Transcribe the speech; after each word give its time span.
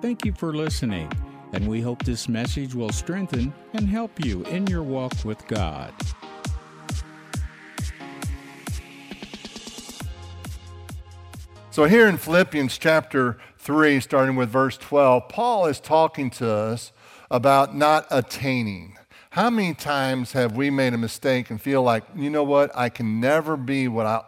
Thank 0.00 0.24
you 0.24 0.32
for 0.32 0.54
listening, 0.54 1.10
and 1.52 1.66
we 1.66 1.80
hope 1.80 2.04
this 2.04 2.28
message 2.28 2.72
will 2.72 2.92
strengthen 2.92 3.52
and 3.72 3.88
help 3.88 4.24
you 4.24 4.44
in 4.44 4.64
your 4.68 4.84
walk 4.84 5.12
with 5.24 5.44
God. 5.48 5.92
So, 11.72 11.86
here 11.86 12.06
in 12.06 12.16
Philippians 12.16 12.78
chapter 12.78 13.38
3, 13.58 13.98
starting 13.98 14.36
with 14.36 14.50
verse 14.50 14.76
12, 14.76 15.28
Paul 15.28 15.66
is 15.66 15.80
talking 15.80 16.30
to 16.30 16.48
us 16.48 16.92
about 17.28 17.74
not 17.74 18.06
attaining. 18.08 18.96
How 19.30 19.50
many 19.50 19.74
times 19.74 20.30
have 20.30 20.56
we 20.56 20.70
made 20.70 20.94
a 20.94 20.98
mistake 20.98 21.50
and 21.50 21.60
feel 21.60 21.82
like, 21.82 22.04
you 22.14 22.30
know 22.30 22.44
what, 22.44 22.70
I 22.72 22.88
can 22.88 23.20
never 23.20 23.56
be 23.56 23.88
what 23.88 24.06
I, 24.06 24.22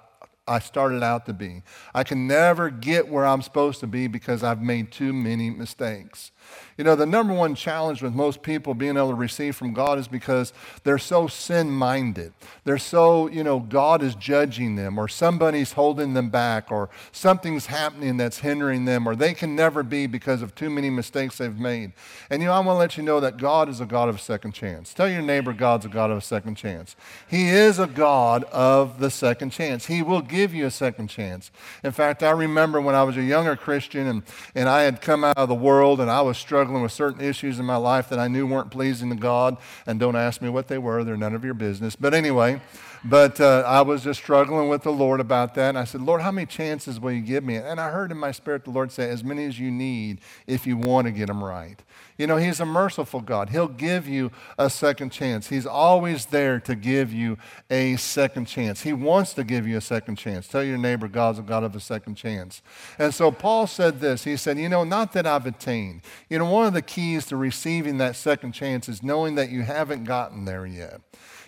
I 0.51 0.59
started 0.59 1.05
out 1.05 1.27
to 1.27 1.32
be. 1.32 1.62
I 1.95 2.03
can 2.03 2.27
never 2.27 2.71
get 2.71 3.09
where 3.09 3.25
I'm 3.25 3.41
supposed 3.41 3.79
to 3.81 3.86
be 3.86 4.08
because 4.08 4.43
I've 4.43 4.61
made 4.61 4.91
too 4.91 5.13
many 5.13 5.49
mistakes. 5.49 6.32
You 6.76 6.85
know, 6.85 6.96
the 6.96 7.07
number 7.07 7.35
one 7.35 7.54
challenge 7.54 8.03
with 8.03 8.14
most 8.14 8.43
people 8.43 8.72
being 8.72 8.96
able 8.96 9.11
to 9.11 9.14
receive 9.14 9.54
from 9.54 9.75
God 9.75 9.99
is 9.99 10.08
because 10.08 10.53
they're 10.82 10.99
so 10.99 11.26
sin 11.26 11.71
minded. 11.71 12.32
They're 12.64 12.79
so, 12.79 13.29
you 13.29 13.44
know, 13.44 13.61
God 13.61 14.03
is 14.03 14.14
judging 14.14 14.76
them, 14.76 14.99
or 14.99 15.07
somebody's 15.07 15.72
holding 15.72 16.14
them 16.14 16.30
back, 16.30 16.72
or 16.72 16.89
something's 17.13 17.66
happening 17.66 18.16
that's 18.16 18.39
hindering 18.39 18.86
them, 18.86 19.07
or 19.07 19.14
they 19.14 19.35
can 19.35 19.54
never 19.54 19.82
be 19.82 20.07
because 20.07 20.40
of 20.40 20.54
too 20.54 20.71
many 20.71 20.89
mistakes 20.89 21.39
they've 21.39 21.58
made. 21.58 21.93
And, 22.30 22.41
you 22.41 22.49
know, 22.49 22.54
I 22.54 22.61
want 22.61 22.77
to 22.77 22.79
let 22.79 22.96
you 22.96 23.02
know 23.02 23.21
that 23.21 23.36
God 23.36 23.68
is 23.68 23.80
a 23.80 23.86
God 23.86 24.08
of 24.08 24.16
a 24.16 24.18
second 24.18 24.52
chance. 24.52 24.94
Tell 24.94 25.08
your 25.08 25.22
neighbor 25.22 25.52
God's 25.52 25.85
a 25.85 25.88
God 25.88 26.11
of 26.11 26.18
a 26.18 26.22
second 26.22 26.54
chance. 26.54 26.96
He 27.29 27.50
is 27.50 27.79
a 27.79 27.86
God 27.86 28.44
of 28.44 29.00
the 29.00 29.11
second 29.11 29.50
chance. 29.50 29.86
He 29.86 30.02
will 30.02 30.22
give 30.22 30.54
you 30.54 30.66
a 30.66 30.71
second 30.71 31.08
chance. 31.08 31.50
In 31.85 31.93
fact, 31.93 32.22
I 32.22 32.30
remember 32.30 32.80
when 32.80 32.94
I 32.94 33.02
was 33.02 33.16
a 33.16 33.22
younger 33.22 33.56
Christian 33.56 34.06
and, 34.06 34.22
and 34.55 34.69
I 34.69 34.83
had 34.83 35.00
come 35.02 35.25
out 35.25 35.36
of 35.36 35.48
the 35.48 35.55
world 35.55 36.00
and 36.00 36.11
I 36.11 36.22
was 36.22 36.30
struggling 36.39 36.83
with 36.83 36.92
certain 36.92 37.20
issues 37.20 37.59
in 37.59 37.64
my 37.64 37.77
life 37.77 38.09
that 38.09 38.19
I 38.19 38.28
knew 38.28 38.47
weren't 38.47 38.70
pleasing 38.70 39.11
to 39.11 39.17
God. 39.17 39.56
And 39.86 39.98
don't 40.00 40.17
ask 40.17 40.42
me 40.42 40.48
what 40.48 40.69
they 40.69 40.78
were, 40.78 41.05
they're 41.05 41.17
none 41.17 41.34
of 41.34 41.45
your 41.45 41.55
business. 41.55 41.97
But 41.97 42.14
anyway, 42.14 42.61
but 43.04 43.40
uh, 43.40 43.62
I 43.66 43.80
was 43.82 44.04
just 44.04 44.20
struggling 44.20 44.68
with 44.68 44.82
the 44.82 44.92
Lord 44.92 45.20
about 45.20 45.54
that. 45.54 45.70
And 45.70 45.78
I 45.78 45.84
said, 45.84 46.02
Lord, 46.02 46.20
how 46.20 46.30
many 46.30 46.46
chances 46.46 47.00
will 47.00 47.12
you 47.12 47.22
give 47.22 47.44
me? 47.44 47.56
And 47.56 47.80
I 47.80 47.90
heard 47.90 48.10
in 48.10 48.18
my 48.18 48.30
spirit 48.30 48.64
the 48.64 48.70
Lord 48.70 48.92
say, 48.92 49.08
as 49.08 49.24
many 49.24 49.46
as 49.46 49.58
you 49.58 49.70
need 49.70 50.20
if 50.46 50.66
you 50.66 50.76
want 50.76 51.06
to 51.06 51.10
get 51.10 51.28
them 51.28 51.42
right. 51.42 51.82
You 52.18 52.26
know, 52.26 52.36
He's 52.36 52.60
a 52.60 52.66
merciful 52.66 53.20
God. 53.20 53.48
He'll 53.48 53.68
give 53.68 54.06
you 54.06 54.30
a 54.58 54.68
second 54.68 55.10
chance. 55.10 55.48
He's 55.48 55.64
always 55.66 56.26
there 56.26 56.60
to 56.60 56.74
give 56.74 57.10
you 57.12 57.38
a 57.70 57.96
second 57.96 58.44
chance. 58.44 58.82
He 58.82 58.92
wants 58.92 59.32
to 59.34 59.44
give 59.44 59.66
you 59.66 59.78
a 59.78 59.80
second 59.80 60.16
chance. 60.16 60.46
Tell 60.46 60.62
your 60.62 60.76
neighbor, 60.76 61.08
God's 61.08 61.38
a 61.38 61.42
God 61.42 61.64
of 61.64 61.74
a 61.74 61.80
second 61.80 62.16
chance. 62.16 62.60
And 62.98 63.14
so 63.14 63.32
Paul 63.32 63.66
said 63.66 64.00
this 64.00 64.24
He 64.24 64.36
said, 64.36 64.58
You 64.58 64.68
know, 64.68 64.84
not 64.84 65.14
that 65.14 65.26
I've 65.26 65.46
attained. 65.46 66.02
You 66.28 66.38
know, 66.38 66.50
one 66.50 66.66
of 66.66 66.74
the 66.74 66.82
keys 66.82 67.24
to 67.26 67.36
receiving 67.36 67.96
that 67.98 68.16
second 68.16 68.52
chance 68.52 68.88
is 68.90 69.02
knowing 69.02 69.36
that 69.36 69.48
you 69.48 69.62
haven't 69.62 70.04
gotten 70.04 70.44
there 70.44 70.66
yet 70.66 71.00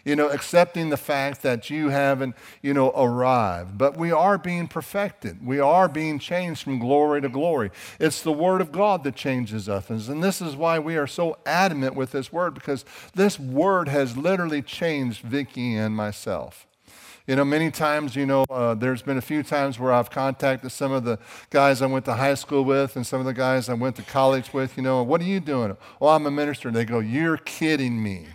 you 0.05 0.17
know, 0.17 0.29
accepting 0.29 0.91
the 0.91 0.97
fact 0.97 1.43
that 1.43 1.71
you 1.71 1.91
haven't, 1.91 2.35
you 2.61 2.75
know, 2.75 2.91
arrived. 2.91 3.79
But 3.79 3.97
we 3.97 4.11
are 4.11 4.39
being 4.39 4.69
perfected. 4.69 5.45
We 5.47 5.61
are 5.61 5.89
being 5.89 6.19
changed 6.19 6.63
from 6.63 6.79
glory 6.79 7.21
to 7.21 7.29
glory. 7.29 7.71
It's 8.01 8.23
the 8.23 8.33
Word 8.33 8.61
of 8.61 8.73
God 8.73 9.05
that 9.05 9.15
changes 9.15 9.69
us. 9.69 9.89
And 9.91 10.23
this 10.23 10.41
is 10.41 10.57
why 10.57 10.79
we 10.79 10.97
are 10.97 11.07
so 11.07 11.37
adamant 11.47 11.95
with 11.95 12.13
this 12.13 12.33
Word, 12.33 12.55
because 12.55 12.85
this 13.15 13.39
Word 13.39 13.89
has 13.89 14.17
literally 14.17 14.63
changed 14.63 15.23
Vicki 15.23 15.75
and 15.75 15.95
myself. 15.95 16.67
You 17.27 17.37
know, 17.37 17.45
many 17.45 17.71
times, 17.71 18.17
you 18.17 18.27
know, 18.27 18.45
uh, 18.51 18.75
there's 18.75 19.03
been 19.03 19.17
a 19.17 19.23
few 19.23 19.45
times 19.45 19.79
where 19.79 19.93
I've 19.93 20.11
contacted 20.11 20.73
some 20.73 20.91
of 20.91 21.05
the 21.05 21.21
guys 21.51 21.81
I 21.81 21.87
went 21.87 22.05
to 22.07 22.15
high 22.15 22.35
school 22.35 22.65
with 22.65 22.97
and 22.97 23.07
some 23.07 23.21
of 23.21 23.27
the 23.27 23.33
guys 23.33 23.69
I 23.69 23.75
went 23.75 23.95
to 23.97 24.03
college 24.03 24.53
with, 24.53 24.77
you 24.77 24.83
know, 24.83 25.05
what 25.05 25.21
are 25.21 25.25
you 25.25 25.39
doing? 25.39 25.77
Oh, 26.01 26.09
I'm 26.09 26.27
a 26.27 26.33
minister. 26.33 26.69
And 26.69 26.77
they 26.77 26.85
go, 26.85 26.99
You're 26.99 27.37
kidding 27.37 28.03
me. 28.03 28.27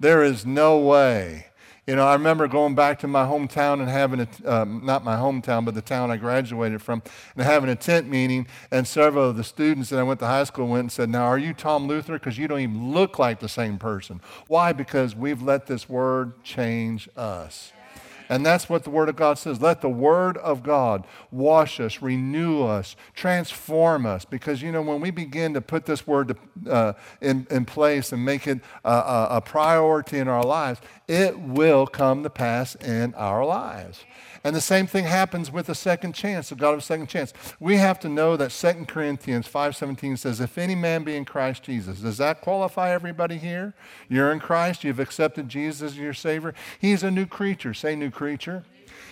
There 0.00 0.24
is 0.24 0.46
no 0.46 0.78
way. 0.78 1.46
You 1.86 1.96
know, 1.96 2.06
I 2.06 2.14
remember 2.14 2.48
going 2.48 2.74
back 2.74 3.00
to 3.00 3.08
my 3.08 3.24
hometown 3.24 3.80
and 3.80 3.88
having 3.88 4.20
a, 4.20 4.28
um, 4.50 4.80
not 4.84 5.04
my 5.04 5.16
hometown, 5.16 5.64
but 5.64 5.74
the 5.74 5.82
town 5.82 6.10
I 6.10 6.16
graduated 6.16 6.80
from, 6.80 7.02
and 7.34 7.44
having 7.44 7.68
a 7.68 7.76
tent 7.76 8.08
meeting. 8.08 8.46
And 8.70 8.86
several 8.86 9.28
of 9.28 9.36
the 9.36 9.44
students 9.44 9.90
that 9.90 9.98
I 9.98 10.02
went 10.02 10.20
to 10.20 10.26
high 10.26 10.44
school 10.44 10.68
went 10.68 10.80
and 10.80 10.92
said, 10.92 11.10
Now, 11.10 11.24
are 11.24 11.38
you 11.38 11.52
Tom 11.52 11.86
Luther? 11.86 12.14
Because 12.14 12.38
you 12.38 12.48
don't 12.48 12.60
even 12.60 12.92
look 12.92 13.18
like 13.18 13.40
the 13.40 13.48
same 13.48 13.78
person. 13.78 14.20
Why? 14.46 14.72
Because 14.72 15.14
we've 15.14 15.42
let 15.42 15.66
this 15.66 15.88
word 15.88 16.42
change 16.44 17.08
us. 17.16 17.72
And 18.30 18.46
that's 18.46 18.68
what 18.68 18.84
the 18.84 18.90
Word 18.90 19.08
of 19.08 19.16
God 19.16 19.38
says. 19.38 19.60
Let 19.60 19.80
the 19.80 19.88
Word 19.88 20.38
of 20.38 20.62
God 20.62 21.04
wash 21.32 21.80
us, 21.80 22.00
renew 22.00 22.62
us, 22.62 22.94
transform 23.12 24.06
us. 24.06 24.24
Because, 24.24 24.62
you 24.62 24.70
know, 24.70 24.82
when 24.82 25.00
we 25.00 25.10
begin 25.10 25.52
to 25.54 25.60
put 25.60 25.84
this 25.84 26.06
Word 26.06 26.28
to, 26.28 26.72
uh, 26.72 26.92
in, 27.20 27.48
in 27.50 27.64
place 27.64 28.12
and 28.12 28.24
make 28.24 28.46
it 28.46 28.60
a, 28.84 29.26
a 29.30 29.42
priority 29.44 30.18
in 30.18 30.28
our 30.28 30.44
lives, 30.44 30.80
it 31.08 31.40
will 31.40 31.88
come 31.88 32.22
to 32.22 32.30
pass 32.30 32.76
in 32.76 33.14
our 33.14 33.44
lives. 33.44 34.04
And 34.42 34.56
the 34.56 34.60
same 34.60 34.86
thing 34.86 35.04
happens 35.04 35.50
with 35.50 35.66
the 35.66 35.74
second 35.74 36.14
chance, 36.14 36.48
the 36.48 36.54
God 36.54 36.74
of 36.74 36.82
second 36.82 37.08
chance. 37.08 37.34
We 37.58 37.76
have 37.76 38.00
to 38.00 38.08
know 38.08 38.36
that 38.38 38.50
2 38.50 38.86
Corinthians 38.86 39.46
5.17 39.46 40.18
says, 40.18 40.40
if 40.40 40.56
any 40.56 40.74
man 40.74 41.04
be 41.04 41.14
in 41.14 41.26
Christ 41.26 41.62
Jesus, 41.64 42.00
does 42.00 42.16
that 42.18 42.40
qualify 42.40 42.90
everybody 42.90 43.36
here? 43.36 43.74
You're 44.08 44.32
in 44.32 44.40
Christ, 44.40 44.82
you've 44.82 45.00
accepted 45.00 45.48
Jesus 45.48 45.92
as 45.92 45.98
your 45.98 46.14
Savior. 46.14 46.54
He's 46.78 47.02
a 47.02 47.10
new 47.10 47.26
creature. 47.26 47.74
Say 47.74 47.94
new 47.96 48.10
creature. 48.10 48.64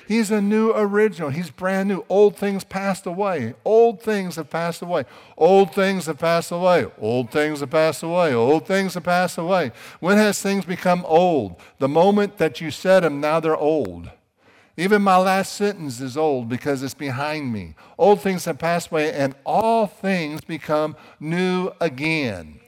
He's 0.07 0.31
a 0.31 0.41
new 0.41 0.73
original. 0.73 1.29
He's 1.29 1.51
brand 1.51 1.91
new. 1.91 2.03
Old 2.09 2.35
things 2.35 2.65
passed 2.65 3.05
away. 3.05 3.55
Old 3.63 4.01
things 4.03 4.37
have 4.37 4.49
passed 4.49 4.81
away. 4.81 5.05
Old 5.37 5.75
things 5.75 6.07
have 6.07 6.19
passed 6.19 6.51
away. 6.51 6.87
Old 6.99 7.31
things 7.31 7.61
have 7.61 7.69
passed 7.69 8.03
away. 8.03 8.33
Old 8.33 8.67
things 8.67 8.95
have 8.95 9.05
passed 9.05 9.37
away. 9.37 9.73
When 10.01 10.17
has 10.17 10.41
things 10.41 10.65
become 10.65 11.05
old? 11.07 11.57
The 11.79 11.89
moment 11.89 12.39
that 12.39 12.63
you 12.63 12.71
said 12.71 13.01
them, 13.01 13.21
now 13.21 13.39
they're 13.39 13.55
old. 13.55 14.11
Even 14.79 15.03
my 15.03 15.17
last 15.17 15.55
sentence 15.55 16.01
is 16.01 16.17
old 16.17 16.49
because 16.49 16.85
it's 16.85 16.95
behind 16.95 17.53
me. 17.53 17.75
Old 17.99 18.21
things 18.21 18.45
have 18.45 18.59
passed 18.59 18.93
away, 18.93 19.13
and 19.13 19.35
all 19.45 19.89
things 19.89 20.41
become 20.41 20.95
new 21.19 21.73
again. 21.81 22.61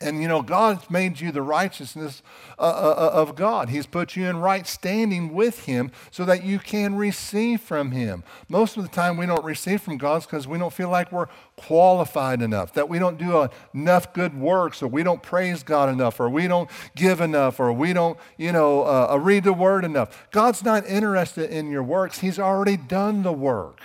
And 0.00 0.22
you 0.22 0.28
know, 0.28 0.42
God's 0.42 0.88
made 0.90 1.20
you 1.20 1.32
the 1.32 1.42
righteousness 1.42 2.22
uh, 2.58 2.62
uh, 2.62 2.94
uh, 2.96 3.10
of 3.14 3.34
God. 3.34 3.68
He's 3.68 3.86
put 3.86 4.14
you 4.14 4.26
in 4.26 4.36
right 4.38 4.66
standing 4.66 5.34
with 5.34 5.64
Him 5.64 5.90
so 6.12 6.24
that 6.24 6.44
you 6.44 6.60
can 6.60 6.94
receive 6.94 7.60
from 7.60 7.90
Him. 7.90 8.22
Most 8.48 8.76
of 8.76 8.84
the 8.84 8.88
time, 8.88 9.16
we 9.16 9.26
don't 9.26 9.44
receive 9.44 9.82
from 9.82 9.98
God 9.98 10.22
because 10.22 10.46
we 10.46 10.56
don't 10.56 10.72
feel 10.72 10.88
like 10.88 11.10
we're 11.10 11.26
qualified 11.56 12.42
enough, 12.42 12.72
that 12.74 12.88
we 12.88 13.00
don't 13.00 13.18
do 13.18 13.48
enough 13.74 14.12
good 14.12 14.38
works, 14.38 14.82
or 14.82 14.86
we 14.86 15.02
don't 15.02 15.22
praise 15.22 15.64
God 15.64 15.88
enough, 15.88 16.20
or 16.20 16.28
we 16.28 16.46
don't 16.46 16.70
give 16.94 17.20
enough, 17.20 17.58
or 17.58 17.72
we 17.72 17.92
don't, 17.92 18.16
you 18.36 18.52
know, 18.52 18.82
uh, 18.82 19.08
uh 19.10 19.18
read 19.18 19.42
the 19.42 19.52
Word 19.52 19.84
enough. 19.84 20.28
God's 20.30 20.62
not 20.62 20.86
interested 20.86 21.50
in 21.50 21.70
your 21.70 21.82
works, 21.82 22.20
He's 22.20 22.38
already 22.38 22.76
done 22.76 23.24
the 23.24 23.32
work. 23.32 23.80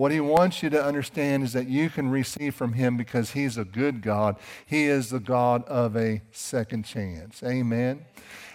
What 0.00 0.12
he 0.12 0.20
wants 0.20 0.62
you 0.62 0.70
to 0.70 0.82
understand 0.82 1.42
is 1.42 1.52
that 1.52 1.68
you 1.68 1.90
can 1.90 2.08
receive 2.08 2.54
from 2.54 2.72
him 2.72 2.96
because 2.96 3.32
he's 3.32 3.58
a 3.58 3.66
good 3.66 4.00
God. 4.00 4.36
He 4.64 4.84
is 4.84 5.10
the 5.10 5.20
God 5.20 5.62
of 5.64 5.94
a 5.94 6.22
second 6.32 6.86
chance. 6.86 7.42
Amen. 7.42 8.06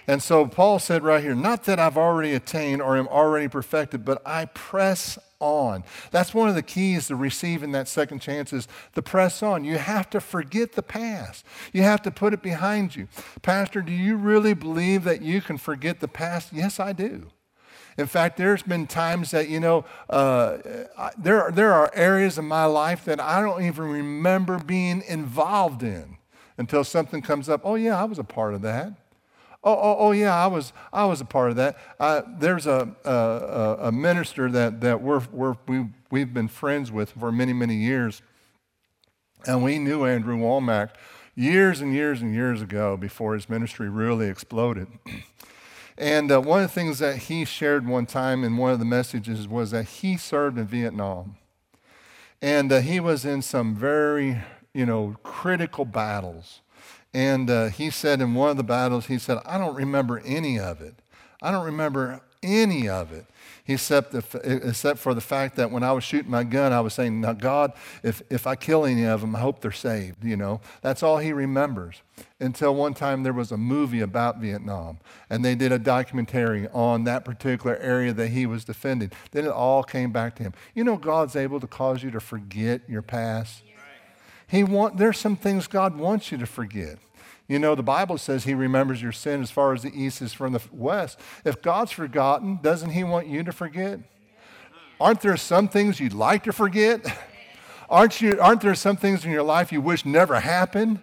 And 0.07 0.23
so 0.23 0.47
Paul 0.47 0.79
said 0.79 1.03
right 1.03 1.22
here, 1.22 1.35
not 1.35 1.66
that 1.66 1.78
I've 1.78 1.97
already 1.97 2.34
attained 2.34 2.81
or 2.81 2.97
am 2.97 3.07
already 3.07 3.47
perfected, 3.47 4.03
but 4.03 4.23
I 4.25 4.45
press 4.45 5.19
on. 5.39 5.84
That's 6.09 6.34
one 6.34 6.50
of 6.50 6.55
the 6.55 6.63
keys 6.63 7.09
to 7.09 7.16
receiving 7.16 7.73
that 7.73 7.88
second 7.88 8.23
chance 8.23 8.51
is 8.51 8.67
to 8.95 9.03
press 9.03 9.44
on. 9.44 9.63
You 9.63 9.78
have 9.78 10.09
to 10.09 10.22
forget 10.22 10.72
the 10.72 10.81
past. 10.81 11.45
You 11.72 11.84
have 11.84 12.01
to 12.01 12.09
put 12.09 12.34
it 12.34 12.41
behind 12.41 12.95
you. 12.95 13.07
Pastor, 13.44 13.84
do 13.84 13.91
you 13.91 14.16
really 14.16 14.55
believe 14.55 15.03
that 15.03 15.22
you 15.22 15.41
can 15.41 15.59
forget 15.59 16.00
the 16.00 16.07
past? 16.07 16.51
Yes, 16.51 16.79
I 16.79 16.91
do. 16.91 17.28
In 17.97 18.07
fact, 18.07 18.38
there's 18.38 18.61
been 18.61 18.88
times 18.88 19.31
that, 19.31 19.47
you 19.47 19.59
know, 19.59 19.85
uh, 20.09 20.58
there, 21.17 21.49
there 21.52 21.73
are 21.73 21.90
areas 21.93 22.37
in 22.37 22.46
my 22.46 22.66
life 22.66 23.05
that 23.05 23.22
I 23.22 23.40
don't 23.41 23.64
even 23.64 23.85
remember 23.85 24.59
being 24.59 25.02
involved 25.08 25.81
in 25.81 26.17
until 26.58 26.84
something 26.84 27.22
comes 27.22 27.47
up. 27.47 27.61
Oh, 27.64 27.75
yeah, 27.75 27.99
I 27.99 28.03
was 28.03 28.19
a 28.19 28.23
part 28.23 28.53
of 28.53 28.61
that. 28.64 28.93
Oh, 29.64 29.73
oh, 29.73 29.96
oh 29.97 30.11
yeah, 30.11 30.35
I 30.35 30.46
was, 30.46 30.73
I 30.93 31.05
was 31.05 31.22
a 31.22 31.25
part 31.25 31.49
of 31.49 31.55
that. 31.55 31.78
There's 32.40 32.67
a, 32.67 32.96
a, 33.03 33.87
a, 33.87 33.91
minister 33.91 34.52
that, 34.52 34.81
that 34.81 35.02
we're, 35.02 35.23
we're, 35.31 35.55
we, 35.67 35.87
we've 36.11 36.34
been 36.34 36.49
friends 36.49 36.91
with 36.91 37.11
for 37.11 37.31
many, 37.31 37.52
many 37.52 37.75
years. 37.75 38.22
And 39.47 39.64
we 39.64 39.79
knew 39.79 40.05
Andrew 40.05 40.37
Wommack 40.37 40.91
years 41.34 41.81
and 41.81 41.93
years 41.93 42.22
and 42.22 42.34
years 42.34 42.61
ago 42.61 42.96
before 42.96 43.34
his 43.34 43.49
ministry 43.49 43.90
really 43.90 44.28
exploded. 44.28 44.87
And 45.97 46.31
uh, 46.31 46.41
one 46.41 46.61
of 46.61 46.69
the 46.69 46.73
things 46.73 46.99
that 46.99 47.17
he 47.17 47.45
shared 47.45 47.87
one 47.87 48.05
time 48.05 48.43
in 48.43 48.57
one 48.57 48.71
of 48.71 48.79
the 48.79 48.85
messages 48.85 49.47
was 49.47 49.71
that 49.71 49.83
he 49.85 50.17
served 50.17 50.57
in 50.57 50.67
Vietnam. 50.67 51.37
And 52.41 52.71
uh, 52.71 52.81
he 52.81 52.99
was 52.99 53.23
in 53.23 53.41
some 53.41 53.75
very, 53.75 54.41
you 54.73 54.85
know, 54.85 55.15
critical 55.23 55.85
battles. 55.85 56.61
And 57.13 57.49
uh, 57.49 57.67
he 57.67 57.89
said 57.89 58.19
in 58.19 58.33
one 58.33 58.49
of 58.49 58.57
the 58.57 58.63
battles, 58.63 59.05
he 59.05 59.17
said, 59.17 59.39
I 59.45 59.57
don't 59.57 59.75
remember 59.75 60.19
any 60.25 60.59
of 60.59 60.81
it. 60.81 60.95
I 61.41 61.51
don't 61.51 61.65
remember 61.65 62.21
any 62.45 62.87
of 62.87 63.11
it. 63.11 63.25
except, 63.67 64.11
the, 64.11 64.23
except 64.43 64.99
for 64.99 65.13
the 65.13 65.21
fact 65.21 65.55
that 65.55 65.71
when 65.71 65.83
I 65.83 65.91
was 65.91 66.03
shooting 66.03 66.29
my 66.29 66.43
gun, 66.43 66.71
I 66.71 66.81
was 66.81 66.93
saying, 66.93 67.19
Now, 67.21 67.33
God, 67.33 67.73
if, 68.03 68.21
if 68.29 68.45
I 68.45 68.55
kill 68.55 68.85
any 68.85 69.05
of 69.05 69.21
them, 69.21 69.35
I 69.35 69.39
hope 69.39 69.61
they're 69.61 69.71
saved. 69.71 70.23
You 70.23 70.37
know, 70.37 70.61
that's 70.81 71.01
all 71.01 71.17
he 71.17 71.33
remembers. 71.33 72.01
Until 72.39 72.75
one 72.75 72.93
time 72.93 73.23
there 73.23 73.33
was 73.33 73.51
a 73.51 73.57
movie 73.57 74.01
about 74.01 74.39
Vietnam, 74.39 74.99
and 75.29 75.43
they 75.43 75.55
did 75.55 75.71
a 75.71 75.79
documentary 75.79 76.67
on 76.73 77.05
that 77.05 77.25
particular 77.25 77.77
area 77.77 78.13
that 78.13 78.29
he 78.29 78.45
was 78.45 78.65
defending. 78.65 79.11
Then 79.31 79.45
it 79.45 79.51
all 79.51 79.83
came 79.83 80.11
back 80.11 80.35
to 80.35 80.43
him. 80.43 80.53
You 80.73 80.83
know, 80.83 80.97
God's 80.97 81.35
able 81.35 81.59
to 81.59 81.67
cause 81.67 82.03
you 82.03 82.11
to 82.11 82.19
forget 82.19 82.81
your 82.87 83.01
past. 83.01 83.63
He 84.47 84.63
want, 84.63 84.97
there's 84.97 85.17
some 85.17 85.35
things 85.35 85.65
God 85.65 85.97
wants 85.97 86.31
you 86.31 86.37
to 86.37 86.45
forget. 86.45 86.99
You 87.47 87.59
know, 87.59 87.75
the 87.75 87.83
Bible 87.83 88.17
says 88.17 88.43
He 88.43 88.53
remembers 88.53 89.01
your 89.01 89.11
sin 89.11 89.41
as 89.41 89.51
far 89.51 89.73
as 89.73 89.83
the 89.83 89.93
east 89.93 90.21
is 90.21 90.33
from 90.33 90.53
the 90.53 90.61
west. 90.71 91.19
If 91.43 91.61
God's 91.61 91.91
forgotten, 91.91 92.59
doesn't 92.61 92.91
He 92.91 93.03
want 93.03 93.27
you 93.27 93.43
to 93.43 93.51
forget? 93.51 93.99
Aren't 94.99 95.21
there 95.21 95.37
some 95.37 95.67
things 95.67 95.99
you'd 95.99 96.13
like 96.13 96.43
to 96.45 96.53
forget? 96.53 97.05
Aren't, 97.89 98.19
you, 98.19 98.39
aren't 98.41 98.61
there 98.61 98.73
some 98.73 98.97
things 98.97 99.25
in 99.25 99.31
your 99.31 99.43
life 99.43 99.71
you 99.71 99.79
wish 99.79 100.05
never 100.05 100.39
happened? 100.39 100.99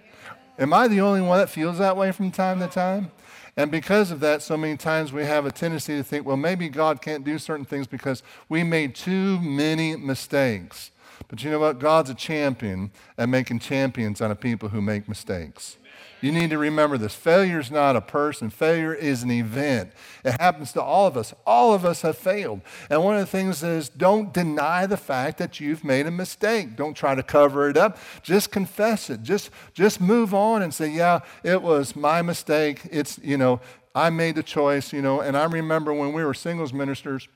Am 0.58 0.72
I 0.72 0.88
the 0.88 1.00
only 1.00 1.20
one 1.20 1.38
that 1.38 1.48
feels 1.48 1.78
that 1.78 1.96
way 1.96 2.10
from 2.10 2.30
time 2.30 2.58
to 2.58 2.66
time? 2.66 3.12
And 3.56 3.70
because 3.70 4.10
of 4.10 4.20
that, 4.20 4.42
so 4.42 4.56
many 4.56 4.76
times 4.76 5.12
we 5.12 5.24
have 5.24 5.44
a 5.44 5.52
tendency 5.52 5.96
to 5.96 6.02
think, 6.02 6.26
well, 6.26 6.36
maybe 6.36 6.68
God 6.68 7.02
can't 7.02 7.24
do 7.24 7.38
certain 7.38 7.66
things 7.66 7.86
because 7.86 8.22
we 8.48 8.64
made 8.64 8.94
too 8.94 9.38
many 9.40 9.94
mistakes. 9.94 10.90
But 11.28 11.44
you 11.44 11.50
know 11.50 11.58
what? 11.58 11.78
God's 11.78 12.10
a 12.10 12.14
champion 12.14 12.90
at 13.18 13.28
making 13.28 13.60
champions 13.60 14.20
out 14.20 14.30
of 14.30 14.40
people 14.40 14.70
who 14.70 14.80
make 14.80 15.08
mistakes. 15.08 15.76
You 16.22 16.30
need 16.30 16.50
to 16.50 16.58
remember 16.58 16.96
this. 16.96 17.14
Failure 17.14 17.58
is 17.58 17.70
not 17.70 17.96
a 17.96 18.00
person, 18.00 18.48
failure 18.48 18.94
is 18.94 19.24
an 19.24 19.30
event. 19.30 19.90
It 20.24 20.40
happens 20.40 20.72
to 20.72 20.82
all 20.82 21.06
of 21.06 21.16
us. 21.16 21.34
All 21.44 21.74
of 21.74 21.84
us 21.84 22.02
have 22.02 22.16
failed. 22.16 22.60
And 22.88 23.02
one 23.02 23.16
of 23.16 23.20
the 23.20 23.26
things 23.26 23.62
is 23.64 23.88
don't 23.88 24.32
deny 24.32 24.86
the 24.86 24.96
fact 24.96 25.38
that 25.38 25.58
you've 25.58 25.82
made 25.82 26.06
a 26.06 26.12
mistake. 26.12 26.76
Don't 26.76 26.94
try 26.94 27.16
to 27.16 27.22
cover 27.24 27.68
it 27.68 27.76
up. 27.76 27.98
Just 28.22 28.52
confess 28.52 29.10
it. 29.10 29.22
Just, 29.24 29.50
just 29.74 30.00
move 30.00 30.32
on 30.32 30.62
and 30.62 30.72
say, 30.72 30.88
yeah, 30.88 31.20
it 31.42 31.60
was 31.60 31.96
my 31.96 32.22
mistake. 32.22 32.82
It's, 32.90 33.18
you 33.18 33.36
know, 33.36 33.60
I 33.94 34.10
made 34.10 34.36
the 34.36 34.42
choice, 34.44 34.92
you 34.92 35.02
know. 35.02 35.20
And 35.20 35.36
I 35.36 35.44
remember 35.44 35.92
when 35.92 36.12
we 36.12 36.24
were 36.24 36.34
singles 36.34 36.72
ministers, 36.72 37.28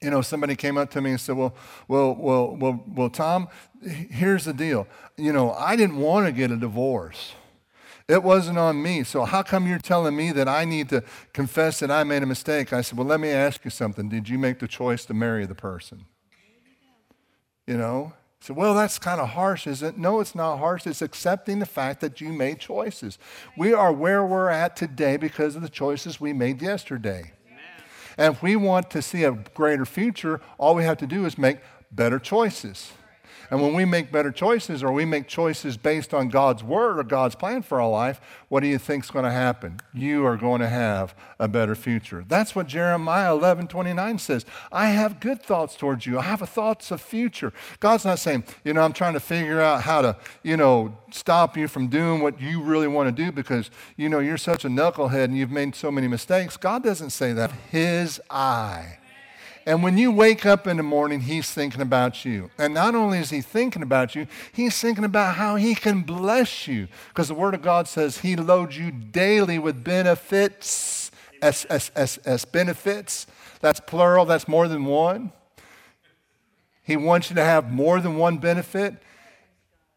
you 0.00 0.10
know, 0.10 0.22
somebody 0.22 0.56
came 0.56 0.78
up 0.78 0.90
to 0.90 1.00
me 1.00 1.10
and 1.10 1.20
said, 1.20 1.36
well, 1.36 1.54
well, 1.88 2.14
well, 2.14 2.56
well, 2.56 2.84
well 2.86 3.10
Tom, 3.10 3.48
here's 3.82 4.44
the 4.44 4.54
deal. 4.54 4.86
You 5.16 5.32
know, 5.32 5.52
I 5.52 5.76
didn't 5.76 5.98
want 5.98 6.26
to 6.26 6.32
get 6.32 6.50
a 6.50 6.56
divorce. 6.56 7.34
It 8.10 8.24
wasn't 8.24 8.58
on 8.58 8.82
me. 8.82 9.04
So 9.04 9.24
how 9.24 9.44
come 9.44 9.68
you're 9.68 9.78
telling 9.78 10.16
me 10.16 10.32
that 10.32 10.48
I 10.48 10.64
need 10.64 10.88
to 10.88 11.04
confess 11.32 11.78
that 11.78 11.92
I 11.92 12.02
made 12.02 12.24
a 12.24 12.26
mistake? 12.26 12.72
I 12.72 12.80
said, 12.80 12.98
Well, 12.98 13.06
let 13.06 13.20
me 13.20 13.28
ask 13.30 13.64
you 13.64 13.70
something. 13.70 14.08
Did 14.08 14.28
you 14.28 14.36
make 14.36 14.58
the 14.58 14.66
choice 14.66 15.04
to 15.04 15.14
marry 15.14 15.46
the 15.46 15.54
person? 15.54 16.06
You 17.68 17.76
know? 17.76 18.12
So, 18.40 18.52
well, 18.52 18.74
that's 18.74 18.98
kind 18.98 19.20
of 19.20 19.28
harsh, 19.28 19.66
isn't 19.68 19.94
it? 19.94 19.98
No, 19.98 20.18
it's 20.18 20.34
not 20.34 20.56
harsh. 20.56 20.88
It's 20.88 21.02
accepting 21.02 21.60
the 21.60 21.66
fact 21.66 22.00
that 22.00 22.20
you 22.20 22.32
made 22.32 22.58
choices. 22.58 23.16
We 23.56 23.72
are 23.74 23.92
where 23.92 24.24
we're 24.24 24.48
at 24.48 24.74
today 24.74 25.16
because 25.16 25.54
of 25.54 25.62
the 25.62 25.68
choices 25.68 26.20
we 26.20 26.32
made 26.32 26.60
yesterday. 26.60 27.32
And 28.18 28.34
if 28.34 28.42
we 28.42 28.56
want 28.56 28.90
to 28.90 29.02
see 29.02 29.22
a 29.22 29.32
greater 29.32 29.86
future, 29.86 30.40
all 30.58 30.74
we 30.74 30.82
have 30.82 30.98
to 30.98 31.06
do 31.06 31.26
is 31.26 31.38
make 31.38 31.58
better 31.92 32.18
choices. 32.18 32.92
And 33.50 33.60
when 33.60 33.74
we 33.74 33.84
make 33.84 34.12
better 34.12 34.30
choices 34.30 34.82
or 34.82 34.92
we 34.92 35.04
make 35.04 35.26
choices 35.26 35.76
based 35.76 36.14
on 36.14 36.28
God's 36.28 36.62
word 36.62 37.00
or 37.00 37.02
God's 37.02 37.34
plan 37.34 37.62
for 37.62 37.80
our 37.80 37.90
life, 37.90 38.20
what 38.48 38.60
do 38.60 38.68
you 38.68 38.78
think 38.78 39.04
is 39.04 39.10
going 39.10 39.24
to 39.24 39.30
happen? 39.32 39.80
You 39.92 40.24
are 40.24 40.36
going 40.36 40.60
to 40.60 40.68
have 40.68 41.16
a 41.38 41.48
better 41.48 41.74
future. 41.74 42.24
That's 42.28 42.54
what 42.54 42.68
Jeremiah 42.68 43.34
11 43.34 43.66
29 43.66 44.18
says. 44.18 44.46
I 44.70 44.90
have 44.90 45.18
good 45.18 45.42
thoughts 45.42 45.74
towards 45.74 46.06
you. 46.06 46.18
I 46.18 46.22
have 46.22 46.40
thoughts 46.48 46.92
of 46.92 47.00
future. 47.00 47.52
God's 47.80 48.04
not 48.04 48.20
saying, 48.20 48.44
you 48.64 48.72
know, 48.72 48.82
I'm 48.82 48.92
trying 48.92 49.14
to 49.14 49.20
figure 49.20 49.60
out 49.60 49.82
how 49.82 50.00
to, 50.02 50.16
you 50.44 50.56
know, 50.56 50.96
stop 51.10 51.56
you 51.56 51.66
from 51.66 51.88
doing 51.88 52.22
what 52.22 52.40
you 52.40 52.62
really 52.62 52.88
want 52.88 53.14
to 53.14 53.24
do 53.24 53.32
because, 53.32 53.70
you 53.96 54.08
know, 54.08 54.20
you're 54.20 54.38
such 54.38 54.64
a 54.64 54.68
knucklehead 54.68 55.24
and 55.24 55.36
you've 55.36 55.50
made 55.50 55.74
so 55.74 55.90
many 55.90 56.06
mistakes. 56.06 56.56
God 56.56 56.84
doesn't 56.84 57.10
say 57.10 57.32
that. 57.32 57.50
His 57.70 58.20
eye 58.30 58.98
and 59.66 59.82
when 59.82 59.98
you 59.98 60.10
wake 60.10 60.46
up 60.46 60.66
in 60.66 60.76
the 60.78 60.82
morning, 60.82 61.20
he's 61.20 61.50
thinking 61.50 61.80
about 61.80 62.24
you. 62.24 62.50
And 62.58 62.72
not 62.72 62.94
only 62.94 63.18
is 63.18 63.30
he 63.30 63.40
thinking 63.40 63.82
about 63.82 64.14
you, 64.14 64.26
he's 64.52 64.80
thinking 64.80 65.04
about 65.04 65.34
how 65.34 65.56
he 65.56 65.74
can 65.74 66.02
bless 66.02 66.66
you. 66.66 66.88
Because 67.08 67.28
the 67.28 67.34
Word 67.34 67.54
of 67.54 67.62
God 67.62 67.86
says 67.86 68.18
he 68.18 68.36
loads 68.36 68.76
you 68.76 68.90
daily 68.90 69.58
with 69.58 69.84
benefits. 69.84 71.10
S, 71.42 71.66
S, 71.70 71.90
S, 71.94 72.18
S, 72.24 72.44
benefits. 72.44 73.26
That's 73.60 73.80
plural, 73.80 74.24
that's 74.24 74.48
more 74.48 74.68
than 74.68 74.84
one. 74.84 75.32
He 76.82 76.96
wants 76.96 77.30
you 77.30 77.36
to 77.36 77.44
have 77.44 77.70
more 77.70 78.00
than 78.00 78.16
one 78.16 78.38
benefit. 78.38 78.94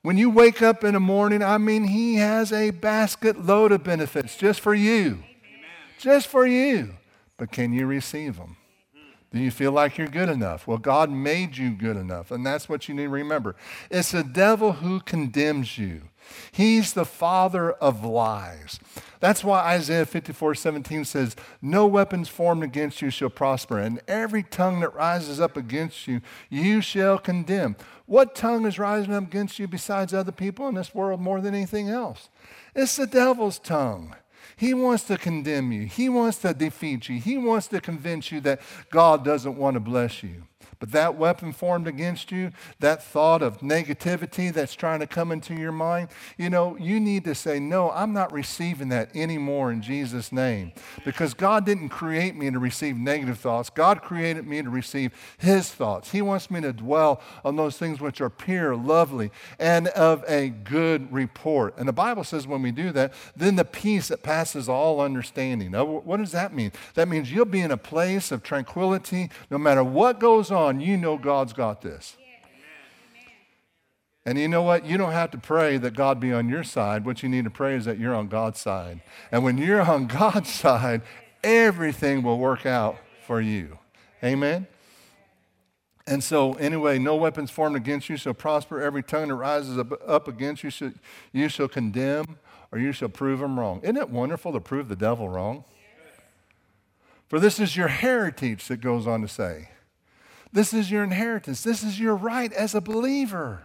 When 0.03 0.17
you 0.17 0.29
wake 0.29 0.61
up 0.61 0.83
in 0.83 0.93
the 0.93 0.99
morning, 0.99 1.41
I 1.41 1.57
mean, 1.57 1.85
he 1.85 2.15
has 2.15 2.51
a 2.51 2.71
basket 2.71 3.45
load 3.45 3.71
of 3.71 3.83
benefits 3.83 4.37
just 4.37 4.59
for 4.59 4.75
you. 4.75 5.05
Amen. 5.05 5.23
Just 5.97 6.27
for 6.27 6.45
you. 6.45 6.95
But 7.37 7.51
can 7.51 7.71
you 7.71 7.85
receive 7.85 8.37
them? 8.37 8.57
Do 9.33 9.39
you 9.39 9.49
feel 9.49 9.71
like 9.71 9.97
you're 9.97 10.07
good 10.07 10.29
enough? 10.29 10.67
Well, 10.67 10.77
God 10.77 11.09
made 11.09 11.57
you 11.57 11.71
good 11.71 11.97
enough, 11.97 12.29
and 12.29 12.45
that's 12.45 12.69
what 12.69 12.87
you 12.87 12.93
need 12.93 13.05
to 13.05 13.09
remember. 13.09 13.55
It's 13.89 14.11
the 14.11 14.23
devil 14.23 14.73
who 14.73 14.99
condemns 14.99 15.75
you. 15.75 16.03
He's 16.51 16.93
the 16.93 17.03
father 17.03 17.71
of 17.71 18.05
lies. 18.05 18.79
That's 19.19 19.43
why 19.43 19.61
Isaiah 19.61 20.05
54 20.05 20.53
17 20.53 21.03
says, 21.05 21.35
No 21.63 21.87
weapons 21.87 22.29
formed 22.29 22.63
against 22.63 23.01
you 23.01 23.09
shall 23.09 23.31
prosper, 23.31 23.79
and 23.79 24.01
every 24.07 24.43
tongue 24.43 24.81
that 24.81 24.93
rises 24.93 25.39
up 25.39 25.57
against 25.57 26.07
you, 26.07 26.21
you 26.51 26.79
shall 26.81 27.17
condemn. 27.17 27.75
What 28.05 28.35
tongue 28.35 28.67
is 28.67 28.77
rising 28.77 29.15
up 29.15 29.23
against 29.23 29.57
you 29.57 29.67
besides 29.67 30.13
other 30.13 30.31
people 30.31 30.67
in 30.67 30.75
this 30.75 30.93
world 30.93 31.19
more 31.19 31.41
than 31.41 31.55
anything 31.55 31.89
else? 31.89 32.29
It's 32.75 32.97
the 32.97 33.07
devil's 33.07 33.57
tongue. 33.57 34.15
He 34.63 34.73
wants 34.73 35.03
to 35.07 35.17
condemn 35.17 35.73
you. 35.73 35.87
He 35.87 36.07
wants 36.07 36.37
to 36.37 36.53
defeat 36.53 37.09
you. 37.09 37.19
He 37.19 37.37
wants 37.37 37.67
to 37.67 37.81
convince 37.81 38.31
you 38.31 38.39
that 38.41 38.61
God 38.89 39.25
doesn't 39.25 39.57
want 39.57 39.73
to 39.73 39.81
bless 39.81 40.23
you. 40.23 40.43
But 40.83 40.91
that 40.91 41.15
weapon 41.15 41.53
formed 41.53 41.87
against 41.87 42.29
you, 42.29 42.51
that 42.81 43.01
thought 43.01 43.41
of 43.41 43.59
negativity 43.59 44.51
that's 44.51 44.75
trying 44.75 44.99
to 44.99 45.07
come 45.07 45.31
into 45.31 45.53
your 45.53 45.71
mind, 45.71 46.09
you 46.37 46.49
know, 46.49 46.75
you 46.75 46.99
need 46.99 47.23
to 47.23 47.35
say, 47.35 47.57
No, 47.57 47.89
I'm 47.91 48.11
not 48.11 48.33
receiving 48.33 48.89
that 48.89 49.15
anymore 49.15 49.71
in 49.71 49.81
Jesus' 49.81 50.33
name. 50.33 50.73
Because 51.05 51.33
God 51.33 51.65
didn't 51.65 51.87
create 51.87 52.35
me 52.35 52.51
to 52.51 52.59
receive 52.59 52.97
negative 52.97 53.39
thoughts. 53.39 53.69
God 53.69 54.01
created 54.01 54.45
me 54.45 54.61
to 54.61 54.69
receive 54.69 55.13
His 55.37 55.69
thoughts. 55.69 56.11
He 56.11 56.21
wants 56.21 56.51
me 56.51 56.59
to 56.59 56.73
dwell 56.73 57.21
on 57.45 57.55
those 57.55 57.77
things 57.77 58.01
which 58.01 58.19
are 58.19 58.29
pure, 58.29 58.75
lovely, 58.75 59.31
and 59.59 59.87
of 59.87 60.25
a 60.27 60.49
good 60.49 61.13
report. 61.13 61.75
And 61.77 61.87
the 61.87 61.93
Bible 61.93 62.25
says 62.25 62.45
when 62.45 62.61
we 62.61 62.73
do 62.73 62.91
that, 62.91 63.13
then 63.37 63.55
the 63.55 63.63
peace 63.63 64.09
that 64.09 64.21
passes 64.21 64.67
all 64.67 64.99
understanding. 64.99 65.71
Now, 65.71 65.85
what 65.85 66.17
does 66.17 66.33
that 66.33 66.53
mean? 66.53 66.73
That 66.95 67.07
means 67.07 67.31
you'll 67.31 67.45
be 67.45 67.61
in 67.61 67.71
a 67.71 67.77
place 67.77 68.33
of 68.33 68.43
tranquility 68.43 69.29
no 69.49 69.57
matter 69.57 69.81
what 69.81 70.19
goes 70.19 70.51
on 70.51 70.72
on, 70.73 70.79
you 70.81 70.97
know 70.97 71.17
God's 71.17 71.53
got 71.53 71.81
this. 71.81 72.17
And 74.25 74.39
you 74.39 74.47
know 74.47 74.61
what? 74.61 74.85
You 74.85 74.97
don't 74.97 75.11
have 75.11 75.31
to 75.31 75.37
pray 75.37 75.77
that 75.77 75.95
God 75.95 76.19
be 76.19 76.31
on 76.31 76.47
your 76.47 76.63
side. 76.63 77.05
What 77.05 77.23
you 77.23 77.29
need 77.29 77.43
to 77.43 77.49
pray 77.49 77.75
is 77.75 77.85
that 77.85 77.99
you're 77.99 78.15
on 78.15 78.29
God's 78.29 78.59
side. 78.59 79.01
And 79.31 79.43
when 79.43 79.57
you're 79.57 79.81
on 79.81 80.07
God's 80.07 80.51
side, 80.51 81.01
everything 81.43 82.23
will 82.23 82.39
work 82.39 82.65
out 82.65 82.97
for 83.25 83.41
you. 83.41 83.77
Amen? 84.23 84.67
And 86.07 86.23
so, 86.23 86.53
anyway, 86.53 86.99
no 86.99 87.15
weapons 87.15 87.51
formed 87.51 87.75
against 87.75 88.09
you 88.09 88.17
shall 88.17 88.33
prosper. 88.33 88.81
Every 88.81 89.03
tongue 89.03 89.27
that 89.27 89.35
rises 89.35 89.77
up, 89.77 90.27
against 90.27 90.63
you, 90.63 90.69
shall, 90.69 90.91
you 91.31 91.49
shall 91.49 91.67
condemn 91.67 92.37
or 92.71 92.79
you 92.79 92.91
shall 92.91 93.09
prove 93.09 93.39
them 93.39 93.59
wrong. 93.59 93.81
Isn't 93.83 93.97
it 93.97 94.09
wonderful 94.09 94.53
to 94.53 94.59
prove 94.59 94.87
the 94.87 94.95
devil 94.95 95.29
wrong? 95.29 95.65
For 97.27 97.39
this 97.39 97.59
is 97.59 97.75
your 97.75 97.87
heritage, 97.87 98.67
that 98.67 98.79
goes 98.79 99.07
on 99.07 99.21
to 99.21 99.27
say. 99.27 99.69
This 100.53 100.71
is 100.71 100.91
your 100.91 101.03
inheritance. 101.03 101.63
This 101.63 101.83
is 101.83 101.99
your 101.99 102.15
right 102.15 102.53
as 102.53 102.75
a 102.75 102.81
believer. 102.81 103.63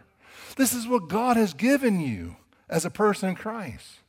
This 0.57 0.73
is 0.73 0.89
what 0.89 1.09
God 1.09 1.37
has 1.37 1.53
given 1.53 2.01
you 2.01 2.37
as 2.69 2.85
a 2.85 2.91
person 2.91 3.29
in 3.29 3.35
Christ. 3.35 4.01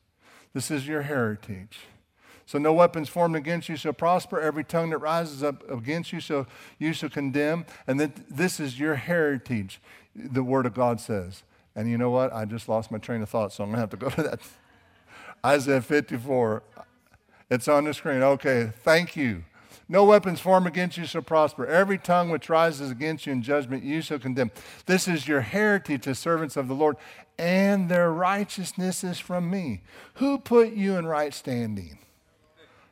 This 0.54 0.72
is 0.72 0.88
your 0.88 1.04
heritage. 1.04 1.80
So 2.46 2.58
no 2.58 2.74
weapons 2.74 3.10
formed 3.10 3.36
against 3.36 3.70
you 3.70 3.76
shall 3.76 3.94
prosper. 3.94 4.40
Every 4.40 4.64
tongue 4.64 4.90
that 4.90 4.98
rises 4.98 5.44
up 5.44 5.70
against 5.70 6.12
you 6.12 6.20
shall 6.20 6.48
you 6.80 6.94
shall 6.94 7.10
condemn. 7.10 7.66
And 7.86 8.00
that 8.00 8.30
this 8.30 8.60
is 8.60 8.80
your 8.80 8.96
heritage, 8.96 9.80
the 10.16 10.42
word 10.42 10.66
of 10.66 10.74
God 10.74 11.00
says. 11.00 11.44
And 11.76 11.90
you 11.90 11.98
know 11.98 12.10
what? 12.10 12.34
I 12.34 12.46
just 12.46 12.68
lost 12.68 12.92
my 12.92 12.98
train 12.98 13.22
of 13.22 13.30
thought, 13.30 13.54
so 13.54 13.64
I'm 13.64 13.70
gonna 13.70 13.82
have 13.82 13.92
to 13.92 13.98
go 13.98 14.10
to 14.10 14.24
that. 14.24 14.40
Isaiah 15.46 15.82
54. 15.82 16.64
It's 17.52 17.68
on 17.68 17.84
the 17.84 17.94
screen. 17.94 18.24
Okay, 18.24 18.72
thank 18.84 19.16
you. 19.16 19.44
No 19.92 20.06
weapons 20.06 20.40
formed 20.40 20.68
against 20.68 20.98
you 20.98 21.06
shall 21.06 21.24
prosper. 21.24 21.66
Every 21.66 21.98
tongue 21.98 22.30
which 22.30 22.48
rises 22.48 22.92
against 22.92 23.26
you 23.26 23.34
in 23.34 23.42
judgment 23.42 23.84
you 23.84 24.02
shall 24.02 24.20
condemn. 24.20 24.52
This 24.86 25.08
is 25.08 25.28
your 25.28 25.42
heritage 25.42 26.08
as 26.08 26.20
servants 26.20 26.56
of 26.56 26.68
the 26.68 26.76
Lord, 26.76 26.96
and 27.40 27.90
their 27.90 28.12
righteousness 28.12 29.04
is 29.04 29.18
from 29.18 29.50
me. 29.50 29.82
Who 30.16 30.38
put 30.38 30.74
you 30.74 30.96
in 30.96 31.08
right 31.08 31.34
standing? 31.34 31.98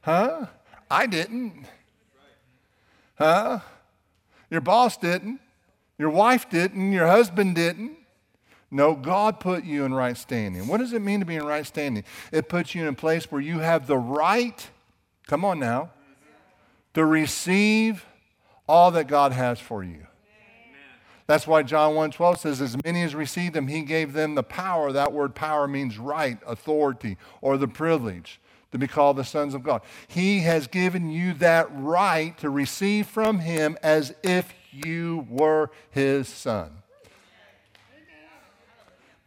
Huh? 0.01 0.47
I 0.89 1.05
didn't. 1.05 1.65
Huh? 3.19 3.59
Your 4.49 4.61
boss 4.61 4.97
didn't. 4.97 5.39
Your 5.99 6.09
wife 6.09 6.49
didn't. 6.49 6.91
Your 6.91 7.07
husband 7.07 7.53
didn't. 7.53 7.95
No, 8.71 8.95
God 8.95 9.39
put 9.39 9.63
you 9.63 9.85
in 9.85 9.93
right 9.93 10.17
standing. 10.17 10.67
What 10.67 10.77
does 10.79 10.93
it 10.93 11.01
mean 11.01 11.19
to 11.19 11.25
be 11.25 11.35
in 11.35 11.45
right 11.45 11.65
standing? 11.65 12.03
It 12.31 12.49
puts 12.49 12.73
you 12.73 12.81
in 12.81 12.87
a 12.87 12.93
place 12.93 13.31
where 13.31 13.39
you 13.39 13.59
have 13.59 13.85
the 13.85 13.97
right, 13.97 14.67
come 15.27 15.45
on 15.45 15.59
now, 15.59 15.91
to 16.97 17.05
receive 17.05 18.07
all 18.67 18.89
that 18.89 19.05
God 19.05 19.31
has 19.31 19.59
for 19.59 19.83
you. 19.83 20.07
That's 21.27 21.45
why 21.45 21.61
John 21.61 21.93
1:12 21.93 22.39
says, 22.39 22.59
As 22.59 22.75
many 22.83 23.03
as 23.03 23.13
received 23.13 23.55
him, 23.55 23.67
he 23.67 23.83
gave 23.83 24.13
them 24.13 24.33
the 24.33 24.41
power. 24.41 24.91
That 24.91 25.13
word 25.13 25.35
power 25.35 25.67
means 25.67 25.99
right, 25.99 26.39
authority, 26.47 27.17
or 27.39 27.55
the 27.55 27.67
privilege 27.67 28.41
to 28.71 28.79
be 28.79 28.87
called 28.87 29.17
the 29.17 29.23
sons 29.23 29.53
of 29.53 29.61
God. 29.61 29.83
He 30.07 30.39
has 30.39 30.65
given 30.65 31.11
you 31.11 31.35
that 31.35 31.67
right 31.71 32.35
to 32.39 32.49
receive 32.49 33.05
from 33.05 33.41
him 33.41 33.77
as 33.83 34.15
if 34.23 34.51
you 34.71 35.27
were 35.29 35.69
his 35.91 36.27
son. 36.27 36.71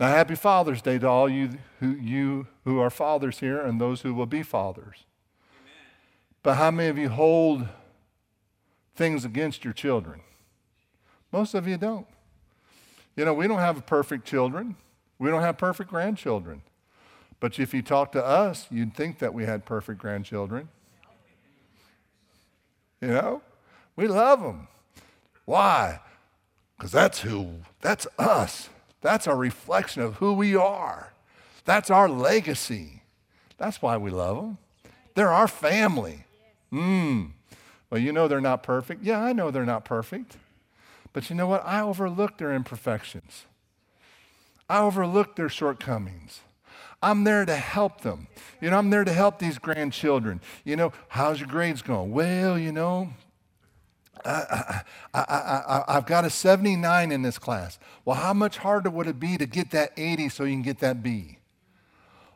Now, 0.01 0.09
happy 0.09 0.35
Father's 0.35 0.83
Day 0.83 0.99
to 0.99 1.07
all 1.07 1.29
you 1.29 1.51
who, 1.79 1.91
you 1.91 2.49
who 2.65 2.81
are 2.81 2.91
fathers 2.91 3.39
here 3.39 3.61
and 3.61 3.81
those 3.81 4.01
who 4.01 4.13
will 4.13 4.27
be 4.27 4.43
fathers. 4.43 5.05
But 6.43 6.55
how 6.55 6.71
many 6.71 6.89
of 6.89 6.99
you 6.99 7.09
hold 7.09 7.69
things 8.95 9.25
against 9.25 9.65
your 9.65 9.73
children? 9.73 10.21
Most 11.33 11.55
of 11.55 11.69
you 11.69 11.77
don't. 11.77 12.07
You 13.17 13.25
know, 13.25 13.35
we 13.35 13.47
don't 13.47 13.59
have 13.59 13.85
perfect 13.87 14.25
children, 14.25 14.77
we 15.19 15.29
don't 15.31 15.43
have 15.43 15.59
perfect 15.59 15.91
grandchildren. 15.91 16.63
But 17.41 17.59
if 17.59 17.73
you 17.73 17.83
talk 17.83 18.13
to 18.13 18.25
us, 18.25 18.67
you'd 18.71 18.95
think 18.95 19.19
that 19.19 19.33
we 19.33 19.45
had 19.45 19.65
perfect 19.65 19.99
grandchildren. 19.99 20.69
You 23.01 23.09
know, 23.09 23.43
we 23.97 24.09
love 24.09 24.43
them. 24.43 24.69
Why? 25.47 26.01
Because 26.77 26.93
that's 26.93 27.21
who, 27.21 27.57
that's 27.81 28.07
us. 28.19 28.69
That's 29.01 29.27
a 29.27 29.35
reflection 29.35 30.03
of 30.03 30.17
who 30.17 30.35
we 30.35 30.55
are. 30.55 31.13
That's 31.65 31.91
our 31.91 32.09
legacy. 32.09 33.03
That's 33.57 33.81
why 33.81 33.97
we 33.97 34.11
love 34.11 34.37
them. 34.37 34.59
They're 35.15 35.33
our 35.33 35.49
family. 35.49 36.25
Mm. 36.73 37.31
Well, 37.91 38.01
you 38.01 38.13
know 38.13 38.29
they're 38.29 38.41
not 38.41 38.63
perfect. 38.63 39.03
Yeah, 39.03 39.21
I 39.21 39.33
know 39.33 39.51
they're 39.51 39.67
not 39.67 39.85
perfect. 39.85 40.37
But 41.13 41.29
you 41.29 41.37
know 41.37 41.47
what? 41.47 41.67
I 41.67 41.81
overlook 41.81 42.39
their 42.39 42.55
imperfections. 42.55 43.47
I 44.69 44.81
overlook 44.81 45.35
their 45.35 45.49
shortcomings. 45.49 46.41
I'm 47.03 47.25
there 47.25 47.45
to 47.45 47.57
help 47.57 48.03
them. 48.03 48.29
You 48.61 48.71
know, 48.71 48.79
I'm 48.79 48.91
there 48.91 49.05
to 49.05 49.13
help 49.13 49.39
these 49.39 49.59
grandchildren. 49.59 50.41
You 50.65 50.77
know, 50.77 50.93
how's 51.09 51.41
your 51.41 51.49
grades 51.49 51.83
going? 51.83 52.13
Well, 52.13 52.59
you 52.59 52.71
know, 52.71 53.09
I, 54.25 54.83
I, 55.15 55.83
I, 55.89 55.95
have 55.95 56.07
got 56.07 56.25
a 56.25 56.31
79 56.31 57.11
in 57.11 57.23
this 57.23 57.39
class. 57.39 57.79
Well, 58.05 58.17
how 58.17 58.35
much 58.35 58.59
harder 58.59 58.91
would 58.91 59.07
it 59.07 59.19
be 59.19 59.39
to 59.39 59.47
get 59.47 59.71
that 59.71 59.93
80 59.97 60.29
so 60.29 60.45
you 60.45 60.53
can 60.53 60.63
get 60.63 60.79
that 60.81 61.03
B? 61.03 61.40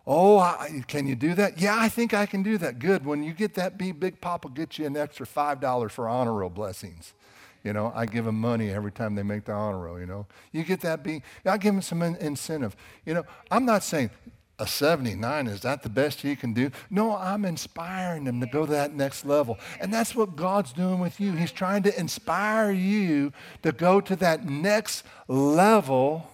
Oh, 0.06 0.38
I, 0.38 0.84
can 0.86 1.06
you 1.06 1.14
do 1.14 1.34
that? 1.34 1.58
Yeah, 1.58 1.76
I 1.78 1.88
think 1.88 2.12
I 2.12 2.26
can 2.26 2.42
do 2.42 2.58
that. 2.58 2.78
Good. 2.78 3.06
When 3.06 3.22
you 3.22 3.32
get 3.32 3.54
that 3.54 3.78
B, 3.78 3.90
Big 3.92 4.20
Papa 4.20 4.48
will 4.48 4.54
get 4.54 4.78
you 4.78 4.86
an 4.86 4.96
extra 4.96 5.26
$5 5.26 5.90
for 5.90 6.08
honor 6.08 6.34
roll 6.34 6.50
blessings. 6.50 7.14
You 7.62 7.72
know, 7.72 7.90
I 7.94 8.04
give 8.04 8.26
them 8.26 8.38
money 8.38 8.70
every 8.70 8.92
time 8.92 9.14
they 9.14 9.22
make 9.22 9.46
the 9.46 9.52
honor 9.52 9.78
roll, 9.78 9.98
you 9.98 10.04
know. 10.04 10.26
You 10.52 10.62
get 10.64 10.82
that 10.82 11.02
B, 11.02 11.22
I 11.46 11.56
give 11.56 11.72
them 11.72 11.80
some 11.80 12.02
in- 12.02 12.16
incentive. 12.16 12.76
You 13.06 13.14
know, 13.14 13.24
I'm 13.50 13.64
not 13.64 13.82
saying 13.82 14.10
a 14.58 14.66
79, 14.66 15.46
is 15.46 15.62
that 15.62 15.82
the 15.82 15.88
best 15.88 16.22
you 16.22 16.36
can 16.36 16.52
do? 16.52 16.70
No, 16.90 17.16
I'm 17.16 17.46
inspiring 17.46 18.24
them 18.24 18.40
to 18.40 18.46
go 18.46 18.66
to 18.66 18.72
that 18.72 18.94
next 18.94 19.24
level. 19.24 19.58
And 19.80 19.92
that's 19.92 20.14
what 20.14 20.36
God's 20.36 20.74
doing 20.74 21.00
with 21.00 21.18
you. 21.18 21.32
He's 21.32 21.50
trying 21.50 21.82
to 21.84 21.98
inspire 21.98 22.70
you 22.70 23.32
to 23.62 23.72
go 23.72 24.02
to 24.02 24.14
that 24.16 24.44
next 24.44 25.02
level 25.26 26.30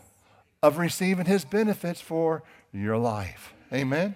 of 0.63 0.79
receiving 0.79 1.27
his 1.27 1.45
benefits 1.45 2.01
for 2.01 2.43
your 2.73 2.99
life. 2.99 3.55
Amen? 3.73 4.15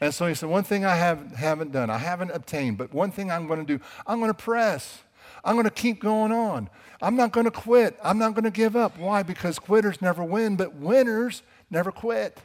And 0.00 0.12
so 0.14 0.26
he 0.26 0.34
said, 0.34 0.48
one 0.48 0.64
thing 0.64 0.84
I 0.84 0.96
have, 0.96 1.32
haven't 1.32 1.72
done, 1.72 1.88
I 1.90 1.98
haven't 1.98 2.30
obtained, 2.30 2.78
but 2.78 2.92
one 2.92 3.10
thing 3.10 3.30
I'm 3.30 3.46
going 3.46 3.64
to 3.64 3.78
do, 3.78 3.82
I'm 4.06 4.18
going 4.18 4.30
to 4.30 4.34
press. 4.34 5.02
I'm 5.44 5.54
going 5.54 5.64
to 5.64 5.70
keep 5.70 6.00
going 6.00 6.32
on. 6.32 6.68
I'm 7.00 7.16
not 7.16 7.32
going 7.32 7.44
to 7.44 7.50
quit. 7.50 7.98
I'm 8.02 8.18
not 8.18 8.34
going 8.34 8.44
to 8.44 8.50
give 8.50 8.76
up. 8.76 8.98
Why? 8.98 9.22
Because 9.22 9.58
quitters 9.58 10.02
never 10.02 10.24
win, 10.24 10.56
but 10.56 10.74
winners 10.74 11.42
never 11.70 11.90
quit. 11.92 12.38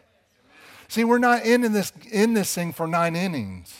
See, 0.88 1.04
we're 1.04 1.20
not 1.20 1.46
in 1.46 1.62
this, 1.74 1.92
in 2.12 2.34
this 2.34 2.54
thing 2.54 2.74
for 2.74 2.88
nine 2.88 3.16
innings. 3.16 3.76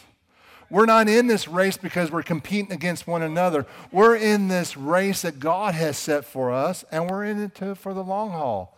We're 0.70 0.86
not 0.86 1.10
in 1.10 1.28
this 1.28 1.48
race 1.48 1.76
because 1.76 2.10
we're 2.10 2.24
competing 2.24 2.72
against 2.72 3.06
one 3.06 3.22
another. 3.22 3.66
We're 3.92 4.16
in 4.16 4.48
this 4.48 4.78
race 4.78 5.24
that 5.24 5.40
God 5.40 5.76
has 5.76 5.98
set 5.98 6.24
for 6.24 6.52
us, 6.52 6.86
and 6.90 7.10
we're 7.10 7.26
in 7.26 7.42
it 7.42 7.56
to, 7.56 7.76
for 7.76 7.94
the 7.94 8.04
long 8.04 8.32
haul. 8.32 8.78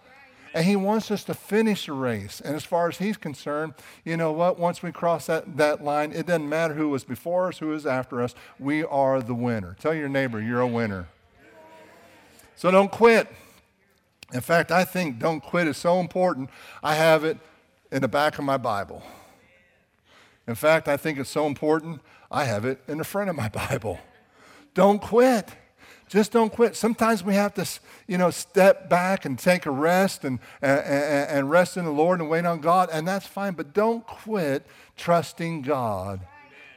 And 0.54 0.66
He 0.66 0.76
wants 0.76 1.10
us 1.10 1.24
to 1.26 1.34
finish 1.34 1.88
the 1.88 1.94
race. 1.94 2.40
And 2.40 2.56
as 2.56 2.64
far 2.64 2.88
as 2.88 2.98
He's 2.98 3.18
concerned, 3.18 3.74
you 4.06 4.18
know 4.18 4.32
what? 4.32 4.60
Once 4.60 4.84
we 4.84 4.92
cross 4.92 5.26
that, 5.26 5.58
that 5.58 5.84
line, 5.84 6.12
it 6.12 6.28
doesn't 6.28 6.48
matter 6.48 6.76
who 6.76 6.90
was 6.90 7.04
before 7.04 7.48
us, 7.48 7.58
who 7.58 7.68
was 7.68 7.86
after 7.86 8.22
us. 8.22 8.36
We 8.60 8.84
are 8.84 9.22
the 9.22 9.34
winner. 9.34 9.76
Tell 9.80 9.94
your 9.94 10.10
neighbor, 10.10 10.40
you're 10.40 10.62
a 10.62 10.68
winner. 10.68 11.08
So 12.56 12.70
don't 12.70 12.92
quit. 12.92 13.28
In 14.32 14.42
fact, 14.42 14.72
I 14.72 14.84
think 14.84 15.20
don't 15.20 15.42
quit 15.42 15.68
is 15.68 15.78
so 15.78 16.00
important. 16.00 16.50
I 16.84 16.96
have 16.96 17.24
it 17.24 17.38
in 17.92 18.02
the 18.02 18.08
back 18.08 18.38
of 18.38 18.46
my 18.46 18.58
Bible. 18.58 19.04
In 20.48 20.56
fact, 20.56 20.88
I 20.88 20.98
think 20.98 21.20
it's 21.20 21.30
so 21.30 21.48
important, 21.48 22.02
I 22.30 22.46
have 22.46 22.66
it 22.66 22.82
in 22.88 22.98
the 22.98 23.04
front 23.04 23.30
of 23.30 23.36
my 23.36 23.50
Bible. 23.50 24.00
Don't 24.74 25.02
quit. 25.02 25.50
Just 26.14 26.32
don't 26.32 26.54
quit. 26.54 26.76
Sometimes 26.76 27.24
we 27.24 27.34
have 27.34 27.56
to, 27.56 27.68
you 28.06 28.20
know, 28.20 28.30
step 28.30 28.88
back 28.88 29.26
and 29.26 29.40
take 29.40 29.66
a 29.66 29.72
rest 29.72 30.24
and, 30.24 30.38
and, 30.62 30.80
and 30.80 31.50
rest 31.50 31.76
in 31.76 31.86
the 31.86 31.92
Lord 31.92 32.20
and 32.20 32.30
wait 32.30 32.46
on 32.46 32.62
God, 32.62 32.90
and 32.94 33.08
that's 33.08 33.26
fine. 33.26 33.54
But 33.54 33.74
don't 33.74 34.06
quit 34.06 34.64
trusting 34.96 35.64
God 35.64 36.20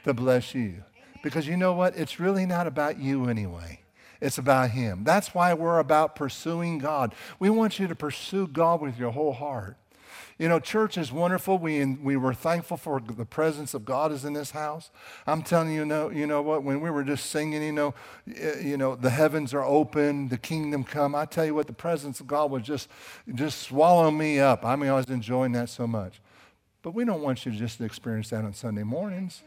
to 0.05 0.15
bless 0.15 0.55
you. 0.55 0.83
Because 1.21 1.47
you 1.47 1.55
know 1.55 1.73
what? 1.73 1.95
It's 1.95 2.19
really 2.19 2.47
not 2.47 2.65
about 2.65 2.97
you 2.97 3.29
anyway. 3.29 3.81
It's 4.21 4.39
about 4.39 4.71
Him. 4.71 5.03
That's 5.03 5.35
why 5.35 5.53
we're 5.53 5.77
about 5.77 6.15
pursuing 6.15 6.79
God. 6.79 7.13
We 7.37 7.51
want 7.51 7.77
you 7.77 7.87
to 7.89 7.95
pursue 7.95 8.47
God 8.47 8.81
with 8.81 8.97
your 8.97 9.11
whole 9.11 9.33
heart. 9.33 9.77
You 10.39 10.47
know, 10.47 10.59
church 10.59 10.99
is 10.99 11.11
wonderful. 11.11 11.57
We, 11.57 11.83
we 11.83 12.15
were 12.15 12.33
thankful 12.33 12.77
for 12.77 12.99
the 13.01 13.25
presence 13.25 13.73
of 13.73 13.85
God 13.85 14.11
is 14.11 14.23
in 14.23 14.33
this 14.33 14.51
house. 14.51 14.91
I'm 15.25 15.41
telling 15.41 15.71
you, 15.71 15.79
you 15.79 15.85
know, 15.85 16.09
you 16.11 16.27
know 16.27 16.43
what? 16.43 16.61
When 16.63 16.79
we 16.79 16.91
were 16.91 17.03
just 17.03 17.31
singing, 17.31 17.63
you 17.63 17.71
know, 17.71 17.95
eh, 18.35 18.59
you 18.59 18.77
know, 18.77 18.95
the 18.95 19.09
heavens 19.09 19.51
are 19.55 19.63
open, 19.63 20.27
the 20.27 20.37
kingdom 20.37 20.83
come. 20.83 21.15
I 21.15 21.25
tell 21.25 21.43
you 21.43 21.55
what, 21.55 21.65
the 21.65 21.73
presence 21.73 22.19
of 22.19 22.27
God 22.27 22.51
was 22.51 22.61
just, 22.61 22.87
just 23.33 23.63
swallow 23.63 24.11
me 24.11 24.39
up. 24.39 24.63
I 24.63 24.75
mean, 24.75 24.91
I 24.91 24.93
was 24.93 25.07
enjoying 25.07 25.53
that 25.53 25.69
so 25.69 25.87
much. 25.87 26.21
But 26.83 26.91
we 26.91 27.03
don't 27.03 27.23
want 27.23 27.43
you 27.45 27.51
to 27.51 27.57
just 27.57 27.81
experience 27.81 28.29
that 28.29 28.45
on 28.45 28.53
Sunday 28.53 28.83
mornings. 28.83 29.41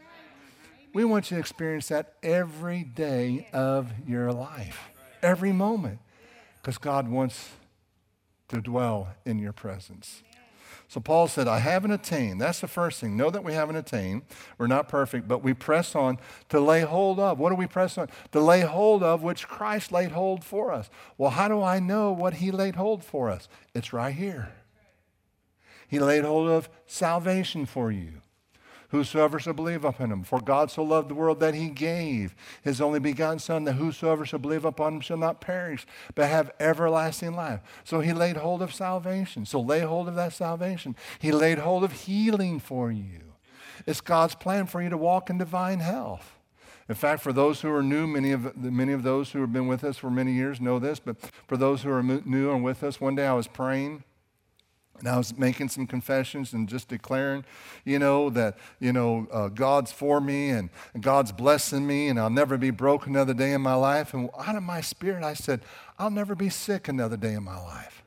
We 0.93 1.05
want 1.05 1.31
you 1.31 1.37
to 1.37 1.39
experience 1.39 1.87
that 1.87 2.15
every 2.21 2.83
day 2.83 3.47
of 3.53 3.93
your 4.05 4.33
life, 4.33 4.89
every 5.23 5.53
moment, 5.53 5.99
because 6.61 6.77
God 6.77 7.07
wants 7.07 7.51
to 8.49 8.59
dwell 8.59 9.13
in 9.25 9.39
your 9.39 9.53
presence. 9.53 10.21
So 10.91 10.99
Paul 10.99 11.29
said, 11.29 11.47
I 11.47 11.59
haven't 11.59 11.91
attained. 11.91 12.41
That's 12.41 12.59
the 12.59 12.67
first 12.67 12.99
thing. 12.99 13.15
Know 13.15 13.29
that 13.29 13.45
we 13.45 13.53
haven't 13.53 13.77
attained. 13.77 14.23
We're 14.57 14.67
not 14.67 14.89
perfect, 14.89 15.25
but 15.25 15.41
we 15.41 15.53
press 15.53 15.95
on 15.95 16.17
to 16.49 16.59
lay 16.59 16.81
hold 16.81 17.17
of. 17.17 17.39
What 17.39 17.47
do 17.51 17.55
we 17.55 17.65
press 17.65 17.97
on? 17.97 18.09
To 18.33 18.41
lay 18.41 18.59
hold 18.59 19.01
of 19.01 19.23
which 19.23 19.47
Christ 19.47 19.93
laid 19.93 20.11
hold 20.11 20.43
for 20.43 20.73
us. 20.73 20.89
Well, 21.17 21.29
how 21.29 21.47
do 21.47 21.63
I 21.63 21.79
know 21.79 22.11
what 22.11 22.33
he 22.33 22.51
laid 22.51 22.75
hold 22.75 23.05
for 23.05 23.29
us? 23.29 23.47
It's 23.73 23.93
right 23.93 24.13
here. 24.13 24.51
He 25.87 25.97
laid 25.97 26.25
hold 26.25 26.49
of 26.49 26.67
salvation 26.85 27.65
for 27.65 27.89
you 27.89 28.21
whosoever 28.91 29.39
shall 29.39 29.53
believe 29.53 29.83
upon 29.83 30.11
him. 30.11 30.23
For 30.23 30.39
God 30.39 30.69
so 30.69 30.83
loved 30.83 31.09
the 31.09 31.15
world 31.15 31.39
that 31.39 31.55
he 31.55 31.69
gave 31.69 32.35
his 32.61 32.79
only 32.79 32.99
begotten 32.99 33.39
Son, 33.39 33.63
that 33.63 33.73
whosoever 33.73 34.25
shall 34.25 34.39
believe 34.39 34.65
upon 34.65 34.95
him 34.95 35.01
shall 35.01 35.17
not 35.17 35.41
perish, 35.41 35.85
but 36.13 36.29
have 36.29 36.51
everlasting 36.59 37.33
life. 37.33 37.61
So 37.83 38.01
he 38.01 38.13
laid 38.13 38.37
hold 38.37 38.61
of 38.61 38.73
salvation. 38.73 39.45
So 39.45 39.59
lay 39.59 39.79
hold 39.79 40.07
of 40.07 40.15
that 40.15 40.33
salvation. 40.33 40.95
He 41.19 41.31
laid 41.31 41.59
hold 41.59 41.83
of 41.83 41.91
healing 41.91 42.59
for 42.59 42.91
you. 42.91 43.33
It's 43.87 44.01
God's 44.01 44.35
plan 44.35 44.67
for 44.67 44.81
you 44.81 44.89
to 44.89 44.97
walk 44.97 45.29
in 45.29 45.37
divine 45.37 45.79
health. 45.79 46.37
In 46.89 46.95
fact, 46.95 47.21
for 47.21 47.31
those 47.31 47.61
who 47.61 47.73
are 47.73 47.81
new, 47.81 48.05
many 48.05 48.31
of, 48.31 48.57
many 48.57 48.91
of 48.91 49.03
those 49.03 49.31
who 49.31 49.39
have 49.39 49.53
been 49.53 49.67
with 49.67 49.83
us 49.83 49.97
for 49.97 50.09
many 50.09 50.33
years 50.33 50.59
know 50.59 50.77
this, 50.77 50.99
but 50.99 51.15
for 51.47 51.55
those 51.55 51.83
who 51.83 51.91
are 51.91 52.03
new 52.03 52.51
and 52.51 52.63
with 52.63 52.83
us, 52.83 52.99
one 52.99 53.15
day 53.15 53.25
I 53.25 53.33
was 53.33 53.47
praying 53.47 54.03
and 54.99 55.09
I 55.09 55.17
was 55.17 55.35
making 55.35 55.69
some 55.69 55.87
confessions 55.87 56.53
and 56.53 56.69
just 56.69 56.87
declaring, 56.87 57.43
you 57.85 57.97
know, 57.97 58.29
that, 58.29 58.57
you 58.79 58.93
know, 58.93 59.27
uh, 59.31 59.47
God's 59.47 59.91
for 59.91 60.21
me 60.21 60.51
and, 60.51 60.69
God's 60.99 61.31
blessing 61.31 61.87
me 61.87 62.07
and 62.07 62.19
I'll 62.19 62.29
never 62.29 62.57
be 62.57 62.69
broke 62.69 63.07
another 63.07 63.33
day 63.33 63.53
in 63.53 63.61
my 63.61 63.73
life. 63.73 64.13
And 64.13 64.29
out 64.37 64.55
of 64.55 64.63
my 64.63 64.81
spirit, 64.81 65.23
I 65.23 65.33
said, 65.33 65.61
I'll 65.97 66.11
never 66.11 66.35
be 66.35 66.49
sick 66.49 66.87
another 66.87 67.17
day 67.17 67.33
in 67.33 67.43
my 67.43 67.59
life. 67.59 68.03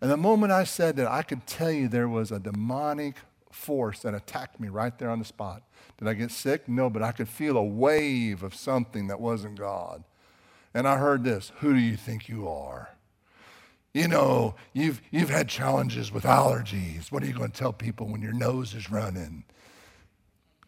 And 0.00 0.10
the 0.10 0.16
moment 0.16 0.52
I 0.52 0.64
said 0.64 0.96
that, 0.96 1.06
I 1.06 1.22
could 1.22 1.46
tell 1.46 1.70
you 1.70 1.88
there 1.88 2.08
was 2.08 2.30
a 2.30 2.38
demonic 2.38 3.16
force 3.50 4.00
that 4.00 4.14
attacked 4.14 4.60
me 4.60 4.68
right 4.68 4.96
there 4.98 5.10
on 5.10 5.18
the 5.18 5.24
spot. 5.24 5.62
Did 5.98 6.08
I 6.08 6.14
get 6.14 6.30
sick? 6.30 6.68
No, 6.68 6.88
but 6.88 7.02
I 7.02 7.12
could 7.12 7.28
feel 7.28 7.56
a 7.56 7.64
wave 7.64 8.42
of 8.42 8.54
something 8.54 9.08
that 9.08 9.20
wasn't 9.20 9.58
God 9.58 10.04
And 10.72 10.86
I 10.88 10.98
heard 10.98 11.24
this 11.24 11.52
Who 11.60 11.74
do 11.74 11.80
you 11.80 11.96
think 11.96 12.28
you 12.28 12.48
are? 12.48 12.90
You 13.92 14.06
know, 14.06 14.54
you've, 14.72 15.02
you've 15.10 15.30
had 15.30 15.48
challenges 15.48 16.12
with 16.12 16.24
allergies. 16.24 17.10
What 17.10 17.22
are 17.22 17.26
you 17.26 17.32
going 17.32 17.50
to 17.50 17.58
tell 17.58 17.72
people 17.72 18.06
when 18.06 18.22
your 18.22 18.32
nose 18.32 18.74
is 18.74 18.90
running? 18.90 19.44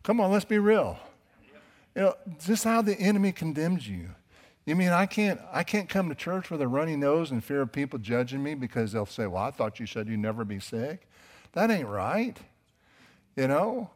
Come 0.02 0.21
on, 0.21 0.33
let's 0.33 0.45
be 0.45 0.59
real. 0.59 0.99
You 1.95 2.02
know, 2.02 2.14
this 2.47 2.64
how 2.64 2.83
the 2.83 2.99
enemy 2.99 3.33
condemns 3.33 3.88
you. 3.88 4.11
You 4.64 4.76
mean 4.76 4.91
I 4.91 5.07
can't 5.07 5.41
I 5.52 5.64
can't 5.64 5.88
come 5.88 6.09
to 6.09 6.14
church 6.14 6.50
with 6.50 6.62
a 6.62 6.69
runny 6.69 6.97
nose 6.97 7.33
and 7.33 7.43
fear 7.43 7.62
of 7.62 7.73
people 7.73 7.99
judging 7.99 8.43
me 8.43 8.55
because 8.55 8.93
they'll 8.93 9.07
say, 9.07 9.26
"Well, 9.26 9.43
I 9.43 9.50
thought 9.50 9.81
you 9.81 9.87
said 9.87 10.09
you'd 10.09 10.21
never 10.21 10.45
be 10.45 10.61
sick." 10.61 11.09
That 11.52 11.71
ain't 11.71 11.88
right. 11.88 12.37
You 13.37 13.49
know? 13.49 13.91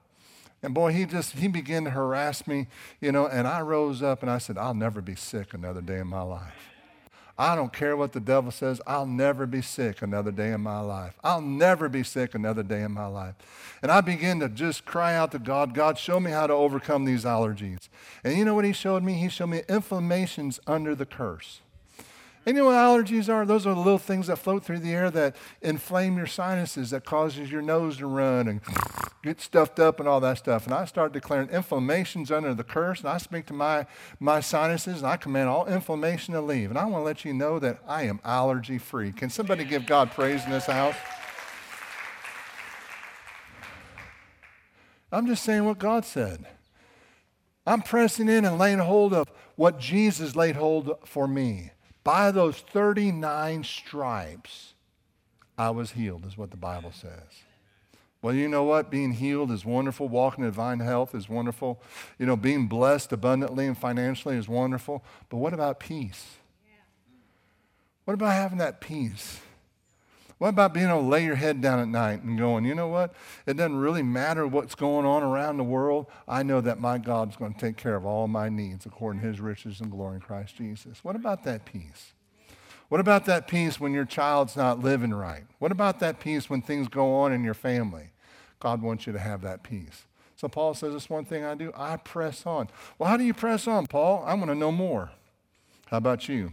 And 0.63 0.75
boy, 0.75 0.93
he 0.93 1.05
just 1.05 1.35
he 1.35 1.47
began 1.47 1.85
to 1.85 1.91
harass 1.91 2.47
me, 2.47 2.67
you 3.01 3.13
know, 3.13 3.27
and 3.27 3.47
I 3.47 3.61
rose 3.61 4.03
up 4.03 4.23
and 4.23 4.31
I 4.31 4.39
said, 4.39 4.59
"I'll 4.59 4.75
never 4.75 5.01
be 5.01 5.15
sick 5.15 5.55
another 5.55 5.81
day 5.81 5.99
in 5.99 6.09
my 6.09 6.23
life." 6.23 6.76
I 7.39 7.55
don't 7.55 7.73
care 7.73 7.97
what 7.97 8.13
the 8.13 8.21
devil 8.21 8.51
says. 8.51 8.81
I'll 8.87 9.07
never 9.07 9.47
be 9.47 9.61
sick 9.61 10.01
another 10.01 10.31
day 10.31 10.53
in 10.53 10.63
my 10.63 10.81
life. 10.81 11.15
I'll 11.23 11.43
never 11.43 11.89
be 11.89 12.03
sick 12.03 12.35
another 12.35 12.63
day 12.63 12.83
in 12.83 12.93
my 12.93 13.07
life. 13.07 13.35
And 13.83 13.93
I 13.93 14.01
began 14.01 14.41
to 14.41 14.49
just 14.49 14.87
cry 14.87 15.15
out 15.15 15.33
to 15.33 15.39
God, 15.39 15.75
God, 15.75 15.99
show 15.99 16.19
me 16.19 16.31
how 16.31 16.47
to 16.47 16.55
overcome 16.55 17.05
these 17.05 17.25
allergies. 17.25 17.89
And 18.25 18.39
you 18.39 18.45
know 18.47 18.55
what 18.55 18.65
he 18.65 18.73
showed 18.73 19.03
me? 19.03 19.15
He 19.15 19.29
showed 19.29 19.49
me 19.49 19.63
inflammations 19.69 20.61
under 20.67 20.95
the 20.95 21.05
curse. 21.05 21.61
And 22.47 22.57
you 22.57 22.63
know 22.63 22.71
what 22.71 22.77
allergies 22.77 23.29
are? 23.29 23.45
Those 23.45 23.67
are 23.67 23.75
the 23.75 23.81
little 23.81 23.99
things 23.99 24.29
that 24.29 24.37
float 24.37 24.65
through 24.65 24.79
the 24.79 24.95
air 24.95 25.11
that 25.11 25.37
inflame 25.61 26.17
your 26.17 26.29
sinuses, 26.29 26.91
that 26.91 27.05
causes 27.05 27.51
your 27.51 27.61
nose 27.61 27.99
to 27.99 28.07
run 28.07 28.49
and 28.49 28.61
get 29.27 29.41
stuffed 29.41 29.79
up 29.79 30.01
and 30.01 30.09
all 30.09 30.21
that 30.21 30.39
stuff. 30.39 30.65
And 30.65 30.75
I 30.75 30.85
start 30.85 31.13
declaring 31.13 31.51
inflammations 31.51 32.31
under 32.31 32.55
the 32.55 32.65
curse, 32.65 33.01
and 33.01 33.09
I 33.09 33.19
speak 33.19 33.47
to 33.47 33.53
my, 33.53 33.87
my 34.19 34.41
sinuses, 34.41 34.99
and 34.99 35.07
I 35.07 35.17
command 35.17 35.49
all 35.49 35.67
inflammation 35.67 36.35
to 36.35 36.41
leave. 36.41 36.71
And 36.71 36.79
I 36.79 36.85
want 36.87 37.03
to 37.03 37.07
let 37.07 37.25
you 37.25 37.35
know 37.35 37.59
that 37.59 37.81
I 37.87 38.05
am 38.05 38.21
allergy 38.25 38.79
free. 38.79 39.13
Can 39.13 39.31
somebody 39.31 39.65
give 39.65 39.87
God 39.87 40.11
praise 40.13 40.45
in 40.45 40.51
this 40.51 40.67
house? 40.67 40.97
I'm 45.13 45.27
just 45.27 45.45
saying 45.45 45.65
what 45.65 45.79
God 45.79 46.05
said. 46.05 46.47
I'm 47.67 47.83
pressing 47.83 48.29
in 48.29 48.45
and 48.45 48.59
laying 48.59 48.79
hold 48.79 49.13
of 49.13 49.27
what 49.57 49.79
Jesus 49.79 50.37
laid 50.37 50.57
hold 50.57 50.99
for 51.05 51.27
me. 51.27 51.71
By 52.05 52.31
those 52.31 52.59
39 52.59 53.65
stripes, 53.65 54.75
I 55.59 55.71
was 55.71 55.93
healed, 55.93 56.25
is 56.27 56.37
what 56.37 56.51
the 56.51 56.57
Bible 56.57 56.93
says. 56.93 57.43
Well, 58.27 58.35
you 58.35 58.49
know 58.49 58.65
what? 58.65 58.91
Being 58.91 59.13
healed 59.13 59.53
is 59.53 59.65
wonderful. 59.65 60.09
Walking 60.09 60.43
in 60.43 60.51
divine 60.51 60.81
health 60.81 61.15
is 61.15 61.29
wonderful. 61.29 61.81
You 62.19 62.27
know, 62.27 62.35
being 62.35 62.67
blessed 62.67 63.13
abundantly 63.13 63.69
and 63.69 63.79
financially 63.79 64.35
is 64.37 64.49
wonderful. 64.49 65.05
But 65.29 65.37
what 65.37 65.55
about 65.55 65.79
peace? 65.79 66.27
What 68.05 68.15
about 68.15 68.33
having 68.33 68.59
that 68.59 68.81
peace? 68.81 69.39
What 70.39 70.49
about 70.49 70.75
being 70.75 70.89
able 70.89 71.03
to 71.03 71.07
lay 71.07 71.25
your 71.25 71.37
head 71.37 71.61
down 71.61 71.79
at 71.79 71.87
night 71.87 72.25
and 72.25 72.37
going, 72.37 72.65
you 72.65 72.75
know 72.75 72.89
what? 72.89 73.15
It 73.47 73.57
doesn't 73.57 73.77
really 73.77 74.03
matter 74.03 74.45
what's 74.45 74.75
going 74.75 75.07
on 75.07 75.23
around 75.23 75.59
the 75.59 75.63
world. 75.63 76.07
I 76.27 76.43
know 76.43 76.61
that 76.61 76.81
my 76.81 76.99
God's 76.99 77.37
going 77.37 77.55
to 77.55 77.61
take 77.61 77.77
care 77.77 77.95
of 77.95 78.05
all 78.05 78.27
my 78.27 78.49
needs 78.49 78.87
according 78.87 79.23
to 79.23 79.29
his 79.29 79.39
riches 79.39 79.81
and 79.81 79.89
glory 79.89 80.17
in 80.17 80.21
Christ 80.21 80.57
Jesus. 80.57 81.05
What 81.05 81.15
about 81.15 81.45
that 81.45 81.65
peace? 81.65 82.13
What 82.89 83.01
about 83.01 83.25
that 83.27 83.47
peace 83.47 83.79
when 83.79 83.93
your 83.93 84.05
child's 84.05 84.57
not 84.57 84.81
living 84.81 85.15
right? 85.15 85.45
What 85.61 85.71
about 85.71 86.01
that 86.01 86.19
peace 86.19 86.51
when 86.51 86.61
things 86.61 86.89
go 86.89 87.15
on 87.15 87.33
in 87.33 87.45
your 87.45 87.55
family? 87.55 88.11
God 88.61 88.83
wants 88.83 89.07
you 89.07 89.13
to 89.13 89.19
have 89.19 89.43
that 89.43 89.63
peace. 89.63 90.07
So 90.37 90.49
Paul 90.49 90.75
says, 90.75 90.93
This 90.93 91.11
one 91.11 91.25
thing 91.25 91.45
I 91.45 91.55
do, 91.55 91.73
I 91.75 91.97
press 91.97 92.47
on. 92.47 92.69
Well, 92.99 93.09
how 93.09 93.17
do 93.17 93.25
you 93.25 93.35
press 93.35 93.67
on, 93.67 93.87
Paul? 93.87 94.23
I 94.27 94.35
want 94.35 94.49
to 94.49 94.55
know 94.55 94.73
more. 94.73 95.11
How 95.87 95.97
about 95.99 96.29
you? 96.29 96.53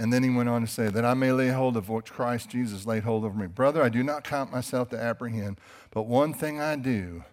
And 0.00 0.12
then 0.12 0.22
he 0.22 0.30
went 0.30 0.48
on 0.48 0.60
to 0.60 0.66
say, 0.66 0.88
That 0.88 1.04
I 1.04 1.14
may 1.14 1.32
lay 1.32 1.48
hold 1.48 1.76
of 1.76 1.88
what 1.88 2.10
Christ 2.10 2.50
Jesus 2.50 2.86
laid 2.86 3.02
hold 3.02 3.24
of 3.24 3.34
me. 3.34 3.46
Brother, 3.46 3.82
I 3.82 3.88
do 3.88 4.02
not 4.02 4.24
count 4.24 4.52
myself 4.52 4.90
to 4.90 5.00
apprehend, 5.00 5.58
but 5.90 6.02
one 6.02 6.32
thing 6.32 6.60
I 6.60 6.76
do, 6.76 7.24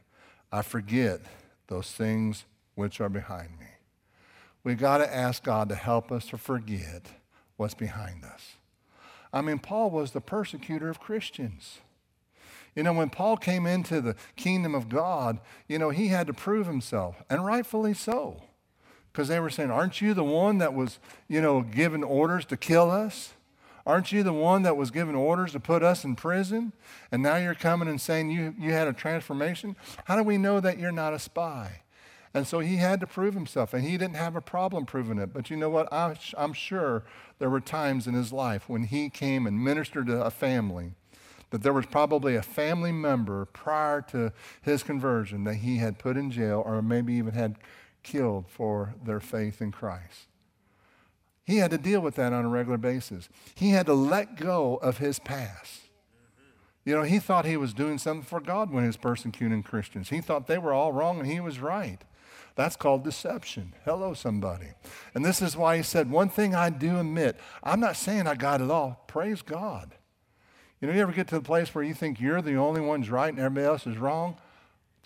I 0.51 0.61
forget 0.61 1.21
those 1.67 1.91
things 1.91 2.45
which 2.75 2.99
are 3.01 3.09
behind 3.09 3.59
me. 3.59 3.65
We've 4.63 4.79
got 4.79 4.97
to 4.97 5.15
ask 5.15 5.43
God 5.43 5.69
to 5.69 5.75
help 5.75 6.11
us 6.11 6.27
to 6.27 6.37
forget 6.37 7.07
what's 7.55 7.75
behind 7.75 8.23
us. 8.23 8.55
I 9.31 9.41
mean, 9.41 9.59
Paul 9.59 9.91
was 9.91 10.11
the 10.11 10.21
persecutor 10.21 10.89
of 10.89 10.99
Christians. 10.99 11.79
You 12.75 12.83
know, 12.83 12.93
when 12.93 13.09
Paul 13.09 13.37
came 13.37 13.65
into 13.65 14.01
the 14.01 14.15
kingdom 14.35 14.75
of 14.75 14.89
God, 14.89 15.39
you 15.67 15.79
know, 15.79 15.91
he 15.91 16.09
had 16.09 16.27
to 16.27 16.33
prove 16.33 16.67
himself, 16.67 17.23
and 17.29 17.45
rightfully 17.45 17.93
so 17.93 18.41
because 19.15 19.29
they 19.29 19.39
were 19.39 19.49
saying, 19.49 19.71
Aren't 19.71 20.01
you 20.01 20.13
the 20.13 20.25
one 20.25 20.57
that 20.57 20.73
was, 20.73 20.99
you 21.29 21.41
know, 21.41 21.61
given 21.61 22.03
orders 22.03 22.43
to 22.45 22.57
kill 22.57 22.91
us? 22.91 23.33
Aren't 23.85 24.11
you 24.11 24.23
the 24.23 24.33
one 24.33 24.63
that 24.63 24.75
was 24.75 24.91
given 24.91 25.15
orders 25.15 25.53
to 25.53 25.59
put 25.59 25.83
us 25.83 26.03
in 26.03 26.15
prison? 26.15 26.73
And 27.11 27.23
now 27.23 27.37
you're 27.37 27.55
coming 27.55 27.87
and 27.87 28.01
saying 28.01 28.31
you, 28.31 28.53
you 28.59 28.73
had 28.73 28.89
a 28.89 28.93
transformation? 28.93 29.77
How 30.05 30.17
do 30.17 30.23
we 30.23 30.37
know 30.37 30.59
that 30.59 30.79
you're 30.79 30.91
not 30.91 31.13
a 31.13 31.19
spy? 31.19 31.83
And 32.33 32.45
so 32.45 32.59
he 32.59 32.75
had 32.75 32.99
to 32.99 33.07
prove 33.07 33.35
himself, 33.35 33.73
and 33.73 33.85
he 33.85 33.91
didn't 33.91 34.17
have 34.17 34.35
a 34.35 34.41
problem 34.41 34.85
proving 34.85 35.17
it. 35.17 35.31
But 35.31 35.49
you 35.49 35.55
know 35.55 35.69
what? 35.69 35.87
I'm 35.93 36.51
sure 36.51 37.05
there 37.39 37.49
were 37.49 37.61
times 37.61 38.07
in 38.07 38.15
his 38.15 38.33
life 38.33 38.67
when 38.67 38.85
he 38.85 39.09
came 39.09 39.47
and 39.47 39.63
ministered 39.63 40.07
to 40.07 40.21
a 40.21 40.31
family 40.31 40.91
that 41.51 41.63
there 41.63 41.73
was 41.73 41.85
probably 41.85 42.35
a 42.35 42.41
family 42.41 42.91
member 42.91 43.45
prior 43.45 44.01
to 44.01 44.33
his 44.61 44.83
conversion 44.83 45.43
that 45.43 45.55
he 45.55 45.77
had 45.77 45.99
put 45.99 46.17
in 46.17 46.31
jail 46.31 46.63
or 46.65 46.81
maybe 46.81 47.13
even 47.13 47.33
had 47.33 47.57
killed 48.03 48.45
for 48.47 48.95
their 49.03 49.19
faith 49.19 49.61
in 49.61 49.71
Christ. 49.71 50.27
He 51.45 51.57
had 51.57 51.71
to 51.71 51.77
deal 51.77 52.01
with 52.01 52.15
that 52.15 52.33
on 52.33 52.45
a 52.45 52.49
regular 52.49 52.77
basis. 52.77 53.29
He 53.53 53.69
had 53.69 53.85
to 53.85 53.93
let 53.93 54.35
go 54.35 54.77
of 54.77 54.97
his 54.97 55.19
past. 55.19 55.81
You 56.83 56.95
know, 56.95 57.03
he 57.03 57.19
thought 57.19 57.45
he 57.45 57.57
was 57.57 57.73
doing 57.73 57.97
something 57.97 58.25
for 58.25 58.39
God 58.39 58.71
when 58.71 58.83
he 58.83 58.87
was 58.87 58.97
persecuting 58.97 59.63
Christians. 59.63 60.09
He 60.09 60.21
thought 60.21 60.47
they 60.47 60.59
were 60.59 60.73
all 60.73 60.93
wrong 60.93 61.19
and 61.19 61.27
he 61.27 61.39
was 61.39 61.59
right. 61.59 61.99
That's 62.55 62.75
called 62.75 63.03
deception. 63.03 63.73
Hello, 63.83 64.13
somebody. 64.13 64.69
And 65.13 65.25
this 65.25 65.41
is 65.41 65.57
why 65.57 65.77
he 65.77 65.83
said, 65.83 66.09
One 66.09 66.29
thing 66.29 66.55
I 66.55 66.69
do 66.69 66.99
admit, 66.99 67.37
I'm 67.63 67.79
not 67.79 67.97
saying 67.97 68.27
I 68.27 68.35
got 68.35 68.61
it 68.61 68.71
all. 68.71 69.03
Praise 69.07 69.41
God. 69.41 69.95
You 70.85 70.91
know, 70.91 70.97
you 70.97 71.01
ever 71.01 71.13
get 71.13 71.27
to 71.29 71.35
the 71.39 71.43
place 71.43 71.73
where 71.73 71.83
you 71.83 71.95
think 71.95 72.21
you're 72.21 72.43
the 72.43 72.57
only 72.57 72.79
one's 72.79 73.09
right 73.09 73.29
and 73.29 73.39
everybody 73.39 73.65
else 73.65 73.87
is 73.87 73.97
wrong? 73.97 74.37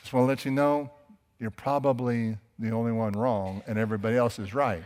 Just 0.01 0.11
want 0.11 0.25
to 0.25 0.27
let 0.27 0.43
you 0.43 0.51
know, 0.51 0.91
you're 1.39 1.51
probably 1.51 2.37
the 2.57 2.71
only 2.71 2.91
one 2.91 3.13
wrong 3.13 3.63
and 3.65 3.79
everybody 3.79 4.17
else 4.17 4.39
is 4.39 4.53
right. 4.53 4.83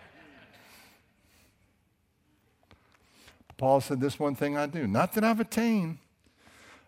Paul 3.58 3.82
said, 3.82 4.02
This 4.02 4.20
one 4.20 4.36
thing 4.36 4.56
I 4.56 4.68
do. 4.68 4.86
Not 4.86 5.14
that 5.14 5.24
I've 5.24 5.40
attained. 5.40 5.98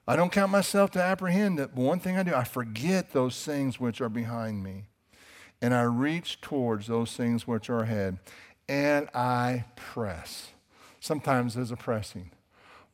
I 0.08 0.16
don't 0.16 0.32
count 0.32 0.52
myself 0.52 0.92
to 0.92 1.02
apprehend 1.02 1.60
it, 1.60 1.72
but 1.74 1.82
one 1.82 1.98
thing 1.98 2.16
I 2.16 2.22
do, 2.22 2.36
I 2.36 2.44
forget 2.44 3.12
those 3.12 3.44
things 3.44 3.80
which 3.80 4.02
are 4.02 4.10
behind 4.10 4.64
me. 4.64 4.84
And 5.64 5.74
I 5.74 5.82
reach 5.82 6.42
towards 6.42 6.86
those 6.86 7.14
things 7.14 7.48
which 7.48 7.72
are 7.72 7.80
ahead. 7.80 8.20
And 8.70 9.10
I 9.16 9.66
press. 9.76 10.50
Sometimes 11.00 11.56
there's 11.56 11.72
a 11.72 11.76
pressing. 11.76 12.30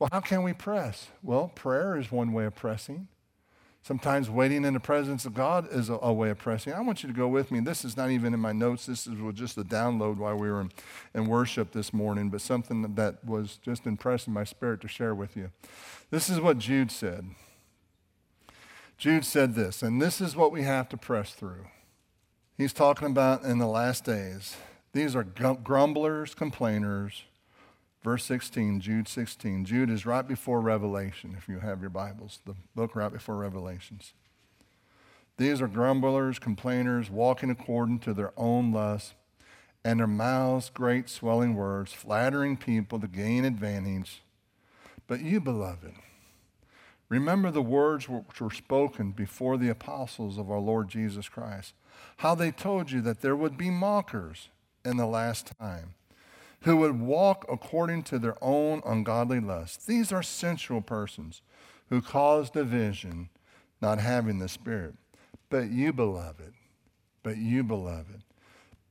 Well, 0.02 0.08
how 0.10 0.18
can 0.18 0.42
we 0.42 0.52
press? 0.52 1.10
Well, 1.22 1.52
prayer 1.54 1.96
is 1.96 2.10
one 2.10 2.32
way 2.32 2.44
of 2.44 2.56
pressing. 2.56 3.06
Sometimes 3.84 4.28
waiting 4.28 4.64
in 4.64 4.74
the 4.74 4.80
presence 4.80 5.24
of 5.24 5.32
God 5.32 5.68
is 5.70 5.88
a, 5.88 5.94
a, 6.02 6.12
way 6.12 6.30
of 6.30 6.38
pressing. 6.38 6.72
I 6.72 6.80
want 6.80 7.04
you 7.04 7.08
to 7.08 7.14
go 7.14 7.28
with 7.28 7.52
me. 7.52 7.60
This 7.60 7.84
is 7.84 7.96
not 7.96 8.10
even 8.10 8.34
in 8.34 8.40
my 8.40 8.50
notes. 8.50 8.86
This 8.86 9.06
is 9.06 9.14
just 9.34 9.56
a 9.58 9.62
download 9.62 10.16
while 10.16 10.36
we 10.36 10.50
were 10.50 10.62
in, 10.62 10.72
in 11.14 11.26
worship 11.26 11.70
this 11.70 11.92
morning, 11.92 12.30
but 12.30 12.40
something 12.40 12.96
that 12.96 13.24
was 13.24 13.58
just 13.58 13.86
impressing 13.86 14.34
my 14.34 14.42
spirit 14.42 14.80
to 14.80 14.88
share 14.88 15.14
with 15.14 15.36
you. 15.36 15.52
This 16.10 16.28
is 16.28 16.40
what 16.40 16.58
Jude 16.58 16.90
said. 16.90 17.24
Jude 18.98 19.24
said 19.24 19.54
this, 19.54 19.84
and 19.84 20.02
this 20.02 20.20
is 20.20 20.34
what 20.34 20.50
we 20.50 20.64
have 20.64 20.88
to 20.88 20.96
press 20.96 21.32
through. 21.32 21.66
He's 22.58 22.72
talking 22.72 23.06
about 23.06 23.44
in 23.44 23.58
the 23.58 23.68
last 23.68 24.04
days. 24.04 24.56
These 24.94 25.14
are 25.14 25.22
grumblers, 25.22 26.34
complainers, 26.34 27.22
Verse 28.02 28.24
16, 28.24 28.80
Jude 28.80 29.06
16. 29.06 29.64
Jude 29.64 29.90
is 29.90 30.04
right 30.04 30.26
before 30.26 30.60
Revelation, 30.60 31.36
if 31.38 31.48
you 31.48 31.60
have 31.60 31.80
your 31.80 31.90
Bibles, 31.90 32.40
the 32.44 32.56
book 32.74 32.96
right 32.96 33.12
before 33.12 33.36
Revelations. 33.36 34.12
These 35.36 35.62
are 35.62 35.68
grumblers, 35.68 36.40
complainers, 36.40 37.10
walking 37.10 37.48
according 37.48 38.00
to 38.00 38.12
their 38.12 38.32
own 38.36 38.72
lusts, 38.72 39.14
and 39.84 40.00
their 40.00 40.08
mouths 40.08 40.68
great 40.68 41.08
swelling 41.08 41.54
words, 41.54 41.92
flattering 41.92 42.56
people 42.56 42.98
to 42.98 43.06
gain 43.06 43.44
advantage. 43.44 44.22
But 45.06 45.20
you, 45.20 45.40
beloved, 45.40 45.94
remember 47.08 47.52
the 47.52 47.62
words 47.62 48.08
which 48.08 48.40
were 48.40 48.50
spoken 48.50 49.12
before 49.12 49.56
the 49.56 49.68
apostles 49.68 50.38
of 50.38 50.50
our 50.50 50.60
Lord 50.60 50.88
Jesus 50.88 51.28
Christ, 51.28 51.74
how 52.18 52.34
they 52.34 52.50
told 52.50 52.90
you 52.90 53.00
that 53.02 53.20
there 53.20 53.36
would 53.36 53.56
be 53.56 53.70
mockers 53.70 54.48
in 54.84 54.96
the 54.96 55.06
last 55.06 55.52
time 55.58 55.94
who 56.62 56.76
would 56.78 57.00
walk 57.00 57.44
according 57.50 58.02
to 58.04 58.18
their 58.18 58.36
own 58.42 58.82
ungodly 58.84 59.40
lusts. 59.40 59.84
These 59.84 60.12
are 60.12 60.22
sensual 60.22 60.80
persons 60.80 61.42
who 61.88 62.00
cause 62.00 62.50
division, 62.50 63.28
not 63.80 63.98
having 63.98 64.38
the 64.38 64.48
Spirit. 64.48 64.94
But 65.50 65.70
you, 65.70 65.92
beloved, 65.92 66.54
but 67.22 67.36
you, 67.36 67.62
beloved, 67.62 68.22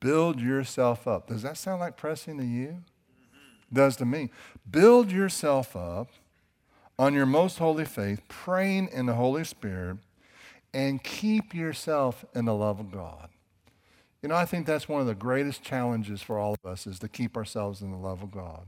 Build 0.01 0.41
yourself 0.41 1.07
up. 1.07 1.27
Does 1.27 1.43
that 1.43 1.57
sound 1.57 1.79
like 1.79 1.95
pressing 1.95 2.37
to 2.39 2.43
you? 2.43 2.69
Mm-hmm. 2.69 3.75
Does 3.75 3.95
to 3.97 4.05
me. 4.05 4.31
Build 4.69 5.11
yourself 5.11 5.75
up 5.75 6.09
on 6.99 7.13
your 7.13 7.27
most 7.27 7.59
holy 7.59 7.85
faith, 7.85 8.21
praying 8.27 8.89
in 8.91 9.05
the 9.05 9.13
Holy 9.13 9.43
Spirit, 9.43 9.97
and 10.73 11.03
keep 11.03 11.53
yourself 11.53 12.25
in 12.33 12.45
the 12.45 12.55
love 12.55 12.79
of 12.79 12.91
God. 12.91 13.29
You 14.21 14.29
know, 14.29 14.35
I 14.35 14.45
think 14.45 14.65
that's 14.65 14.87
one 14.87 15.01
of 15.01 15.07
the 15.07 15.15
greatest 15.15 15.63
challenges 15.63 16.21
for 16.21 16.37
all 16.37 16.53
of 16.53 16.69
us 16.69 16.85
is 16.85 16.99
to 16.99 17.07
keep 17.07 17.35
ourselves 17.35 17.81
in 17.81 17.91
the 17.91 17.97
love 17.97 18.21
of 18.21 18.31
God. 18.31 18.67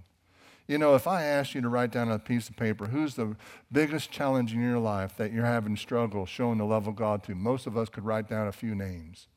You 0.68 0.78
know, 0.78 0.96
if 0.96 1.08
I 1.08 1.24
asked 1.24 1.54
you 1.54 1.62
to 1.62 1.70
write 1.70 1.92
down 1.92 2.08
on 2.08 2.16
a 2.16 2.20
piece 2.20 2.50
of 2.50 2.56
paper 2.56 2.86
who's 2.86 3.16
the 3.16 3.36
biggest 3.72 4.12
challenge 4.12 4.54
in 4.54 4.62
your 4.62 4.80
life 4.80 5.16
that 5.18 5.34
you're 5.34 5.46
having 5.46 5.76
struggle 5.76 6.26
showing 6.26 6.58
the 6.58 6.66
love 6.66 6.88
of 6.88 6.96
God 6.96 7.22
to, 7.24 7.36
most 7.36 7.68
of 7.68 7.78
us 7.78 7.90
could 7.90 8.06
write 8.06 8.30
down 8.30 8.48
a 8.48 8.54
few 8.54 8.74
names. 8.74 9.28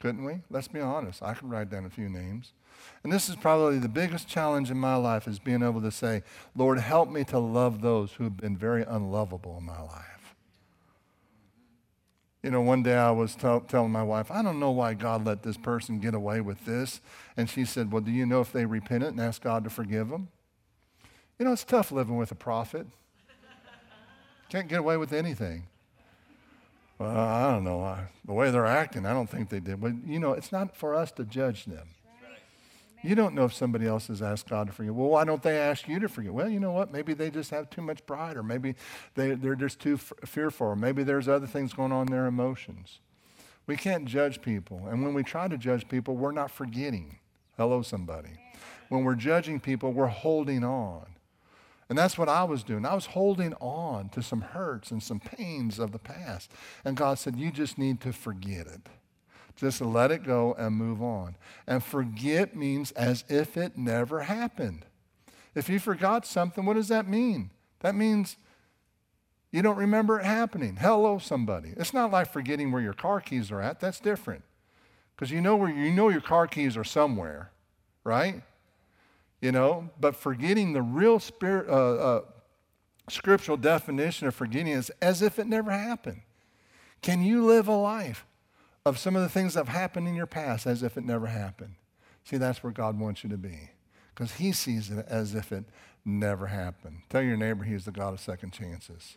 Couldn't 0.00 0.24
we? 0.24 0.40
Let's 0.48 0.68
be 0.68 0.80
honest. 0.80 1.22
I 1.22 1.34
could 1.34 1.50
write 1.50 1.70
down 1.70 1.84
a 1.84 1.90
few 1.90 2.08
names. 2.08 2.52
And 3.02 3.12
this 3.12 3.28
is 3.28 3.36
probably 3.36 3.78
the 3.78 3.88
biggest 3.88 4.28
challenge 4.28 4.70
in 4.70 4.78
my 4.78 4.94
life 4.94 5.28
is 5.28 5.38
being 5.38 5.62
able 5.62 5.82
to 5.82 5.90
say, 5.90 6.22
Lord, 6.54 6.78
help 6.78 7.10
me 7.10 7.24
to 7.24 7.38
love 7.38 7.82
those 7.82 8.12
who 8.12 8.24
have 8.24 8.36
been 8.36 8.56
very 8.56 8.84
unlovable 8.84 9.58
in 9.58 9.66
my 9.66 9.82
life. 9.82 10.19
You 12.42 12.50
know, 12.50 12.62
one 12.62 12.82
day 12.82 12.96
I 12.96 13.10
was 13.10 13.34
t- 13.34 13.60
telling 13.68 13.92
my 13.92 14.02
wife, 14.02 14.30
I 14.30 14.42
don't 14.42 14.58
know 14.58 14.70
why 14.70 14.94
God 14.94 15.26
let 15.26 15.42
this 15.42 15.58
person 15.58 15.98
get 15.98 16.14
away 16.14 16.40
with 16.40 16.64
this. 16.64 17.00
And 17.36 17.50
she 17.50 17.64
said, 17.66 17.92
Well, 17.92 18.00
do 18.00 18.10
you 18.10 18.24
know 18.24 18.40
if 18.40 18.50
they 18.50 18.64
repent 18.64 19.04
it 19.04 19.08
and 19.08 19.20
ask 19.20 19.42
God 19.42 19.64
to 19.64 19.70
forgive 19.70 20.08
them? 20.08 20.28
You 21.38 21.44
know, 21.44 21.52
it's 21.52 21.64
tough 21.64 21.92
living 21.92 22.16
with 22.16 22.30
a 22.30 22.34
prophet. 22.34 22.86
Can't 24.48 24.68
get 24.68 24.80
away 24.80 24.96
with 24.96 25.12
anything. 25.12 25.66
Well, 26.98 27.16
I 27.16 27.50
don't 27.50 27.64
know. 27.64 27.82
I, 27.82 28.08
the 28.26 28.32
way 28.32 28.50
they're 28.50 28.66
acting, 28.66 29.06
I 29.06 29.12
don't 29.12 29.28
think 29.28 29.48
they 29.48 29.60
did. 29.60 29.80
But, 29.80 29.92
you 30.06 30.18
know, 30.18 30.32
it's 30.32 30.52
not 30.52 30.76
for 30.76 30.94
us 30.94 31.12
to 31.12 31.24
judge 31.24 31.64
them. 31.64 31.88
You 33.02 33.14
don't 33.14 33.34
know 33.34 33.44
if 33.44 33.54
somebody 33.54 33.86
else 33.86 34.08
has 34.08 34.20
asked 34.20 34.48
God 34.48 34.66
to 34.66 34.72
forgive. 34.72 34.94
Well, 34.94 35.08
why 35.08 35.24
don't 35.24 35.42
they 35.42 35.56
ask 35.56 35.88
you 35.88 35.98
to 36.00 36.08
forgive? 36.08 36.34
Well, 36.34 36.50
you 36.50 36.60
know 36.60 36.72
what? 36.72 36.92
Maybe 36.92 37.14
they 37.14 37.30
just 37.30 37.50
have 37.50 37.70
too 37.70 37.80
much 37.80 38.04
pride, 38.04 38.36
or 38.36 38.42
maybe 38.42 38.74
they, 39.14 39.34
they're 39.34 39.54
just 39.54 39.80
too 39.80 39.94
f- 39.94 40.12
fearful, 40.26 40.66
or 40.66 40.76
maybe 40.76 41.02
there's 41.02 41.26
other 41.26 41.46
things 41.46 41.72
going 41.72 41.92
on 41.92 42.06
in 42.06 42.12
their 42.12 42.26
emotions. 42.26 43.00
We 43.66 43.76
can't 43.76 44.04
judge 44.04 44.42
people. 44.42 44.86
And 44.88 45.02
when 45.02 45.14
we 45.14 45.22
try 45.22 45.48
to 45.48 45.56
judge 45.56 45.88
people, 45.88 46.16
we're 46.16 46.32
not 46.32 46.50
forgetting. 46.50 47.18
Hello, 47.56 47.82
somebody. 47.82 48.30
When 48.90 49.04
we're 49.04 49.14
judging 49.14 49.60
people, 49.60 49.92
we're 49.92 50.06
holding 50.08 50.64
on. 50.64 51.06
And 51.88 51.98
that's 51.98 52.18
what 52.18 52.28
I 52.28 52.44
was 52.44 52.62
doing. 52.62 52.84
I 52.84 52.94
was 52.94 53.06
holding 53.06 53.54
on 53.54 54.10
to 54.10 54.22
some 54.22 54.42
hurts 54.42 54.90
and 54.90 55.02
some 55.02 55.20
pains 55.20 55.78
of 55.78 55.92
the 55.92 55.98
past. 55.98 56.50
And 56.84 56.96
God 56.96 57.18
said, 57.18 57.36
You 57.36 57.50
just 57.50 57.78
need 57.78 58.00
to 58.02 58.12
forget 58.12 58.66
it. 58.66 58.88
Just 59.60 59.82
let 59.82 60.10
it 60.10 60.24
go 60.24 60.54
and 60.54 60.74
move 60.74 61.02
on. 61.02 61.36
And 61.66 61.84
forget 61.84 62.56
means 62.56 62.92
as 62.92 63.24
if 63.28 63.58
it 63.58 63.76
never 63.76 64.22
happened. 64.22 64.86
If 65.54 65.68
you 65.68 65.78
forgot 65.78 66.24
something, 66.24 66.64
what 66.64 66.74
does 66.74 66.88
that 66.88 67.06
mean? 67.06 67.50
That 67.80 67.94
means 67.94 68.38
you 69.52 69.60
don't 69.60 69.76
remember 69.76 70.18
it 70.18 70.24
happening. 70.24 70.76
Hello, 70.76 71.18
somebody. 71.18 71.74
It's 71.76 71.92
not 71.92 72.10
like 72.10 72.32
forgetting 72.32 72.72
where 72.72 72.80
your 72.80 72.94
car 72.94 73.20
keys 73.20 73.50
are 73.50 73.60
at. 73.60 73.80
That's 73.80 74.00
different. 74.00 74.44
Because 75.14 75.30
you 75.30 75.42
know 75.42 75.56
where 75.56 75.68
you 75.68 75.90
know 75.90 76.08
your 76.08 76.22
car 76.22 76.46
keys 76.46 76.74
are 76.74 76.84
somewhere, 76.84 77.50
right? 78.02 78.42
You 79.42 79.52
know, 79.52 79.90
but 80.00 80.16
forgetting 80.16 80.72
the 80.72 80.80
real 80.80 81.18
spirit, 81.18 81.68
uh, 81.68 81.72
uh, 81.72 82.20
scriptural 83.10 83.58
definition 83.58 84.26
of 84.26 84.34
forgetting 84.34 84.68
is 84.68 84.90
as 85.02 85.20
if 85.20 85.38
it 85.38 85.46
never 85.46 85.70
happened. 85.70 86.22
Can 87.02 87.22
you 87.22 87.44
live 87.44 87.68
a 87.68 87.76
life 87.76 88.24
of 88.86 88.98
some 88.98 89.16
of 89.16 89.22
the 89.22 89.28
things 89.28 89.54
that 89.54 89.66
have 89.66 89.74
happened 89.74 90.08
in 90.08 90.14
your 90.14 90.26
past 90.26 90.66
as 90.66 90.82
if 90.82 90.96
it 90.96 91.04
never 91.04 91.26
happened. 91.26 91.74
See, 92.24 92.36
that's 92.36 92.62
where 92.62 92.72
God 92.72 92.98
wants 92.98 93.24
you 93.24 93.30
to 93.30 93.36
be 93.36 93.70
because 94.14 94.34
He 94.34 94.52
sees 94.52 94.90
it 94.90 95.06
as 95.08 95.34
if 95.34 95.52
it 95.52 95.64
never 96.04 96.46
happened. 96.46 97.02
Tell 97.08 97.22
your 97.22 97.36
neighbor 97.36 97.64
He's 97.64 97.84
the 97.84 97.92
God 97.92 98.14
of 98.14 98.20
second 98.20 98.52
chances. 98.52 99.16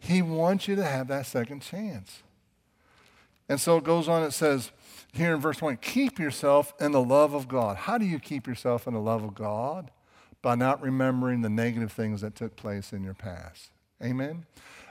He 0.00 0.22
wants 0.22 0.68
you 0.68 0.76
to 0.76 0.84
have 0.84 1.08
that 1.08 1.26
second 1.26 1.60
chance. 1.60 2.22
And 3.48 3.60
so 3.60 3.78
it 3.78 3.84
goes 3.84 4.08
on, 4.08 4.22
it 4.22 4.32
says 4.32 4.70
here 5.12 5.34
in 5.34 5.40
verse 5.40 5.62
1 5.62 5.78
keep 5.78 6.18
yourself 6.18 6.74
in 6.80 6.92
the 6.92 7.02
love 7.02 7.34
of 7.34 7.48
God. 7.48 7.76
How 7.76 7.98
do 7.98 8.04
you 8.04 8.18
keep 8.18 8.46
yourself 8.46 8.86
in 8.86 8.94
the 8.94 9.00
love 9.00 9.24
of 9.24 9.34
God? 9.34 9.90
By 10.40 10.54
not 10.54 10.80
remembering 10.80 11.40
the 11.40 11.48
negative 11.48 11.90
things 11.90 12.20
that 12.20 12.36
took 12.36 12.54
place 12.54 12.92
in 12.92 13.02
your 13.02 13.14
past. 13.14 13.70
Amen? 14.02 14.46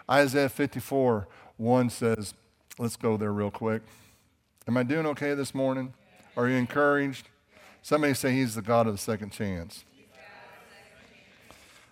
Isaiah 0.10 0.50
54 0.50 1.28
1 1.56 1.90
says, 1.90 2.34
Let's 2.80 2.96
go 2.96 3.18
there 3.18 3.34
real 3.34 3.50
quick. 3.50 3.82
Am 4.68 4.78
I 4.78 4.84
doing 4.84 5.08
okay 5.08 5.34
this 5.34 5.56
morning? 5.56 5.96
Are 6.36 6.48
you 6.48 6.56
encouraged? 6.58 7.28
Somebody 7.82 8.13
say 8.13 8.34
he's 8.34 8.54
the 8.54 8.62
God 8.62 8.86
of 8.86 8.94
the 8.94 9.00
second 9.00 9.32
chance. 9.32 9.84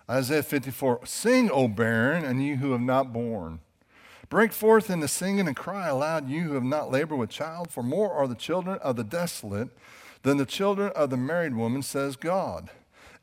Isaiah 0.08 0.44
54 0.44 1.06
Sing, 1.06 1.50
O 1.50 1.68
barren, 1.68 2.24
and 2.24 2.46
you 2.46 2.58
who 2.58 2.72
have 2.74 2.82
not 2.82 3.12
borne. 3.12 3.62
Break 4.30 4.54
forth 4.54 4.92
into 4.92 5.08
singing 5.08 5.48
and 5.48 5.56
cry 5.56 5.88
aloud, 5.88 6.30
you 6.30 6.42
who 6.42 6.54
have 6.54 6.64
not 6.64 6.92
labored 6.92 7.18
with 7.18 7.32
child, 7.32 7.72
for 7.72 7.82
more 7.82 8.12
are 8.12 8.28
the 8.28 8.36
children 8.36 8.78
of 8.80 8.96
the 8.96 9.04
desolate 9.04 9.70
than 10.22 10.38
the 10.38 10.46
children 10.46 10.92
of 10.96 11.10
the 11.10 11.18
married 11.18 11.56
woman, 11.56 11.82
says 11.82 12.16
God. 12.16 12.70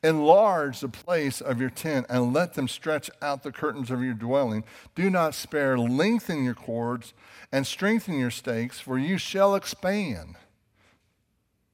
Enlarge 0.03 0.81
the 0.81 0.89
place 0.89 1.41
of 1.41 1.61
your 1.61 1.71
tent 1.71 2.07
and 2.09 2.33
let 2.33 2.55
them 2.55 2.67
stretch 2.67 3.11
out 3.21 3.43
the 3.43 3.53
curtains 3.53 3.91
of 3.91 4.03
your 4.03 4.15
dwelling. 4.15 4.65
Do 4.95 5.09
not 5.11 5.35
spare, 5.35 5.79
lengthen 5.79 6.45
your 6.45 6.55
cords 6.55 7.15
and 7.53 7.67
strengthen 7.67 8.19
your 8.19 8.31
stakes, 8.31 8.81
for 8.81 8.99
you 8.99 9.17
shall 9.17 9.55
expand. 9.55 10.37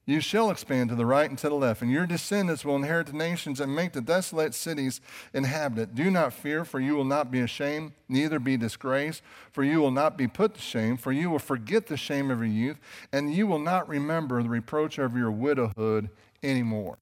You 0.05 0.21
shall 0.21 0.49
expand 0.49 0.89
to 0.89 0.95
the 0.95 1.05
right 1.05 1.29
and 1.29 1.37
to 1.37 1.49
the 1.49 1.55
left, 1.55 1.83
and 1.83 1.91
your 1.91 2.07
descendants 2.07 2.65
will 2.65 2.75
inherit 2.75 3.07
the 3.07 3.13
nations 3.13 3.59
and 3.59 3.75
make 3.75 3.93
the 3.93 4.01
desolate 4.01 4.55
cities 4.55 5.01
inhabited. 5.35 5.93
Do 5.93 6.09
not 6.09 6.33
fear, 6.33 6.65
for 6.65 6.79
you 6.79 6.95
will 6.95 7.05
not 7.05 7.29
be 7.29 7.41
ashamed, 7.41 7.91
neither 8.07 8.39
be 8.39 8.57
disgraced, 8.57 9.21
for 9.51 9.63
you 9.63 9.79
will 9.79 9.91
not 9.91 10.17
be 10.17 10.27
put 10.27 10.55
to 10.55 10.61
shame, 10.61 10.97
for 10.97 11.11
you 11.11 11.29
will 11.29 11.37
forget 11.37 11.85
the 11.85 11.95
shame 11.95 12.31
of 12.31 12.39
your 12.39 12.47
youth, 12.47 12.79
and 13.11 13.33
you 13.33 13.45
will 13.45 13.59
not 13.59 13.87
remember 13.87 14.41
the 14.41 14.49
reproach 14.49 14.97
of 14.97 15.15
your 15.15 15.29
widowhood 15.29 16.09
anymore. 16.41 16.97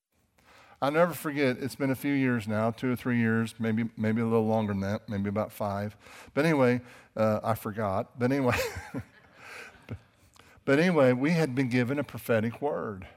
I'll 0.81 0.91
never 0.91 1.13
forget, 1.13 1.57
it's 1.59 1.75
been 1.75 1.89
a 1.89 1.95
few 1.95 2.13
years 2.13 2.47
now, 2.47 2.69
two 2.69 2.91
or 2.91 2.95
three 2.95 3.17
years, 3.17 3.55
maybe, 3.57 3.89
maybe 3.97 4.21
a 4.21 4.25
little 4.25 4.45
longer 4.45 4.73
than 4.73 4.81
that, 4.81 5.09
maybe 5.09 5.27
about 5.27 5.51
five. 5.51 5.97
But 6.35 6.45
anyway, 6.45 6.81
uh, 7.15 7.39
I 7.43 7.55
forgot. 7.55 8.19
But 8.19 8.31
anyway, 8.31 8.57
but 10.65 10.77
anyway, 10.79 11.13
we 11.13 11.31
had 11.31 11.55
been 11.55 11.69
given 11.69 11.97
a 11.97 12.03
prophetic 12.03 12.61
word. 12.61 13.07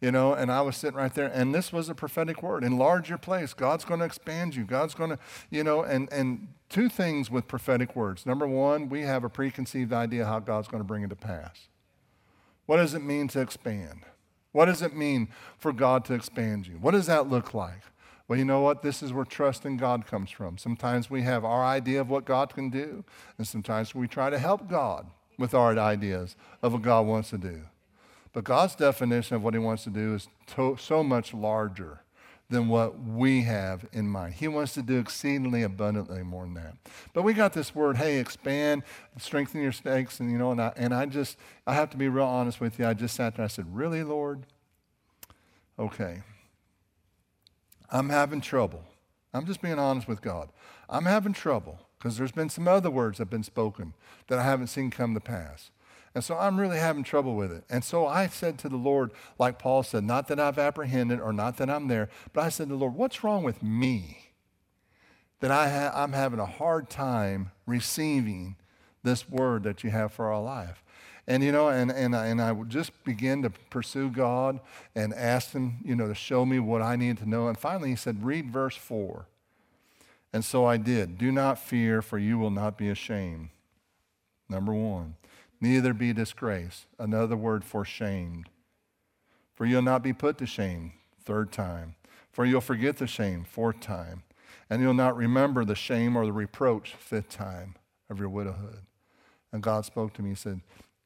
You 0.00 0.12
know, 0.12 0.34
and 0.34 0.50
I 0.50 0.60
was 0.60 0.76
sitting 0.76 0.96
right 0.96 1.14
there, 1.14 1.28
and 1.32 1.54
this 1.54 1.72
was 1.72 1.88
a 1.88 1.94
prophetic 1.94 2.42
word. 2.42 2.64
Enlarge 2.64 3.08
your 3.08 3.18
place. 3.18 3.54
God's 3.54 3.84
going 3.84 4.00
to 4.00 4.06
expand 4.06 4.54
you. 4.54 4.64
God's 4.64 4.94
going 4.94 5.10
to, 5.10 5.18
you 5.50 5.64
know, 5.64 5.82
and, 5.82 6.12
and 6.12 6.48
two 6.68 6.88
things 6.88 7.30
with 7.30 7.48
prophetic 7.48 7.94
words. 7.96 8.26
Number 8.26 8.46
one, 8.46 8.88
we 8.88 9.02
have 9.02 9.24
a 9.24 9.30
preconceived 9.30 9.92
idea 9.92 10.26
how 10.26 10.40
God's 10.40 10.68
going 10.68 10.82
to 10.82 10.86
bring 10.86 11.04
it 11.04 11.10
to 11.10 11.16
pass. 11.16 11.68
What 12.66 12.78
does 12.78 12.92
it 12.92 13.02
mean 13.02 13.28
to 13.28 13.40
expand? 13.40 14.00
What 14.54 14.66
does 14.66 14.82
it 14.82 14.94
mean 14.94 15.30
for 15.58 15.72
God 15.72 16.04
to 16.04 16.14
expand 16.14 16.68
you? 16.68 16.74
What 16.74 16.92
does 16.92 17.06
that 17.06 17.28
look 17.28 17.54
like? 17.54 17.80
Well, 18.28 18.38
you 18.38 18.44
know 18.44 18.60
what? 18.60 18.82
This 18.82 19.02
is 19.02 19.12
where 19.12 19.24
trust 19.24 19.66
in 19.66 19.76
God 19.76 20.06
comes 20.06 20.30
from. 20.30 20.58
Sometimes 20.58 21.10
we 21.10 21.22
have 21.22 21.44
our 21.44 21.64
idea 21.64 22.00
of 22.00 22.08
what 22.08 22.24
God 22.24 22.54
can 22.54 22.70
do, 22.70 23.02
and 23.36 23.48
sometimes 23.48 23.96
we 23.96 24.06
try 24.06 24.30
to 24.30 24.38
help 24.38 24.68
God 24.68 25.08
with 25.38 25.54
our 25.54 25.76
ideas 25.76 26.36
of 26.62 26.72
what 26.72 26.82
God 26.82 27.04
wants 27.04 27.30
to 27.30 27.38
do. 27.38 27.62
But 28.32 28.44
God's 28.44 28.76
definition 28.76 29.34
of 29.34 29.42
what 29.42 29.54
He 29.54 29.58
wants 29.58 29.82
to 29.84 29.90
do 29.90 30.14
is 30.14 30.28
to- 30.54 30.76
so 30.78 31.02
much 31.02 31.34
larger 31.34 32.03
than 32.50 32.68
what 32.68 33.02
we 33.02 33.42
have 33.42 33.86
in 33.92 34.08
mind. 34.08 34.34
He 34.34 34.48
wants 34.48 34.74
to 34.74 34.82
do 34.82 34.98
exceedingly 34.98 35.62
abundantly 35.62 36.22
more 36.22 36.44
than 36.44 36.54
that. 36.54 36.76
But 37.12 37.22
we 37.22 37.32
got 37.32 37.52
this 37.52 37.74
word, 37.74 37.96
hey, 37.96 38.18
expand, 38.18 38.82
strengthen 39.18 39.62
your 39.62 39.72
stakes, 39.72 40.20
and 40.20 40.30
you 40.30 40.38
know, 40.38 40.50
and 40.50 40.60
I, 40.60 40.72
and 40.76 40.94
I 40.94 41.06
just, 41.06 41.38
I 41.66 41.74
have 41.74 41.90
to 41.90 41.96
be 41.96 42.08
real 42.08 42.26
honest 42.26 42.60
with 42.60 42.78
you. 42.78 42.86
I 42.86 42.94
just 42.94 43.16
sat 43.16 43.36
there. 43.36 43.44
And 43.44 43.50
I 43.50 43.52
said, 43.52 43.74
really, 43.74 44.02
Lord? 44.02 44.44
Okay. 45.78 46.22
I'm 47.90 48.10
having 48.10 48.40
trouble. 48.40 48.84
I'm 49.32 49.46
just 49.46 49.62
being 49.62 49.78
honest 49.78 50.06
with 50.06 50.20
God. 50.20 50.50
I'm 50.88 51.06
having 51.06 51.32
trouble 51.32 51.80
because 51.98 52.18
there's 52.18 52.32
been 52.32 52.50
some 52.50 52.68
other 52.68 52.90
words 52.90 53.18
that 53.18 53.22
have 53.22 53.30
been 53.30 53.42
spoken 53.42 53.94
that 54.28 54.38
I 54.38 54.42
haven't 54.42 54.66
seen 54.68 54.90
come 54.90 55.14
to 55.14 55.20
pass. 55.20 55.70
And 56.14 56.22
so 56.22 56.36
I'm 56.36 56.60
really 56.60 56.78
having 56.78 57.02
trouble 57.02 57.34
with 57.34 57.50
it. 57.50 57.64
And 57.68 57.82
so 57.82 58.06
I 58.06 58.28
said 58.28 58.56
to 58.58 58.68
the 58.68 58.76
Lord, 58.76 59.10
like 59.38 59.58
Paul 59.58 59.82
said, 59.82 60.04
not 60.04 60.28
that 60.28 60.38
I've 60.38 60.58
apprehended 60.58 61.20
or 61.20 61.32
not 61.32 61.56
that 61.56 61.68
I'm 61.68 61.88
there, 61.88 62.08
but 62.32 62.44
I 62.44 62.50
said 62.50 62.68
to 62.68 62.74
the 62.74 62.78
Lord, 62.78 62.94
what's 62.94 63.24
wrong 63.24 63.42
with 63.42 63.62
me 63.62 64.30
that 65.40 65.50
I 65.50 65.68
ha- 65.68 65.92
I'm 65.92 66.12
having 66.12 66.38
a 66.38 66.46
hard 66.46 66.88
time 66.88 67.50
receiving 67.66 68.54
this 69.02 69.28
word 69.28 69.64
that 69.64 69.82
you 69.82 69.90
have 69.90 70.12
for 70.12 70.32
our 70.32 70.40
life? 70.40 70.84
And, 71.26 71.42
you 71.42 71.50
know, 71.52 71.68
and, 71.68 71.90
and, 71.90 72.14
I, 72.14 72.26
and 72.26 72.40
I 72.40 72.52
just 72.68 73.02
begin 73.02 73.42
to 73.42 73.50
pursue 73.50 74.10
God 74.10 74.60
and 74.94 75.12
ask 75.14 75.52
Him, 75.52 75.78
you 75.84 75.96
know, 75.96 76.06
to 76.06 76.14
show 76.14 76.44
me 76.44 76.58
what 76.58 76.82
I 76.82 76.96
needed 76.96 77.18
to 77.18 77.28
know. 77.28 77.48
And 77.48 77.58
finally, 77.58 77.90
He 77.90 77.96
said, 77.96 78.24
read 78.24 78.52
verse 78.52 78.76
4. 78.76 79.26
And 80.32 80.44
so 80.44 80.64
I 80.64 80.76
did. 80.76 81.16
Do 81.16 81.32
not 81.32 81.58
fear, 81.58 82.02
for 82.02 82.18
you 82.18 82.38
will 82.38 82.50
not 82.50 82.76
be 82.76 82.88
ashamed. 82.88 83.48
Number 84.48 84.74
one. 84.74 85.14
Neither 85.64 85.94
be 85.94 86.12
disgraced. 86.12 86.84
Another 86.98 87.36
word 87.36 87.64
for 87.64 87.86
shamed. 87.86 88.50
For 89.54 89.64
you'll 89.64 89.82
not 89.82 90.02
be 90.02 90.12
put 90.12 90.36
to 90.38 90.46
shame, 90.46 90.92
third 91.24 91.50
time. 91.52 91.94
For 92.30 92.44
you'll 92.44 92.60
forget 92.60 92.98
the 92.98 93.06
shame, 93.06 93.44
fourth 93.44 93.80
time. 93.80 94.24
And 94.68 94.82
you'll 94.82 94.92
not 94.92 95.16
remember 95.16 95.64
the 95.64 95.74
shame 95.74 96.16
or 96.16 96.26
the 96.26 96.32
reproach, 96.32 96.94
fifth 96.98 97.30
time, 97.30 97.76
of 98.10 98.18
your 98.18 98.28
widowhood. 98.28 98.82
And 99.52 99.62
God 99.62 99.86
spoke 99.86 100.12
to 100.14 100.22
me 100.22 100.30
and 100.30 100.38
said, 100.38 100.60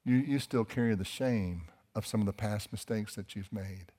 you, 0.05 0.17
you 0.17 0.39
still 0.41 0.65
carry 0.65 0.97
the 0.97 1.05
shame 1.05 1.69
of 1.95 2.07
some 2.07 2.21
of 2.21 2.27
the 2.27 2.33
past 2.33 2.73
mistakes 2.73 3.15
that 3.15 3.37
you've 3.37 3.53
made. 3.53 3.93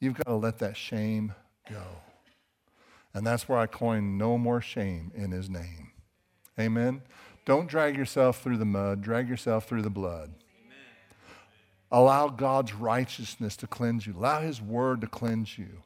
You've 0.00 0.14
got 0.14 0.28
to 0.28 0.34
let 0.34 0.58
that 0.60 0.76
shame 0.76 1.34
go. 1.70 1.82
And 3.12 3.26
that's 3.26 3.48
where 3.48 3.58
I 3.58 3.66
coined 3.66 4.16
no 4.16 4.38
more 4.38 4.62
shame 4.62 5.12
in 5.14 5.32
his 5.32 5.50
name. 5.50 5.90
Amen. 6.58 7.02
Don't 7.48 7.66
drag 7.66 7.96
yourself 7.96 8.42
through 8.42 8.58
the 8.58 8.66
mud, 8.66 9.00
drag 9.00 9.26
yourself 9.26 9.66
through 9.66 9.80
the 9.80 9.88
blood. 9.88 10.34
Allow 11.90 12.28
God's 12.28 12.74
righteousness 12.74 13.56
to 13.56 13.66
cleanse 13.66 14.06
you. 14.06 14.14
Allow 14.14 14.42
His 14.42 14.60
word 14.60 15.00
to 15.00 15.06
cleanse 15.06 15.56
you. 15.56 15.82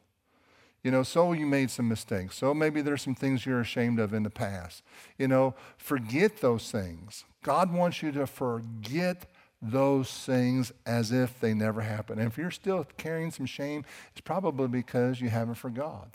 You 0.83 0.91
know, 0.91 1.03
so 1.03 1.31
you 1.31 1.45
made 1.45 1.71
some 1.71 1.87
mistakes. 1.87 2.35
So 2.35 2.53
maybe 2.53 2.81
there's 2.81 3.01
some 3.01 3.15
things 3.15 3.45
you're 3.45 3.61
ashamed 3.61 4.01
of 4.01 4.13
in 4.13 4.23
the 4.23 4.29
past. 4.29 4.83
You 5.17 5.29
know, 5.29 5.55
forget 5.77 6.41
those 6.41 6.69
things. 6.69 7.23
God 7.43 7.71
wants 7.71 8.03
you 8.03 8.11
to 8.11 8.27
forget 8.27 9.25
those 9.61 10.11
things 10.11 10.73
as 10.85 11.13
if 11.13 11.39
they 11.39 11.53
never 11.53 11.79
happened. 11.79 12.19
And 12.19 12.29
if 12.29 12.37
you're 12.37 12.51
still 12.51 12.85
carrying 12.97 13.31
some 13.31 13.45
shame, 13.45 13.85
it's 14.11 14.19
probably 14.19 14.67
because 14.67 15.21
you 15.21 15.29
haven't 15.29 15.55
forgot. 15.55 16.09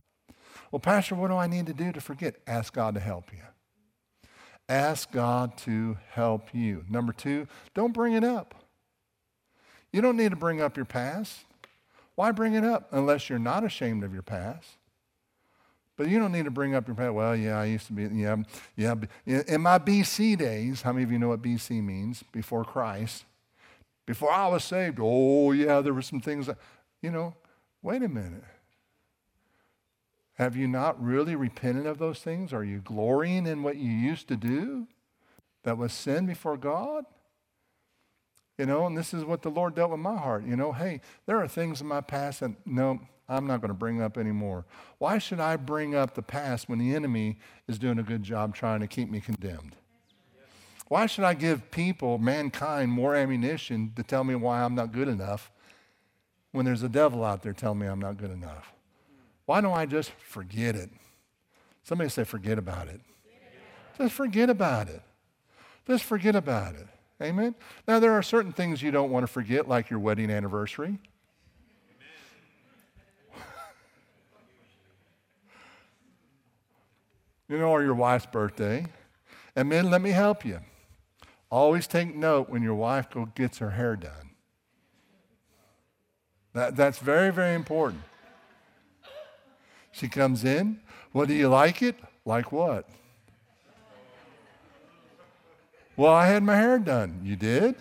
Well, 0.70 0.80
Pastor, 0.80 1.14
what 1.14 1.28
do 1.28 1.38
I 1.38 1.46
need 1.46 1.64
to 1.68 1.72
do 1.72 1.90
to 1.90 2.02
forget? 2.02 2.34
Ask 2.46 2.74
God 2.74 2.92
to 2.96 3.00
help 3.00 3.32
you. 3.32 3.38
Ask 4.68 5.10
God 5.10 5.56
to 5.58 5.96
help 6.10 6.48
you. 6.52 6.84
Number 6.88 7.12
two, 7.12 7.46
don't 7.74 7.94
bring 7.94 8.12
it 8.12 8.24
up. 8.24 8.54
You 9.92 10.02
don't 10.02 10.16
need 10.16 10.30
to 10.30 10.36
bring 10.36 10.60
up 10.60 10.76
your 10.76 10.84
past. 10.84 11.44
Why 12.14 12.32
bring 12.32 12.54
it 12.54 12.64
up 12.64 12.88
unless 12.92 13.30
you're 13.30 13.38
not 13.38 13.64
ashamed 13.64 14.04
of 14.04 14.12
your 14.12 14.22
past? 14.22 14.68
But 15.96 16.08
you 16.08 16.18
don't 16.18 16.32
need 16.32 16.44
to 16.44 16.50
bring 16.50 16.74
up 16.74 16.86
your 16.86 16.94
past. 16.94 17.14
Well, 17.14 17.34
yeah, 17.34 17.58
I 17.58 17.64
used 17.64 17.86
to 17.86 17.92
be, 17.92 18.04
yeah, 18.04 18.36
yeah. 18.76 18.94
In 19.24 19.62
my 19.62 19.78
BC 19.78 20.36
days, 20.36 20.82
how 20.82 20.92
many 20.92 21.04
of 21.04 21.10
you 21.10 21.18
know 21.18 21.28
what 21.28 21.42
BC 21.42 21.82
means? 21.82 22.22
Before 22.30 22.64
Christ. 22.64 23.24
Before 24.06 24.30
I 24.30 24.46
was 24.48 24.64
saved, 24.64 24.98
oh, 25.00 25.52
yeah, 25.52 25.80
there 25.80 25.94
were 25.94 26.02
some 26.02 26.20
things 26.20 26.46
that, 26.46 26.56
you 27.02 27.10
know, 27.10 27.34
wait 27.82 28.02
a 28.02 28.08
minute. 28.08 28.44
Have 30.38 30.54
you 30.54 30.68
not 30.68 31.02
really 31.02 31.34
repented 31.34 31.84
of 31.84 31.98
those 31.98 32.20
things? 32.20 32.52
Are 32.52 32.62
you 32.62 32.78
glorying 32.78 33.44
in 33.44 33.64
what 33.64 33.76
you 33.76 33.90
used 33.90 34.28
to 34.28 34.36
do 34.36 34.86
that 35.64 35.76
was 35.76 35.92
sin 35.92 36.26
before 36.26 36.56
God? 36.56 37.04
You 38.56 38.66
know, 38.66 38.86
and 38.86 38.96
this 38.96 39.12
is 39.12 39.24
what 39.24 39.42
the 39.42 39.50
Lord 39.50 39.74
dealt 39.74 39.90
with 39.90 39.98
my 39.98 40.16
heart. 40.16 40.44
You 40.46 40.54
know, 40.54 40.72
hey, 40.72 41.00
there 41.26 41.42
are 41.42 41.48
things 41.48 41.80
in 41.80 41.88
my 41.88 42.00
past 42.00 42.38
that, 42.40 42.52
no, 42.64 43.00
I'm 43.28 43.48
not 43.48 43.60
going 43.60 43.70
to 43.70 43.74
bring 43.74 44.00
up 44.00 44.16
anymore. 44.16 44.64
Why 44.98 45.18
should 45.18 45.40
I 45.40 45.56
bring 45.56 45.96
up 45.96 46.14
the 46.14 46.22
past 46.22 46.68
when 46.68 46.78
the 46.78 46.94
enemy 46.94 47.38
is 47.66 47.76
doing 47.76 47.98
a 47.98 48.04
good 48.04 48.22
job 48.22 48.54
trying 48.54 48.78
to 48.78 48.86
keep 48.86 49.10
me 49.10 49.20
condemned? 49.20 49.74
Why 50.86 51.06
should 51.06 51.24
I 51.24 51.34
give 51.34 51.72
people, 51.72 52.16
mankind, 52.18 52.92
more 52.92 53.16
ammunition 53.16 53.92
to 53.96 54.04
tell 54.04 54.22
me 54.22 54.36
why 54.36 54.62
I'm 54.62 54.76
not 54.76 54.92
good 54.92 55.08
enough 55.08 55.50
when 56.52 56.64
there's 56.64 56.84
a 56.84 56.88
devil 56.88 57.24
out 57.24 57.42
there 57.42 57.52
telling 57.52 57.80
me 57.80 57.88
I'm 57.88 58.00
not 58.00 58.16
good 58.16 58.30
enough? 58.30 58.72
Why 59.48 59.62
don't 59.62 59.72
I 59.72 59.86
just 59.86 60.10
forget 60.10 60.76
it? 60.76 60.90
Somebody 61.82 62.10
say, 62.10 62.24
forget 62.24 62.58
about 62.58 62.86
it. 62.88 63.00
Just 63.96 64.12
forget 64.12 64.50
about 64.50 64.90
it. 64.90 65.00
Just 65.86 66.04
forget 66.04 66.36
about 66.36 66.74
it. 66.74 66.86
Amen? 67.22 67.54
Now, 67.86 67.98
there 67.98 68.12
are 68.12 68.22
certain 68.22 68.52
things 68.52 68.82
you 68.82 68.90
don't 68.90 69.10
want 69.10 69.22
to 69.22 69.26
forget, 69.26 69.66
like 69.66 69.88
your 69.88 70.00
wedding 70.00 70.30
anniversary. 70.30 70.98
you 77.48 77.56
know, 77.56 77.70
or 77.70 77.82
your 77.82 77.94
wife's 77.94 78.26
birthday. 78.26 78.84
And 79.56 79.70
men, 79.70 79.90
let 79.90 80.02
me 80.02 80.10
help 80.10 80.44
you. 80.44 80.60
Always 81.50 81.86
take 81.86 82.14
note 82.14 82.50
when 82.50 82.62
your 82.62 82.74
wife 82.74 83.08
go 83.08 83.24
gets 83.34 83.56
her 83.60 83.70
hair 83.70 83.96
done. 83.96 84.32
That, 86.52 86.76
that's 86.76 86.98
very, 86.98 87.32
very 87.32 87.54
important. 87.54 88.02
She 89.98 90.08
comes 90.08 90.44
in. 90.44 90.80
Well, 91.12 91.26
do 91.26 91.34
you 91.34 91.48
like 91.48 91.82
it? 91.82 91.96
Like 92.24 92.52
what? 92.52 92.88
Well, 95.96 96.12
I 96.12 96.26
had 96.26 96.44
my 96.44 96.56
hair 96.56 96.78
done. 96.78 97.20
You 97.24 97.34
did? 97.34 97.74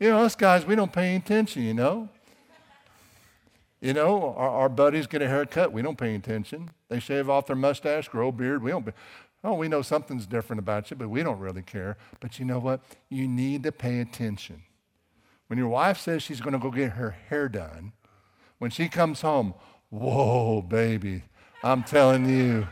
You 0.00 0.10
know, 0.10 0.24
us 0.24 0.34
guys, 0.34 0.66
we 0.66 0.74
don't 0.74 0.92
pay 0.92 1.14
attention, 1.14 1.62
you 1.62 1.74
know. 1.74 2.08
You 3.80 3.94
know, 3.94 4.34
our, 4.36 4.48
our 4.50 4.68
buddies 4.68 5.06
get 5.06 5.22
a 5.22 5.28
haircut. 5.28 5.72
We 5.72 5.82
don't 5.82 5.96
pay 5.96 6.14
attention. 6.14 6.70
They 6.88 6.98
shave 6.98 7.30
off 7.30 7.46
their 7.46 7.54
mustache, 7.54 8.08
grow 8.08 8.28
a 8.28 8.32
beard. 8.32 8.62
We 8.62 8.72
don't. 8.72 8.84
Pay. 8.84 8.92
Oh, 9.44 9.54
we 9.54 9.68
know 9.68 9.82
something's 9.82 10.26
different 10.26 10.58
about 10.58 10.90
you, 10.90 10.96
but 10.96 11.08
we 11.08 11.22
don't 11.22 11.38
really 11.38 11.62
care. 11.62 11.96
But 12.18 12.38
you 12.38 12.44
know 12.44 12.58
what? 12.58 12.80
You 13.08 13.28
need 13.28 13.62
to 13.62 13.72
pay 13.72 14.00
attention. 14.00 14.62
When 15.46 15.58
your 15.58 15.68
wife 15.68 15.98
says 15.98 16.22
she's 16.22 16.40
going 16.40 16.52
to 16.52 16.58
go 16.58 16.70
get 16.70 16.92
her 16.92 17.10
hair 17.28 17.48
done, 17.48 17.92
when 18.58 18.70
she 18.70 18.88
comes 18.88 19.22
home, 19.22 19.54
Whoa, 19.90 20.62
baby. 20.62 21.24
I'm 21.62 21.82
telling 21.82 22.28
you. 22.28 22.66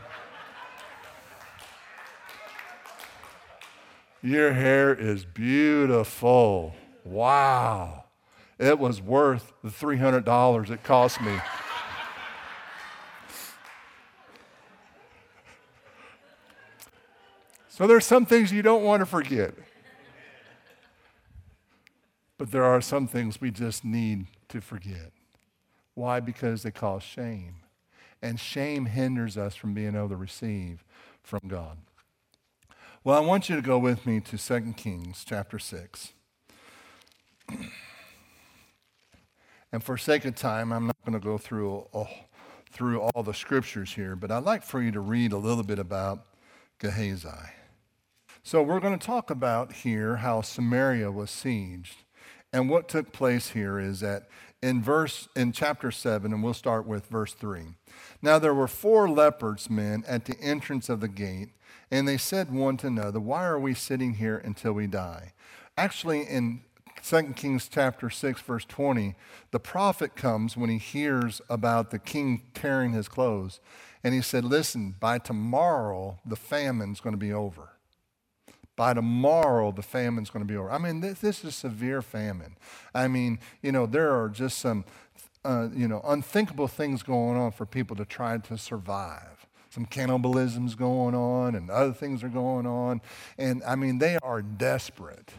Your 4.21 4.53
hair 4.53 4.93
is 4.93 5.25
beautiful. 5.25 6.75
Wow. 7.05 8.05
It 8.57 8.79
was 8.79 9.01
worth 9.01 9.53
the 9.63 9.69
$300 9.69 10.69
it 10.69 10.83
cost 10.83 11.21
me. 11.21 11.39
so 17.69 17.87
there's 17.87 18.05
some 18.05 18.25
things 18.25 18.51
you 18.51 18.61
don't 18.61 18.83
want 18.83 18.99
to 19.01 19.05
forget. 19.05 19.53
But 22.37 22.51
there 22.51 22.65
are 22.65 22.81
some 22.81 23.07
things 23.07 23.39
we 23.39 23.51
just 23.51 23.85
need 23.85 24.27
to 24.49 24.59
forget. 24.59 25.11
Why? 25.99 26.21
Because 26.21 26.63
they 26.63 26.71
cause 26.71 27.03
shame. 27.03 27.55
And 28.21 28.39
shame 28.39 28.85
hinders 28.85 29.37
us 29.37 29.53
from 29.53 29.73
being 29.73 29.97
able 29.97 30.07
to 30.07 30.15
receive 30.15 30.85
from 31.21 31.41
God. 31.45 31.77
Well, 33.03 33.17
I 33.17 33.19
want 33.19 33.49
you 33.49 33.57
to 33.57 33.61
go 33.61 33.77
with 33.77 34.05
me 34.05 34.21
to 34.21 34.37
2 34.37 34.75
Kings 34.77 35.25
chapter 35.27 35.59
6. 35.59 36.13
and 39.73 39.83
for 39.83 39.97
sake 39.97 40.23
of 40.23 40.35
time, 40.35 40.71
I'm 40.71 40.85
not 40.85 40.95
going 41.05 41.19
to 41.19 41.25
go 41.25 41.37
through 41.37 41.79
all, 41.91 42.07
through 42.71 43.01
all 43.01 43.21
the 43.21 43.33
scriptures 43.33 43.91
here, 43.91 44.15
but 44.15 44.31
I'd 44.31 44.45
like 44.45 44.63
for 44.63 44.81
you 44.81 44.93
to 44.93 45.01
read 45.01 45.33
a 45.33 45.37
little 45.37 45.63
bit 45.63 45.79
about 45.79 46.27
Gehazi. 46.79 47.27
So 48.41 48.63
we're 48.63 48.79
going 48.79 48.97
to 48.97 49.05
talk 49.05 49.29
about 49.29 49.73
here 49.73 50.15
how 50.17 50.43
Samaria 50.43 51.11
was 51.11 51.29
sieged. 51.29 51.95
And 52.51 52.69
what 52.69 52.87
took 52.87 53.11
place 53.11 53.49
here 53.49 53.79
is 53.79 53.99
that 53.99 54.27
in 54.61 54.81
verse 54.81 55.29
in 55.35 55.51
chapter 55.51 55.91
7 55.91 56.33
and 56.33 56.43
we'll 56.43 56.53
start 56.53 56.85
with 56.85 57.05
verse 57.07 57.33
3 57.33 57.75
now 58.21 58.37
there 58.37 58.53
were 58.53 58.67
four 58.67 59.09
leopards 59.09 59.69
men 59.69 60.03
at 60.07 60.25
the 60.25 60.37
entrance 60.41 60.89
of 60.89 60.99
the 60.99 61.07
gate 61.07 61.49
and 61.89 62.07
they 62.07 62.17
said 62.17 62.51
one 62.51 62.77
to 62.77 62.87
another 62.87 63.19
why 63.19 63.45
are 63.45 63.59
we 63.59 63.73
sitting 63.73 64.15
here 64.15 64.37
until 64.37 64.73
we 64.73 64.87
die? 64.87 65.33
Actually 65.77 66.23
in 66.23 66.61
2 67.01 67.33
kings 67.35 67.69
chapter 67.71 68.09
6 68.09 68.41
verse 68.41 68.65
20 68.65 69.15
the 69.51 69.59
prophet 69.59 70.15
comes 70.15 70.57
when 70.57 70.69
he 70.69 70.77
hears 70.77 71.41
about 71.49 71.91
the 71.91 71.99
king 71.99 72.41
tearing 72.53 72.91
his 72.91 73.07
clothes 73.07 73.61
and 74.03 74.13
he 74.13 74.21
said 74.21 74.43
listen 74.43 74.95
by 74.99 75.17
tomorrow 75.17 76.19
the 76.25 76.35
famine's 76.35 76.99
going 76.99 77.13
to 77.13 77.17
be 77.17 77.31
over 77.31 77.69
by 78.79 78.93
tomorrow 78.93 79.73
the 79.73 79.81
famine's 79.81 80.29
going 80.29 80.39
to 80.39 80.47
be 80.47 80.55
over. 80.55 80.71
I 80.71 80.77
mean, 80.77 81.01
this, 81.01 81.19
this 81.19 81.43
is 81.43 81.53
severe 81.53 82.01
famine. 82.01 82.55
I 82.95 83.09
mean, 83.09 83.39
you 83.61 83.73
know, 83.73 83.85
there 83.85 84.17
are 84.17 84.29
just 84.29 84.57
some, 84.57 84.85
uh, 85.43 85.67
you 85.75 85.85
know, 85.85 85.99
unthinkable 86.05 86.69
things 86.69 87.03
going 87.03 87.37
on 87.37 87.51
for 87.51 87.65
people 87.65 87.97
to 87.97 88.05
try 88.05 88.37
to 88.37 88.57
survive. 88.57 89.47
Some 89.69 89.85
cannibalism's 89.85 90.75
going 90.75 91.13
on 91.13 91.55
and 91.55 91.69
other 91.69 91.91
things 91.91 92.23
are 92.23 92.29
going 92.29 92.65
on. 92.65 93.01
And 93.37 93.61
I 93.67 93.75
mean, 93.75 93.97
they 93.97 94.17
are 94.23 94.41
desperate. 94.41 95.33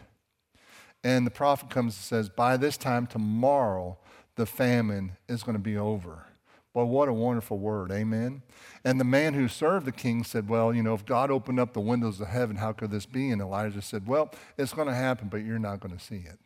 And 1.03 1.25
the 1.25 1.31
prophet 1.31 1.71
comes 1.71 1.95
and 1.95 2.03
says, 2.03 2.29
by 2.29 2.57
this 2.57 2.77
time 2.77 3.07
tomorrow, 3.07 3.97
the 4.35 4.45
famine 4.45 5.13
is 5.27 5.41
going 5.41 5.57
to 5.57 5.63
be 5.63 5.77
over. 5.77 6.27
Well, 6.73 6.85
what 6.85 7.09
a 7.09 7.13
wonderful 7.13 7.57
word. 7.57 7.91
Amen. 7.91 8.43
And 8.85 8.99
the 8.99 9.05
man 9.05 9.33
who 9.33 9.49
served 9.49 9.85
the 9.85 9.91
king 9.91 10.23
said, 10.23 10.47
Well, 10.47 10.73
you 10.73 10.81
know, 10.81 10.93
if 10.93 11.05
God 11.05 11.29
opened 11.29 11.59
up 11.59 11.73
the 11.73 11.81
windows 11.81 12.21
of 12.21 12.29
heaven, 12.29 12.55
how 12.55 12.71
could 12.71 12.91
this 12.91 13.05
be? 13.05 13.29
And 13.29 13.41
Elijah 13.41 13.81
said, 13.81 14.07
Well, 14.07 14.33
it's 14.57 14.73
going 14.73 14.87
to 14.87 14.93
happen, 14.93 15.27
but 15.27 15.43
you're 15.43 15.59
not 15.59 15.81
going 15.81 15.95
to 15.95 16.03
see 16.03 16.23
it. 16.25 16.39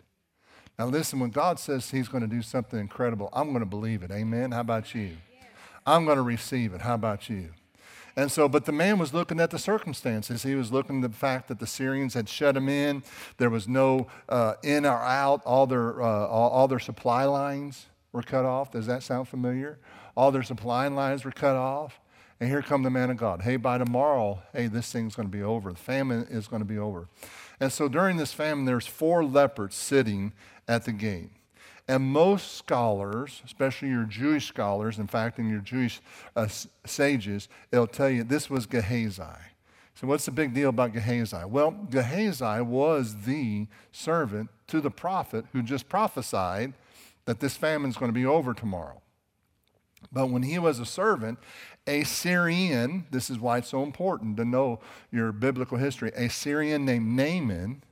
Now, 0.79 0.87
listen, 0.87 1.19
when 1.19 1.29
God 1.29 1.59
says 1.59 1.91
he's 1.91 2.07
going 2.07 2.21
to 2.21 2.27
do 2.27 2.41
something 2.41 2.79
incredible, 2.79 3.29
I'm 3.33 3.49
going 3.49 3.59
to 3.59 3.65
believe 3.65 4.01
it. 4.03 4.11
Amen. 4.11 4.51
How 4.51 4.61
about 4.61 4.95
you? 4.95 5.11
I'm 5.85 6.05
going 6.05 6.17
to 6.17 6.23
receive 6.23 6.73
it. 6.73 6.81
How 6.81 6.95
about 6.95 7.29
you? 7.29 7.51
And 8.17 8.31
so, 8.31 8.49
but 8.49 8.65
the 8.65 8.71
man 8.71 8.97
was 8.97 9.13
looking 9.13 9.39
at 9.39 9.51
the 9.51 9.59
circumstances. 9.59 10.43
He 10.43 10.55
was 10.55 10.71
looking 10.71 11.03
at 11.03 11.11
the 11.11 11.17
fact 11.17 11.49
that 11.49 11.59
the 11.59 11.67
Syrians 11.67 12.13
had 12.13 12.27
shut 12.27 12.57
him 12.57 12.67
in. 12.67 13.03
There 13.37 13.49
was 13.49 13.67
no 13.67 14.07
uh, 14.27 14.55
in 14.63 14.85
or 14.85 14.97
out. 14.97 15.41
All 15.45 15.67
their, 15.67 16.01
uh, 16.01 16.25
all, 16.25 16.49
all 16.49 16.67
their 16.67 16.79
supply 16.79 17.25
lines 17.25 17.87
were 18.15 18.23
cut 18.23 18.45
off. 18.45 18.71
Does 18.71 18.87
that 18.87 19.03
sound 19.03 19.27
familiar? 19.27 19.77
All 20.15 20.31
their 20.31 20.43
supply 20.43 20.87
lines 20.87 21.25
were 21.25 21.31
cut 21.31 21.55
off. 21.55 21.99
And 22.39 22.49
here 22.49 22.61
come 22.61 22.83
the 22.83 22.89
man 22.89 23.09
of 23.09 23.17
God. 23.17 23.43
Hey, 23.43 23.55
by 23.55 23.77
tomorrow, 23.77 24.41
hey, 24.53 24.67
this 24.67 24.91
thing's 24.91 25.15
going 25.15 25.27
to 25.27 25.31
be 25.31 25.43
over. 25.43 25.71
The 25.71 25.79
famine 25.79 26.27
is 26.29 26.47
going 26.47 26.61
to 26.61 26.67
be 26.67 26.77
over. 26.77 27.07
And 27.59 27.71
so 27.71 27.87
during 27.87 28.17
this 28.17 28.33
famine, 28.33 28.65
there's 28.65 28.87
four 28.87 29.23
leopards 29.23 29.75
sitting 29.75 30.33
at 30.67 30.83
the 30.83 30.91
gate. 30.91 31.29
And 31.87 32.03
most 32.03 32.55
scholars, 32.55 33.41
especially 33.45 33.89
your 33.89 34.05
Jewish 34.05 34.47
scholars, 34.47 34.97
in 34.97 35.07
fact, 35.07 35.37
in 35.37 35.49
your 35.49 35.59
Jewish 35.59 36.01
uh, 36.35 36.47
sages, 36.85 37.47
it'll 37.71 37.87
tell 37.87 38.09
you 38.09 38.23
this 38.23 38.49
was 38.49 38.65
Gehazi. 38.65 39.21
So, 39.93 40.07
what's 40.07 40.25
the 40.25 40.31
big 40.31 40.53
deal 40.53 40.69
about 40.69 40.91
Gehazi? 40.91 41.45
Well, 41.47 41.71
Gehazi 41.71 42.61
was 42.61 43.15
the 43.25 43.67
servant 43.91 44.49
to 44.67 44.81
the 44.81 44.89
prophet 44.89 45.45
who 45.53 45.61
just 45.61 45.87
prophesied 45.87 46.73
that 47.25 47.39
this 47.39 47.57
famine 47.57 47.89
is 47.89 47.97
going 47.97 48.09
to 48.09 48.13
be 48.13 48.25
over 48.25 48.53
tomorrow. 48.53 49.01
But 50.11 50.27
when 50.27 50.43
he 50.43 50.59
was 50.59 50.79
a 50.79 50.85
servant, 50.85 51.39
a 51.87 52.03
Syrian, 52.03 53.05
this 53.11 53.29
is 53.29 53.39
why 53.39 53.57
it's 53.59 53.69
so 53.69 53.83
important 53.83 54.37
to 54.37 54.45
know 54.45 54.79
your 55.11 55.31
biblical 55.31 55.77
history, 55.77 56.11
a 56.15 56.29
Syrian 56.29 56.85
named 56.85 57.15
Naaman 57.15 57.83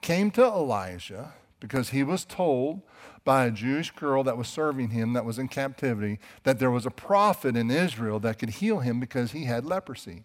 came 0.00 0.30
to 0.32 0.44
Elijah 0.44 1.34
because 1.60 1.90
he 1.90 2.02
was 2.02 2.24
told 2.24 2.82
by 3.24 3.44
a 3.44 3.50
Jewish 3.50 3.90
girl 3.90 4.22
that 4.24 4.38
was 4.38 4.48
serving 4.48 4.90
him 4.90 5.12
that 5.12 5.24
was 5.24 5.38
in 5.38 5.48
captivity 5.48 6.18
that 6.44 6.58
there 6.58 6.70
was 6.70 6.86
a 6.86 6.90
prophet 6.90 7.56
in 7.56 7.70
Israel 7.70 8.20
that 8.20 8.38
could 8.38 8.50
heal 8.50 8.80
him 8.80 9.00
because 9.00 9.32
he 9.32 9.44
had 9.44 9.64
leprosy. 9.64 10.24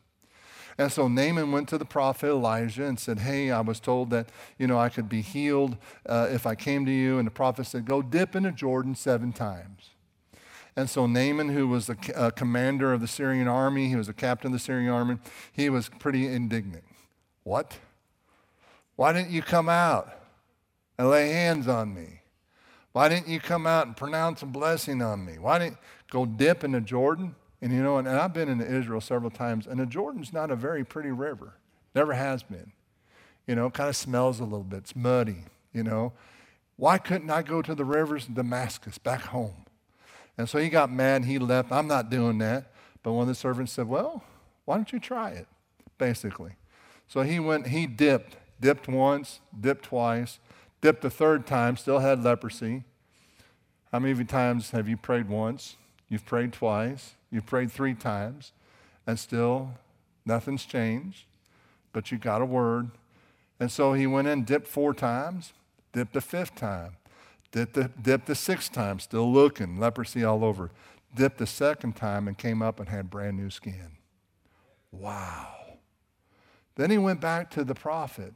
And 0.77 0.91
so 0.91 1.07
Naaman 1.07 1.51
went 1.51 1.69
to 1.69 1.77
the 1.77 1.85
prophet 1.85 2.29
Elijah 2.29 2.85
and 2.85 2.99
said, 2.99 3.19
Hey, 3.19 3.51
I 3.51 3.61
was 3.61 3.79
told 3.79 4.09
that, 4.09 4.29
you 4.57 4.67
know, 4.67 4.79
I 4.79 4.89
could 4.89 5.07
be 5.07 5.21
healed 5.21 5.77
uh, 6.07 6.27
if 6.31 6.47
I 6.47 6.55
came 6.55 6.85
to 6.85 6.91
you. 6.91 7.19
And 7.19 7.27
the 7.27 7.31
prophet 7.31 7.65
said, 7.65 7.85
Go 7.85 8.01
dip 8.01 8.35
into 8.35 8.51
Jordan 8.51 8.95
seven 8.95 9.33
times. 9.33 9.91
And 10.75 10.89
so 10.89 11.05
Naaman, 11.05 11.49
who 11.49 11.67
was 11.67 11.85
the 11.85 11.97
uh, 12.15 12.31
commander 12.31 12.93
of 12.93 13.01
the 13.01 13.07
Syrian 13.07 13.47
army, 13.47 13.89
he 13.89 13.95
was 13.95 14.09
a 14.09 14.13
captain 14.13 14.47
of 14.47 14.53
the 14.53 14.59
Syrian 14.59 14.91
army, 14.91 15.17
he 15.51 15.69
was 15.69 15.89
pretty 15.99 16.25
indignant. 16.25 16.83
What? 17.43 17.77
Why 18.95 19.13
didn't 19.13 19.31
you 19.31 19.41
come 19.41 19.69
out 19.69 20.11
and 20.97 21.09
lay 21.09 21.29
hands 21.29 21.67
on 21.67 21.93
me? 21.93 22.21
Why 22.91 23.09
didn't 23.09 23.27
you 23.27 23.39
come 23.39 23.67
out 23.67 23.87
and 23.87 23.97
pronounce 23.97 24.41
a 24.41 24.45
blessing 24.45 25.01
on 25.01 25.25
me? 25.25 25.37
Why 25.39 25.59
didn't 25.59 25.73
you 25.73 25.77
go 26.11 26.25
dip 26.25 26.63
into 26.63 26.81
Jordan? 26.81 27.35
And 27.63 27.71
you 27.71 27.81
know, 27.81 27.97
and, 27.97 28.05
and 28.09 28.17
I've 28.17 28.33
been 28.33 28.49
into 28.49 28.69
Israel 28.69 28.99
several 28.99 29.31
times, 29.31 29.67
and 29.67 29.79
the 29.79 29.85
Jordan's 29.85 30.33
not 30.33 30.51
a 30.51 30.55
very 30.55 30.83
pretty 30.83 31.11
river. 31.11 31.53
Never 31.95 32.11
has 32.11 32.43
been. 32.43 32.73
You 33.47 33.55
know, 33.55 33.69
kind 33.69 33.87
of 33.87 33.95
smells 33.95 34.41
a 34.41 34.43
little 34.43 34.65
bit. 34.65 34.79
It's 34.79 34.97
muddy, 34.97 35.45
you 35.71 35.81
know. 35.81 36.11
Why 36.75 36.97
couldn't 36.97 37.29
I 37.29 37.41
go 37.41 37.61
to 37.61 37.73
the 37.73 37.85
rivers 37.85 38.27
in 38.27 38.33
Damascus, 38.33 38.97
back 38.97 39.21
home? 39.21 39.63
And 40.37 40.49
so 40.49 40.59
he 40.59 40.67
got 40.67 40.91
mad, 40.91 41.23
he 41.23 41.39
left. 41.39 41.71
I'm 41.71 41.87
not 41.87 42.09
doing 42.09 42.37
that. 42.39 42.73
But 43.01 43.13
one 43.13 43.21
of 43.21 43.27
the 43.29 43.35
servants 43.35 43.71
said, 43.71 43.87
Well, 43.87 44.25
why 44.65 44.75
don't 44.75 44.91
you 44.91 44.99
try 44.99 45.29
it? 45.29 45.47
Basically. 45.97 46.57
So 47.07 47.21
he 47.21 47.39
went, 47.39 47.67
he 47.67 47.87
dipped, 47.87 48.35
dipped 48.59 48.89
once, 48.89 49.39
dipped 49.57 49.85
twice, 49.85 50.39
dipped 50.81 51.01
the 51.01 51.09
third 51.09 51.47
time, 51.47 51.77
still 51.77 51.99
had 51.99 52.25
leprosy. 52.25 52.83
How 53.93 53.99
many 53.99 54.21
times 54.25 54.71
have 54.71 54.89
you 54.89 54.97
prayed 54.97 55.29
once? 55.29 55.77
You've 56.09 56.25
prayed 56.25 56.53
twice. 56.53 57.15
You've 57.31 57.45
prayed 57.45 57.71
three 57.71 57.95
times, 57.95 58.51
and 59.07 59.17
still 59.17 59.71
nothing's 60.25 60.65
changed, 60.65 61.25
but 61.91 62.11
you 62.11 62.17
got 62.17 62.41
a 62.41 62.45
word. 62.45 62.91
And 63.59 63.71
so 63.71 63.93
he 63.93 64.05
went 64.05 64.27
in, 64.27 64.43
dipped 64.43 64.67
four 64.67 64.93
times, 64.93 65.53
dipped 65.91 66.13
the 66.13 66.21
fifth 66.21 66.55
time, 66.55 66.97
dipped 67.51 67.73
the, 67.73 67.89
dipped 68.01 68.27
the 68.27 68.35
sixth 68.35 68.71
time, 68.71 68.99
still 68.99 69.31
looking, 69.31 69.79
leprosy 69.79 70.23
all 70.23 70.43
over. 70.43 70.69
Dipped 71.15 71.37
the 71.37 71.47
second 71.47 71.95
time 71.95 72.27
and 72.27 72.37
came 72.37 72.61
up 72.61 72.79
and 72.79 72.89
had 72.89 73.09
brand 73.09 73.37
new 73.37 73.49
skin. 73.49 73.97
Wow. 74.91 75.53
Then 76.75 76.89
he 76.89 76.97
went 76.97 77.21
back 77.21 77.51
to 77.51 77.63
the 77.63 77.75
prophet 77.75 78.33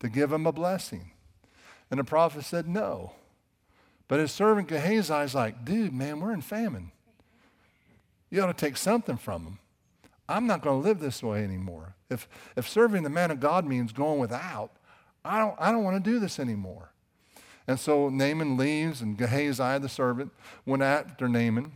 to 0.00 0.08
give 0.08 0.32
him 0.32 0.46
a 0.46 0.52
blessing. 0.52 1.12
And 1.90 1.98
the 1.98 2.04
prophet 2.04 2.44
said, 2.44 2.68
No. 2.68 3.12
But 4.14 4.20
his 4.20 4.30
servant 4.30 4.68
Gehazi 4.68 5.12
is 5.12 5.34
like, 5.34 5.64
Dude, 5.64 5.92
man, 5.92 6.20
we're 6.20 6.32
in 6.32 6.40
famine. 6.40 6.92
You 8.30 8.42
ought 8.42 8.46
to 8.46 8.54
take 8.54 8.76
something 8.76 9.16
from 9.16 9.42
him. 9.42 9.58
I'm 10.28 10.46
not 10.46 10.62
going 10.62 10.80
to 10.80 10.88
live 10.88 11.00
this 11.00 11.20
way 11.20 11.42
anymore. 11.42 11.96
If, 12.08 12.28
if 12.54 12.68
serving 12.68 13.02
the 13.02 13.10
man 13.10 13.32
of 13.32 13.40
God 13.40 13.66
means 13.66 13.90
going 13.90 14.20
without, 14.20 14.70
I 15.24 15.40
don't, 15.40 15.56
I 15.58 15.72
don't 15.72 15.82
want 15.82 15.96
to 15.96 16.10
do 16.12 16.20
this 16.20 16.38
anymore. 16.38 16.92
And 17.66 17.80
so 17.80 18.08
Naaman 18.08 18.56
leaves, 18.56 19.00
and 19.00 19.18
Gehazi, 19.18 19.80
the 19.80 19.88
servant, 19.88 20.30
went 20.64 20.84
after 20.84 21.28
Naaman, 21.28 21.72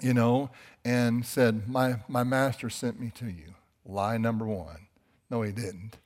you 0.00 0.14
know, 0.14 0.48
and 0.82 1.26
said, 1.26 1.68
my, 1.68 1.96
my 2.08 2.24
master 2.24 2.70
sent 2.70 2.98
me 2.98 3.12
to 3.16 3.26
you. 3.26 3.52
Lie 3.84 4.16
number 4.16 4.46
one. 4.46 4.86
No, 5.28 5.42
he 5.42 5.52
didn't. 5.52 5.98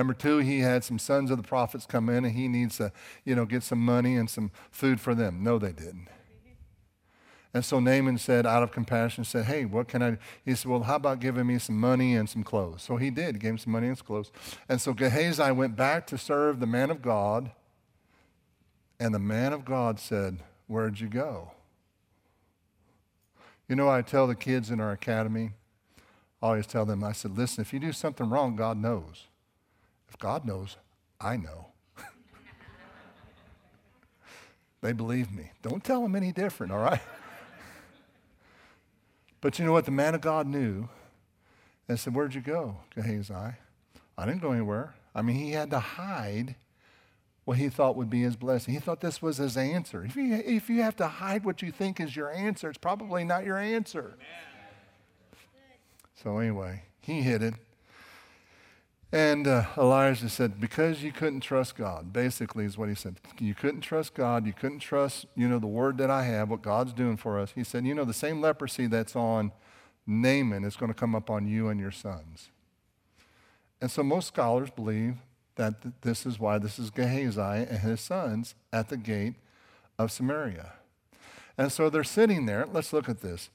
Number 0.00 0.14
two, 0.14 0.38
he 0.38 0.60
had 0.60 0.82
some 0.82 0.98
sons 0.98 1.30
of 1.30 1.36
the 1.36 1.42
prophets 1.42 1.84
come 1.84 2.08
in 2.08 2.24
and 2.24 2.34
he 2.34 2.48
needs 2.48 2.78
to, 2.78 2.90
you 3.22 3.34
know, 3.34 3.44
get 3.44 3.62
some 3.62 3.80
money 3.80 4.16
and 4.16 4.30
some 4.30 4.50
food 4.70 4.98
for 4.98 5.14
them. 5.14 5.42
No, 5.44 5.58
they 5.58 5.72
didn't. 5.72 6.08
And 7.52 7.62
so 7.62 7.80
Naaman 7.80 8.16
said, 8.16 8.46
out 8.46 8.62
of 8.62 8.72
compassion, 8.72 9.24
said, 9.24 9.44
Hey, 9.44 9.66
what 9.66 9.88
can 9.88 10.00
I 10.00 10.12
do? 10.12 10.16
He 10.42 10.54
said, 10.54 10.70
Well, 10.70 10.84
how 10.84 10.96
about 10.96 11.20
giving 11.20 11.46
me 11.46 11.58
some 11.58 11.78
money 11.78 12.14
and 12.14 12.30
some 12.30 12.42
clothes? 12.42 12.80
So 12.80 12.96
he 12.96 13.10
did, 13.10 13.34
he 13.34 13.40
gave 13.40 13.50
him 13.50 13.58
some 13.58 13.74
money 13.74 13.88
and 13.88 13.98
some 13.98 14.06
clothes. 14.06 14.32
And 14.70 14.80
so 14.80 14.94
Gehazi 14.94 15.52
went 15.52 15.76
back 15.76 16.06
to 16.06 16.16
serve 16.16 16.60
the 16.60 16.66
man 16.66 16.90
of 16.90 17.02
God. 17.02 17.50
And 18.98 19.14
the 19.14 19.18
man 19.18 19.52
of 19.52 19.66
God 19.66 20.00
said, 20.00 20.38
Where'd 20.66 20.98
you 20.98 21.08
go? 21.08 21.50
You 23.68 23.76
know, 23.76 23.90
I 23.90 24.00
tell 24.00 24.26
the 24.26 24.34
kids 24.34 24.70
in 24.70 24.80
our 24.80 24.92
academy, 24.92 25.50
I 26.40 26.46
always 26.46 26.66
tell 26.66 26.86
them, 26.86 27.04
I 27.04 27.12
said, 27.12 27.36
Listen, 27.36 27.60
if 27.60 27.74
you 27.74 27.78
do 27.78 27.92
something 27.92 28.30
wrong, 28.30 28.56
God 28.56 28.78
knows. 28.78 29.26
If 30.10 30.18
God 30.18 30.44
knows, 30.44 30.76
I 31.20 31.36
know. 31.36 31.68
they 34.82 34.92
believe 34.92 35.32
me. 35.32 35.52
Don't 35.62 35.82
tell 35.82 36.02
them 36.02 36.14
any 36.16 36.32
different, 36.32 36.72
all 36.72 36.80
right? 36.80 37.00
but 39.40 39.58
you 39.58 39.64
know 39.64 39.72
what? 39.72 39.84
The 39.84 39.92
man 39.92 40.14
of 40.14 40.20
God 40.20 40.46
knew 40.46 40.88
and 41.88 41.98
said, 41.98 42.14
Where'd 42.14 42.34
you 42.34 42.40
go, 42.40 42.78
Gehazi? 42.94 43.32
I 43.32 44.26
didn't 44.26 44.42
go 44.42 44.52
anywhere. 44.52 44.94
I 45.14 45.22
mean, 45.22 45.36
he 45.36 45.52
had 45.52 45.70
to 45.70 45.78
hide 45.78 46.56
what 47.44 47.56
he 47.56 47.68
thought 47.68 47.96
would 47.96 48.10
be 48.10 48.22
his 48.22 48.36
blessing. 48.36 48.74
He 48.74 48.80
thought 48.80 49.00
this 49.00 49.22
was 49.22 49.38
his 49.38 49.56
answer. 49.56 50.04
If 50.04 50.14
you, 50.14 50.34
if 50.34 50.68
you 50.68 50.82
have 50.82 50.96
to 50.96 51.08
hide 51.08 51.44
what 51.44 51.62
you 51.62 51.72
think 51.72 51.98
is 51.98 52.14
your 52.14 52.30
answer, 52.30 52.68
it's 52.68 52.78
probably 52.78 53.24
not 53.24 53.44
your 53.44 53.56
answer. 53.56 54.14
So, 56.22 56.38
anyway, 56.38 56.82
he 57.00 57.22
hid 57.22 57.42
it. 57.42 57.54
And 59.12 59.48
uh, 59.48 59.64
Elijah 59.76 60.28
said, 60.28 60.60
because 60.60 61.02
you 61.02 61.10
couldn't 61.10 61.40
trust 61.40 61.74
God, 61.76 62.12
basically 62.12 62.64
is 62.64 62.78
what 62.78 62.88
he 62.88 62.94
said. 62.94 63.16
You 63.40 63.54
couldn't 63.54 63.80
trust 63.80 64.14
God. 64.14 64.46
You 64.46 64.52
couldn't 64.52 64.78
trust, 64.78 65.26
you 65.34 65.48
know, 65.48 65.58
the 65.58 65.66
word 65.66 65.98
that 65.98 66.10
I 66.10 66.22
have, 66.24 66.48
what 66.48 66.62
God's 66.62 66.92
doing 66.92 67.16
for 67.16 67.38
us. 67.40 67.52
He 67.56 67.64
said, 67.64 67.84
you 67.84 67.94
know, 67.94 68.04
the 68.04 68.12
same 68.12 68.40
leprosy 68.40 68.86
that's 68.86 69.16
on 69.16 69.50
Naaman 70.06 70.64
is 70.64 70.76
going 70.76 70.92
to 70.92 70.98
come 70.98 71.16
up 71.16 71.28
on 71.28 71.48
you 71.48 71.68
and 71.68 71.80
your 71.80 71.90
sons. 71.90 72.50
And 73.80 73.90
so 73.90 74.04
most 74.04 74.28
scholars 74.28 74.70
believe 74.70 75.16
that 75.56 75.82
th- 75.82 75.94
this 76.02 76.24
is 76.24 76.38
why 76.38 76.58
this 76.58 76.78
is 76.78 76.90
Gehazi 76.90 77.40
and 77.40 77.78
his 77.78 78.00
sons 78.00 78.54
at 78.72 78.90
the 78.90 78.96
gate 78.96 79.34
of 79.98 80.12
Samaria. 80.12 80.74
And 81.58 81.72
so 81.72 81.90
they're 81.90 82.04
sitting 82.04 82.46
there. 82.46 82.66
Let's 82.72 82.92
look 82.92 83.08
at 83.08 83.22
this. 83.22 83.50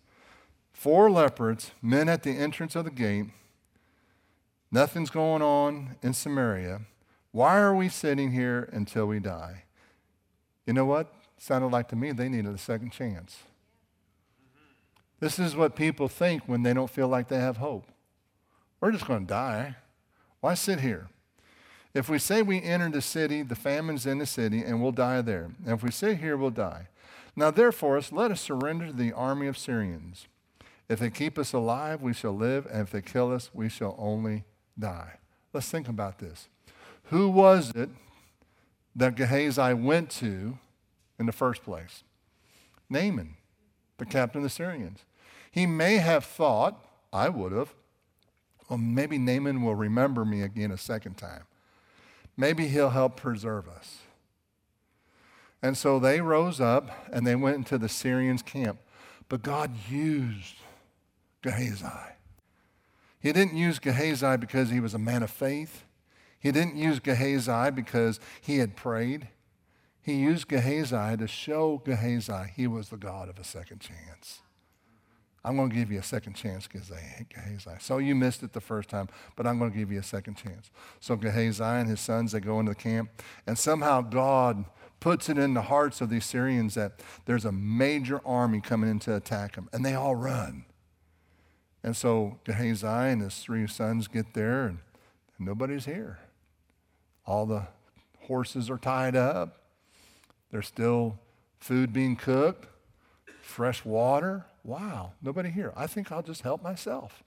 Four 0.73 1.09
leopards, 1.09 1.71
men 1.81 2.09
at 2.09 2.23
the 2.23 2.31
entrance 2.31 2.75
of 2.75 2.83
the 2.83 2.91
gate, 2.91 3.27
Nothing's 4.71 5.09
going 5.09 5.41
on 5.41 5.95
in 6.01 6.13
Samaria. 6.13 6.81
Why 7.31 7.59
are 7.59 7.75
we 7.75 7.89
sitting 7.89 8.31
here 8.31 8.69
until 8.71 9.05
we 9.05 9.19
die? 9.19 9.63
You 10.65 10.73
know 10.73 10.85
what? 10.85 11.13
Sounded 11.37 11.67
like 11.67 11.89
to 11.89 11.95
me 11.95 12.11
they 12.11 12.29
needed 12.29 12.53
a 12.53 12.57
second 12.57 12.91
chance. 12.91 13.39
This 15.19 15.39
is 15.39 15.55
what 15.55 15.75
people 15.75 16.07
think 16.07 16.43
when 16.47 16.63
they 16.63 16.73
don't 16.73 16.89
feel 16.89 17.07
like 17.07 17.27
they 17.27 17.39
have 17.39 17.57
hope. 17.57 17.85
We're 18.79 18.91
just 18.91 19.07
going 19.07 19.25
to 19.25 19.27
die. 19.27 19.75
Why 20.41 20.53
sit 20.53 20.81
here? 20.81 21.07
If 21.93 22.09
we 22.09 22.19
say 22.19 22.41
we 22.41 22.61
enter 22.61 22.89
the 22.89 23.01
city, 23.01 23.41
the 23.41 23.55
famine's 23.55 24.05
in 24.05 24.17
the 24.17 24.25
city, 24.25 24.61
and 24.61 24.81
we'll 24.81 24.91
die 24.91 25.21
there. 25.21 25.51
And 25.65 25.73
if 25.73 25.83
we 25.83 25.91
sit 25.91 26.17
here, 26.17 26.35
we'll 26.35 26.49
die. 26.49 26.89
Now, 27.35 27.51
therefore, 27.51 28.01
let 28.11 28.31
us 28.31 28.41
surrender 28.41 28.87
to 28.87 28.93
the 28.93 29.13
army 29.13 29.47
of 29.47 29.57
Syrians. 29.57 30.27
If 30.87 30.99
they 30.99 31.09
keep 31.09 31.39
us 31.39 31.53
alive, 31.53 32.01
we 32.01 32.13
shall 32.13 32.35
live, 32.35 32.67
and 32.69 32.81
if 32.81 32.91
they 32.91 33.01
kill 33.01 33.33
us, 33.33 33.49
we 33.53 33.69
shall 33.69 33.95
only 33.97 34.43
die. 34.77 35.19
Let's 35.53 35.69
think 35.69 35.87
about 35.87 36.19
this. 36.19 36.47
Who 37.05 37.29
was 37.29 37.71
it 37.71 37.89
that 38.95 39.15
Gehazi 39.15 39.73
went 39.73 40.09
to 40.11 40.57
in 41.19 41.25
the 41.25 41.31
first 41.31 41.63
place? 41.63 42.03
Naaman, 42.89 43.35
the 43.97 44.05
captain 44.05 44.39
of 44.39 44.43
the 44.43 44.49
Syrians. 44.49 44.99
He 45.51 45.65
may 45.65 45.97
have 45.97 46.25
thought, 46.25 46.85
I 47.13 47.29
would 47.29 47.51
have. 47.51 47.73
Well, 48.69 48.77
maybe 48.77 49.17
Naaman 49.17 49.63
will 49.63 49.75
remember 49.75 50.25
me 50.25 50.41
again 50.41 50.71
a 50.71 50.77
second 50.77 51.17
time. 51.17 51.43
Maybe 52.35 52.67
he'll 52.67 52.89
help 52.89 53.15
preserve 53.15 53.69
us. 53.69 53.99
And 55.61 55.77
so 55.77 55.99
they 55.99 56.21
rose 56.21 56.59
up 56.59 56.89
and 57.11 57.25
they 57.25 57.35
went 57.35 57.57
into 57.57 57.77
the 57.77 57.89
Syrians' 57.89 58.41
camp. 58.41 58.79
But 59.29 59.41
God 59.41 59.71
used 59.89 60.55
Gehazi. 61.41 62.14
He 63.25 63.33
didn't 63.33 63.57
use 63.57 63.79
Gehazi 63.79 64.37
because 64.37 64.69
he 64.69 64.79
was 64.79 64.93
a 64.93 64.99
man 64.99 65.23
of 65.23 65.31
faith. 65.31 65.83
He 66.39 66.51
didn't 66.51 66.75
use 66.75 66.99
Gehazi 66.99 67.71
because 67.71 68.19
he 68.39 68.59
had 68.59 68.75
prayed. 68.75 69.29
He 69.99 70.13
used 70.13 70.47
Gehazi 70.47 71.17
to 71.17 71.27
show 71.27 71.81
Gehazi 71.83 72.51
he 72.55 72.67
was 72.67 72.89
the 72.89 72.97
God 72.97 73.27
of 73.27 73.39
a 73.39 73.43
second 73.43 73.79
chance. 73.79 74.41
I'm 75.43 75.57
going 75.57 75.71
to 75.71 75.75
give 75.75 75.91
you 75.91 75.97
a 75.97 76.03
second 76.03 76.33
chance, 76.33 76.67
Gehazi. 76.67 77.71
So 77.79 77.97
you 77.97 78.13
missed 78.13 78.43
it 78.43 78.53
the 78.53 78.61
first 78.61 78.89
time, 78.89 79.09
but 79.35 79.47
I'm 79.47 79.57
going 79.57 79.71
to 79.71 79.77
give 79.77 79.91
you 79.91 80.01
a 80.01 80.03
second 80.03 80.35
chance. 80.35 80.69
So 80.99 81.15
Gehazi 81.15 81.63
and 81.63 81.89
his 81.89 82.01
sons, 82.01 82.31
they 82.31 82.39
go 82.39 82.59
into 82.59 82.73
the 82.73 82.75
camp, 82.75 83.09
and 83.47 83.57
somehow 83.57 84.01
God 84.01 84.65
puts 84.99 85.29
it 85.29 85.39
in 85.39 85.55
the 85.55 85.63
hearts 85.63 85.99
of 85.99 86.11
the 86.11 86.19
Syrians 86.19 86.75
that 86.75 86.99
there's 87.25 87.45
a 87.45 87.51
major 87.51 88.21
army 88.23 88.61
coming 88.61 88.87
in 88.87 88.99
to 88.99 89.15
attack 89.15 89.55
them, 89.55 89.67
and 89.73 89.83
they 89.83 89.95
all 89.95 90.13
run. 90.13 90.65
And 91.85 91.95
so 91.95 92.39
Gehazi 92.45 92.87
and 92.87 93.21
his 93.21 93.37
three 93.37 93.67
sons 93.67 94.07
get 94.07 94.33
there, 94.33 94.65
and 94.65 94.79
nobody's 95.37 95.85
here. 95.85 96.17
All 97.27 97.45
the 97.45 97.67
horses 98.21 98.71
are 98.71 98.79
tied 98.79 99.15
up. 99.15 99.59
There's 100.51 100.65
still 100.65 101.19
food 101.59 101.93
being 101.93 102.15
cooked, 102.15 102.65
fresh 103.39 103.85
water. 103.85 104.47
Wow, 104.63 105.11
nobody 105.21 105.51
here. 105.51 105.73
I 105.75 105.85
think 105.85 106.11
I'll 106.11 106.23
just 106.23 106.41
help 106.41 106.63
myself. 106.63 107.23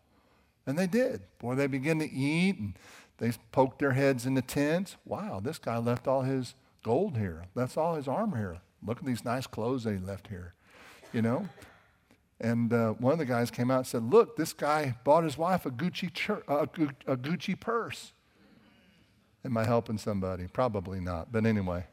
And 0.66 0.76
they 0.76 0.88
did. 0.88 1.22
Boy, 1.38 1.54
they 1.54 1.68
began 1.68 2.00
to 2.00 2.10
eat, 2.10 2.58
and 2.58 2.74
they 3.18 3.30
poked 3.52 3.78
their 3.78 3.92
heads 3.92 4.26
in 4.26 4.34
the 4.34 4.42
tents. 4.42 4.96
Wow, 5.04 5.38
this 5.38 5.58
guy 5.58 5.78
left 5.78 6.08
all 6.08 6.22
his 6.22 6.56
gold 6.82 7.16
here. 7.16 7.44
That's 7.54 7.76
all 7.76 7.94
his 7.94 8.08
armor 8.08 8.36
here. 8.36 8.58
Look 8.84 8.98
at 8.98 9.04
these 9.04 9.24
nice 9.24 9.46
clothes 9.46 9.84
that 9.84 9.92
he 9.92 10.00
left 10.04 10.26
here, 10.26 10.54
you 11.12 11.22
know? 11.22 11.48
And 12.40 12.72
uh, 12.72 12.92
one 12.92 13.12
of 13.12 13.18
the 13.18 13.24
guys 13.24 13.50
came 13.50 13.70
out 13.70 13.78
and 13.78 13.86
said, 13.86 14.04
Look, 14.04 14.36
this 14.36 14.52
guy 14.52 14.94
bought 15.04 15.24
his 15.24 15.36
wife 15.36 15.66
a 15.66 15.70
Gucci, 15.70 16.08
a 16.48 17.16
Gucci 17.16 17.58
purse. 17.58 18.12
Am 19.44 19.56
I 19.56 19.64
helping 19.64 19.98
somebody? 19.98 20.46
Probably 20.52 21.00
not, 21.00 21.32
but 21.32 21.46
anyway. 21.46 21.84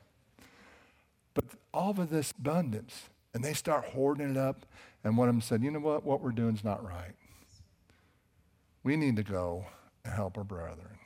But 1.34 1.46
all 1.74 1.92
of 1.92 2.10
this 2.10 2.32
abundance, 2.32 3.10
and 3.34 3.44
they 3.44 3.54
start 3.54 3.86
hoarding 3.86 4.32
it 4.32 4.38
up. 4.38 4.66
And 5.04 5.18
one 5.18 5.30
of 5.30 5.36
them 5.36 5.42
said, 5.42 5.64
You 5.64 5.72
know 5.72 5.80
what? 5.80 6.04
What 6.04 6.22
we're 6.22 6.32
doing 6.32 6.56
is 6.56 6.64
not 6.64 6.84
right. 6.84 7.14
We 8.84 8.98
need 8.98 9.16
to 9.16 9.24
go 9.24 9.66
and 10.04 10.14
help 10.14 10.38
our 10.38 10.44
brethren. 10.44 11.00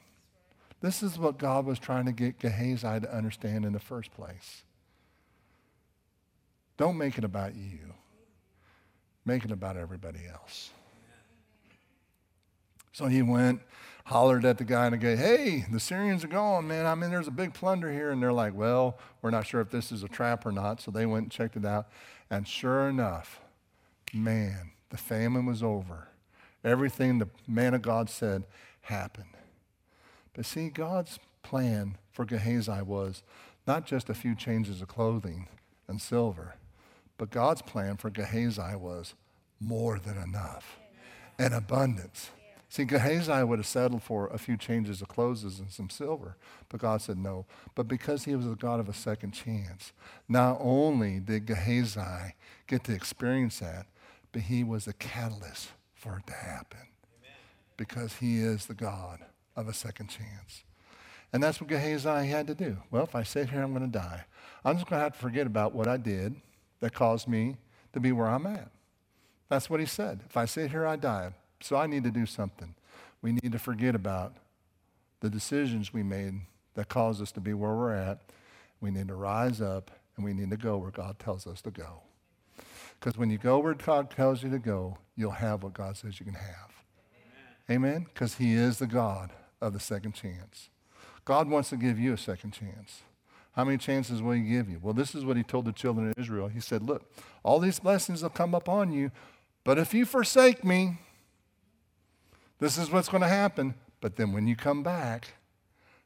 This 0.82 1.04
is 1.04 1.18
what 1.18 1.38
God 1.38 1.66
was 1.66 1.80
trying 1.80 2.06
to 2.06 2.12
get 2.12 2.40
Gehazi 2.40 3.02
to 3.02 3.14
understand 3.14 3.66
in 3.66 3.74
the 3.74 3.80
first 3.80 4.14
place. 4.14 4.64
Don't 6.78 6.98
make 6.98 7.18
it 7.18 7.26
about 7.26 7.56
you. 7.56 7.94
Make 9.26 9.46
it 9.46 9.52
about 9.52 9.78
everybody 9.78 10.22
else. 10.32 10.72
So 12.92 13.06
he 13.06 13.22
went, 13.22 13.62
hollered 14.06 14.44
at 14.44 14.58
the 14.58 14.64
guy 14.64 14.88
in 14.88 14.92
the 14.92 14.98
gate, 14.98 15.20
hey, 15.20 15.66
the 15.72 15.80
Syrians 15.80 16.24
are 16.24 16.30
gone, 16.30 16.68
man. 16.68 16.86
I 16.86 16.96
mean, 16.96 17.12
there's 17.12 17.28
a 17.28 17.32
big 17.32 17.54
plunder 17.54 17.92
here. 17.92 18.12
And 18.12 18.22
they're 18.22 18.34
like, 18.34 18.54
well, 18.54 18.98
we're 19.22 19.30
not 19.30 19.46
sure 19.46 19.62
if 19.62 19.70
this 19.70 19.92
is 19.92 20.04
a 20.04 20.08
trap 20.08 20.46
or 20.46 20.52
not. 20.52 20.82
So 20.82 20.92
they 20.92 21.06
went 21.06 21.24
and 21.26 21.32
checked 21.32 21.56
it 21.56 21.66
out. 21.66 21.88
And 22.30 22.48
sure 22.48 22.90
enough, 22.90 23.40
man, 24.14 24.72
the 24.90 24.98
famine 24.98 25.46
was 25.46 25.62
over. 25.64 26.08
Everything 26.64 27.20
the 27.20 27.30
man 27.48 27.74
of 27.74 27.82
God 27.82 28.10
said 28.10 28.44
happened. 28.82 29.36
But 30.34 30.46
see, 30.46 30.70
God's 30.70 31.20
plan 31.44 31.98
for 32.12 32.26
Gehazi 32.26 32.82
was 32.82 33.24
not 33.66 33.86
just 33.86 34.10
a 34.10 34.14
few 34.14 34.36
changes 34.36 34.82
of 34.82 34.88
clothing 34.88 35.48
and 35.88 36.02
silver, 36.02 36.56
but 37.20 37.30
God's 37.30 37.62
plan 37.62 37.98
for 37.98 38.10
Gehazi 38.10 38.76
was 38.76 39.14
more 39.60 40.00
than 40.00 40.18
enough 40.18 40.80
and 41.38 41.54
abundance. 41.54 42.32
See, 42.70 42.86
Gehazi 42.86 43.44
would 43.44 43.60
have 43.60 43.68
settled 43.68 44.04
for 44.04 44.28
a 44.28 44.38
few 44.38 44.56
changes 44.56 45.02
of 45.02 45.10
clothes 45.10 45.44
and 45.44 45.70
some 45.70 45.90
silver, 45.90 46.38
but 46.70 46.80
God 46.80 47.02
said 47.02 47.18
no. 47.18 47.46
But 47.76 47.88
because 47.88 48.24
he 48.24 48.36
was 48.36 48.46
the 48.46 48.56
God 48.56 48.80
of 48.80 48.88
a 48.88 48.94
second 48.94 49.32
chance, 49.32 49.92
not 50.30 50.58
only 50.62 51.20
did 51.20 51.46
Gehazi 51.46 52.36
get 52.68 52.86
to 52.86 52.94
experience 52.94 53.60
that, 53.60 53.88
but 54.32 54.44
he 54.44 54.64
was 54.64 54.88
a 54.88 54.94
catalyst 54.94 55.70
for 55.96 56.20
it 56.20 56.28
to 56.28 56.34
happen 56.34 56.88
because 57.76 58.18
he 58.18 58.38
is 58.38 58.68
the 58.68 58.74
God 58.74 59.20
of 59.58 59.68
a 59.68 59.74
second 59.74 60.08
chance. 60.08 60.64
And 61.34 61.44
that's 61.44 61.60
what 61.60 61.70
Gehazi 61.70 62.28
had 62.28 62.48
to 62.48 62.56
do. 62.56 62.78
Well, 62.92 63.04
if 63.04 63.14
I 63.14 63.24
sit 63.24 63.50
here, 63.50 63.62
I'm 63.62 63.74
going 63.74 63.92
to 63.92 64.00
die. 64.00 64.24
I'm 64.64 64.78
just 64.78 64.88
going 64.88 65.00
to 65.00 65.04
have 65.04 65.14
to 65.14 65.20
forget 65.20 65.48
about 65.48 65.74
what 65.74 65.88
I 65.88 65.98
did 65.98 66.36
that 66.80 66.94
caused 66.94 67.28
me 67.28 67.58
to 67.94 68.00
be 68.00 68.12
where 68.12 68.28
I'm 68.28 68.46
at. 68.46 68.70
That's 69.50 69.70
what 69.70 69.80
he 69.80 69.86
said. 69.86 70.22
If 70.30 70.38
I 70.38 70.46
sit 70.46 70.72
here, 70.72 70.86
I 70.86 70.96
die. 70.96 71.34
So 71.62 71.76
I 71.76 71.88
need 71.88 72.04
to 72.04 72.12
do 72.12 72.26
something. 72.26 72.76
We 73.22 73.34
need 73.34 73.52
to 73.52 73.60
forget 73.60 73.96
about 73.96 74.36
the 75.20 75.30
decisions 75.30 75.92
we 75.94 76.04
made 76.04 76.42
that 76.76 76.88
caused 76.88 77.22
us 77.22 77.32
to 77.34 77.42
be 77.42 77.54
where 77.54 77.74
we're 77.74 77.94
at. 77.94 78.20
We 78.80 78.92
need 78.92 79.10
to 79.10 79.16
rise 79.16 79.60
up 79.60 79.92
and 80.16 80.24
we 80.24 80.34
need 80.34 80.50
to 80.52 80.58
go 80.58 80.78
where 80.78 80.92
God 80.92 81.20
tells 81.20 81.46
us 81.48 81.62
to 81.64 81.72
go. 81.72 82.02
Because 83.00 83.18
when 83.18 83.30
you 83.30 83.38
go 83.38 83.60
where 83.60 83.74
God 83.74 84.10
tells 84.12 84.44
you 84.44 84.50
to 84.50 84.60
go, 84.60 84.98
you'll 85.16 85.32
have 85.32 85.64
what 85.64 85.74
God 85.74 85.98
says 85.98 86.20
you 86.20 86.26
can 86.26 86.36
have. 86.36 86.70
Amen? 87.70 88.08
Because 88.14 88.36
He 88.36 88.54
is 88.54 88.80
the 88.80 88.88
God 88.88 89.32
of 89.62 89.74
the 89.74 89.80
second 89.80 90.14
chance. 90.14 90.70
God 91.26 91.50
wants 91.50 91.70
to 91.70 91.78
give 91.78 92.00
you 92.00 92.14
a 92.14 92.18
second 92.18 92.52
chance. 92.52 93.04
How 93.60 93.66
many 93.66 93.78
chances 93.78 94.22
will 94.22 94.32
He 94.32 94.44
give 94.44 94.70
you? 94.70 94.80
Well, 94.82 94.94
this 94.94 95.14
is 95.14 95.26
what 95.26 95.36
He 95.36 95.44
told 95.44 95.66
the 95.66 95.74
children 95.74 96.10
of 96.10 96.18
Israel. 96.18 96.48
He 96.48 96.62
said, 96.62 96.82
Look, 96.82 97.12
all 97.44 97.60
these 97.60 97.78
blessings 97.78 98.24
will 98.24 98.30
come 98.30 98.56
upon 98.56 98.94
you, 98.94 99.12
but 99.66 99.78
if 99.78 99.94
you 99.94 100.06
forsake 100.06 100.64
me, 100.64 100.98
this 102.60 102.78
is 102.78 102.90
what's 102.90 103.10
going 103.10 103.22
to 103.22 103.28
happen. 103.28 103.74
But 104.00 104.16
then 104.16 104.32
when 104.32 104.48
you 104.48 104.56
come 104.56 104.82
back, 104.82 105.34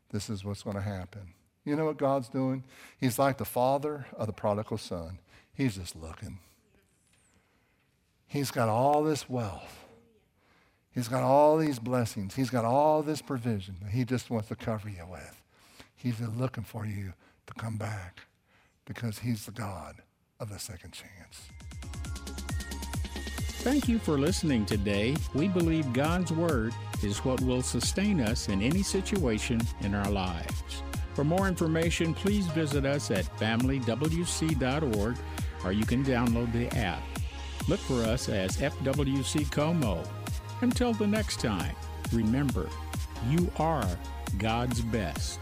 this 0.09 0.31
is 0.31 0.43
what's 0.43 0.63
going 0.63 0.77
to 0.77 0.81
happen. 0.81 1.35
You 1.63 1.75
know 1.75 1.85
what 1.85 1.97
God's 1.97 2.27
doing? 2.27 2.63
He's 2.99 3.19
like 3.19 3.37
the 3.37 3.45
father 3.45 4.07
of 4.17 4.25
the 4.25 4.33
prodigal 4.33 4.79
son. 4.79 5.19
He's 5.53 5.75
just 5.75 5.95
looking. 5.95 6.39
He's 8.25 8.49
got 8.49 8.67
all 8.67 9.03
this 9.03 9.29
wealth. 9.29 9.85
He's 10.91 11.07
got 11.07 11.21
all 11.21 11.59
these 11.59 11.77
blessings. 11.77 12.33
He's 12.33 12.49
got 12.49 12.65
all 12.65 13.03
this 13.03 13.21
provision 13.21 13.75
that 13.83 13.91
he 13.91 14.05
just 14.05 14.31
wants 14.31 14.47
to 14.47 14.55
cover 14.55 14.89
you 14.89 15.05
with. 15.07 15.39
He's 15.95 16.19
looking 16.19 16.63
for 16.63 16.87
you 16.87 17.13
to 17.47 17.53
come 17.53 17.77
back 17.77 18.21
because 18.85 19.19
he's 19.19 19.45
the 19.45 19.51
God 19.51 19.95
of 20.39 20.49
the 20.49 20.59
second 20.59 20.91
chance. 20.91 21.49
Thank 23.63 23.87
you 23.87 23.97
for 23.97 24.19
listening 24.19 24.65
today. 24.65 25.15
We 25.33 25.47
believe 25.47 25.93
God's 25.93 26.33
Word 26.33 26.73
is 27.01 27.23
what 27.23 27.39
will 27.41 27.61
sustain 27.61 28.19
us 28.19 28.49
in 28.49 28.61
any 28.61 28.83
situation 28.83 29.61
in 29.79 29.95
our 29.95 30.11
lives. 30.11 30.83
For 31.13 31.23
more 31.23 31.47
information, 31.47 32.13
please 32.13 32.47
visit 32.47 32.85
us 32.85 33.09
at 33.11 33.25
familywc.org 33.37 35.17
or 35.63 35.71
you 35.71 35.85
can 35.85 36.03
download 36.03 36.51
the 36.51 36.67
app. 36.77 37.01
Look 37.69 37.79
for 37.79 38.03
us 38.03 38.27
as 38.27 38.57
FWC 38.57 39.49
Como 39.49 40.03
until 40.61 40.93
the 40.93 41.07
next 41.07 41.39
time, 41.39 41.75
remember, 42.11 42.67
you 43.29 43.49
are 43.57 43.87
God's 44.37 44.81
best. 44.81 45.39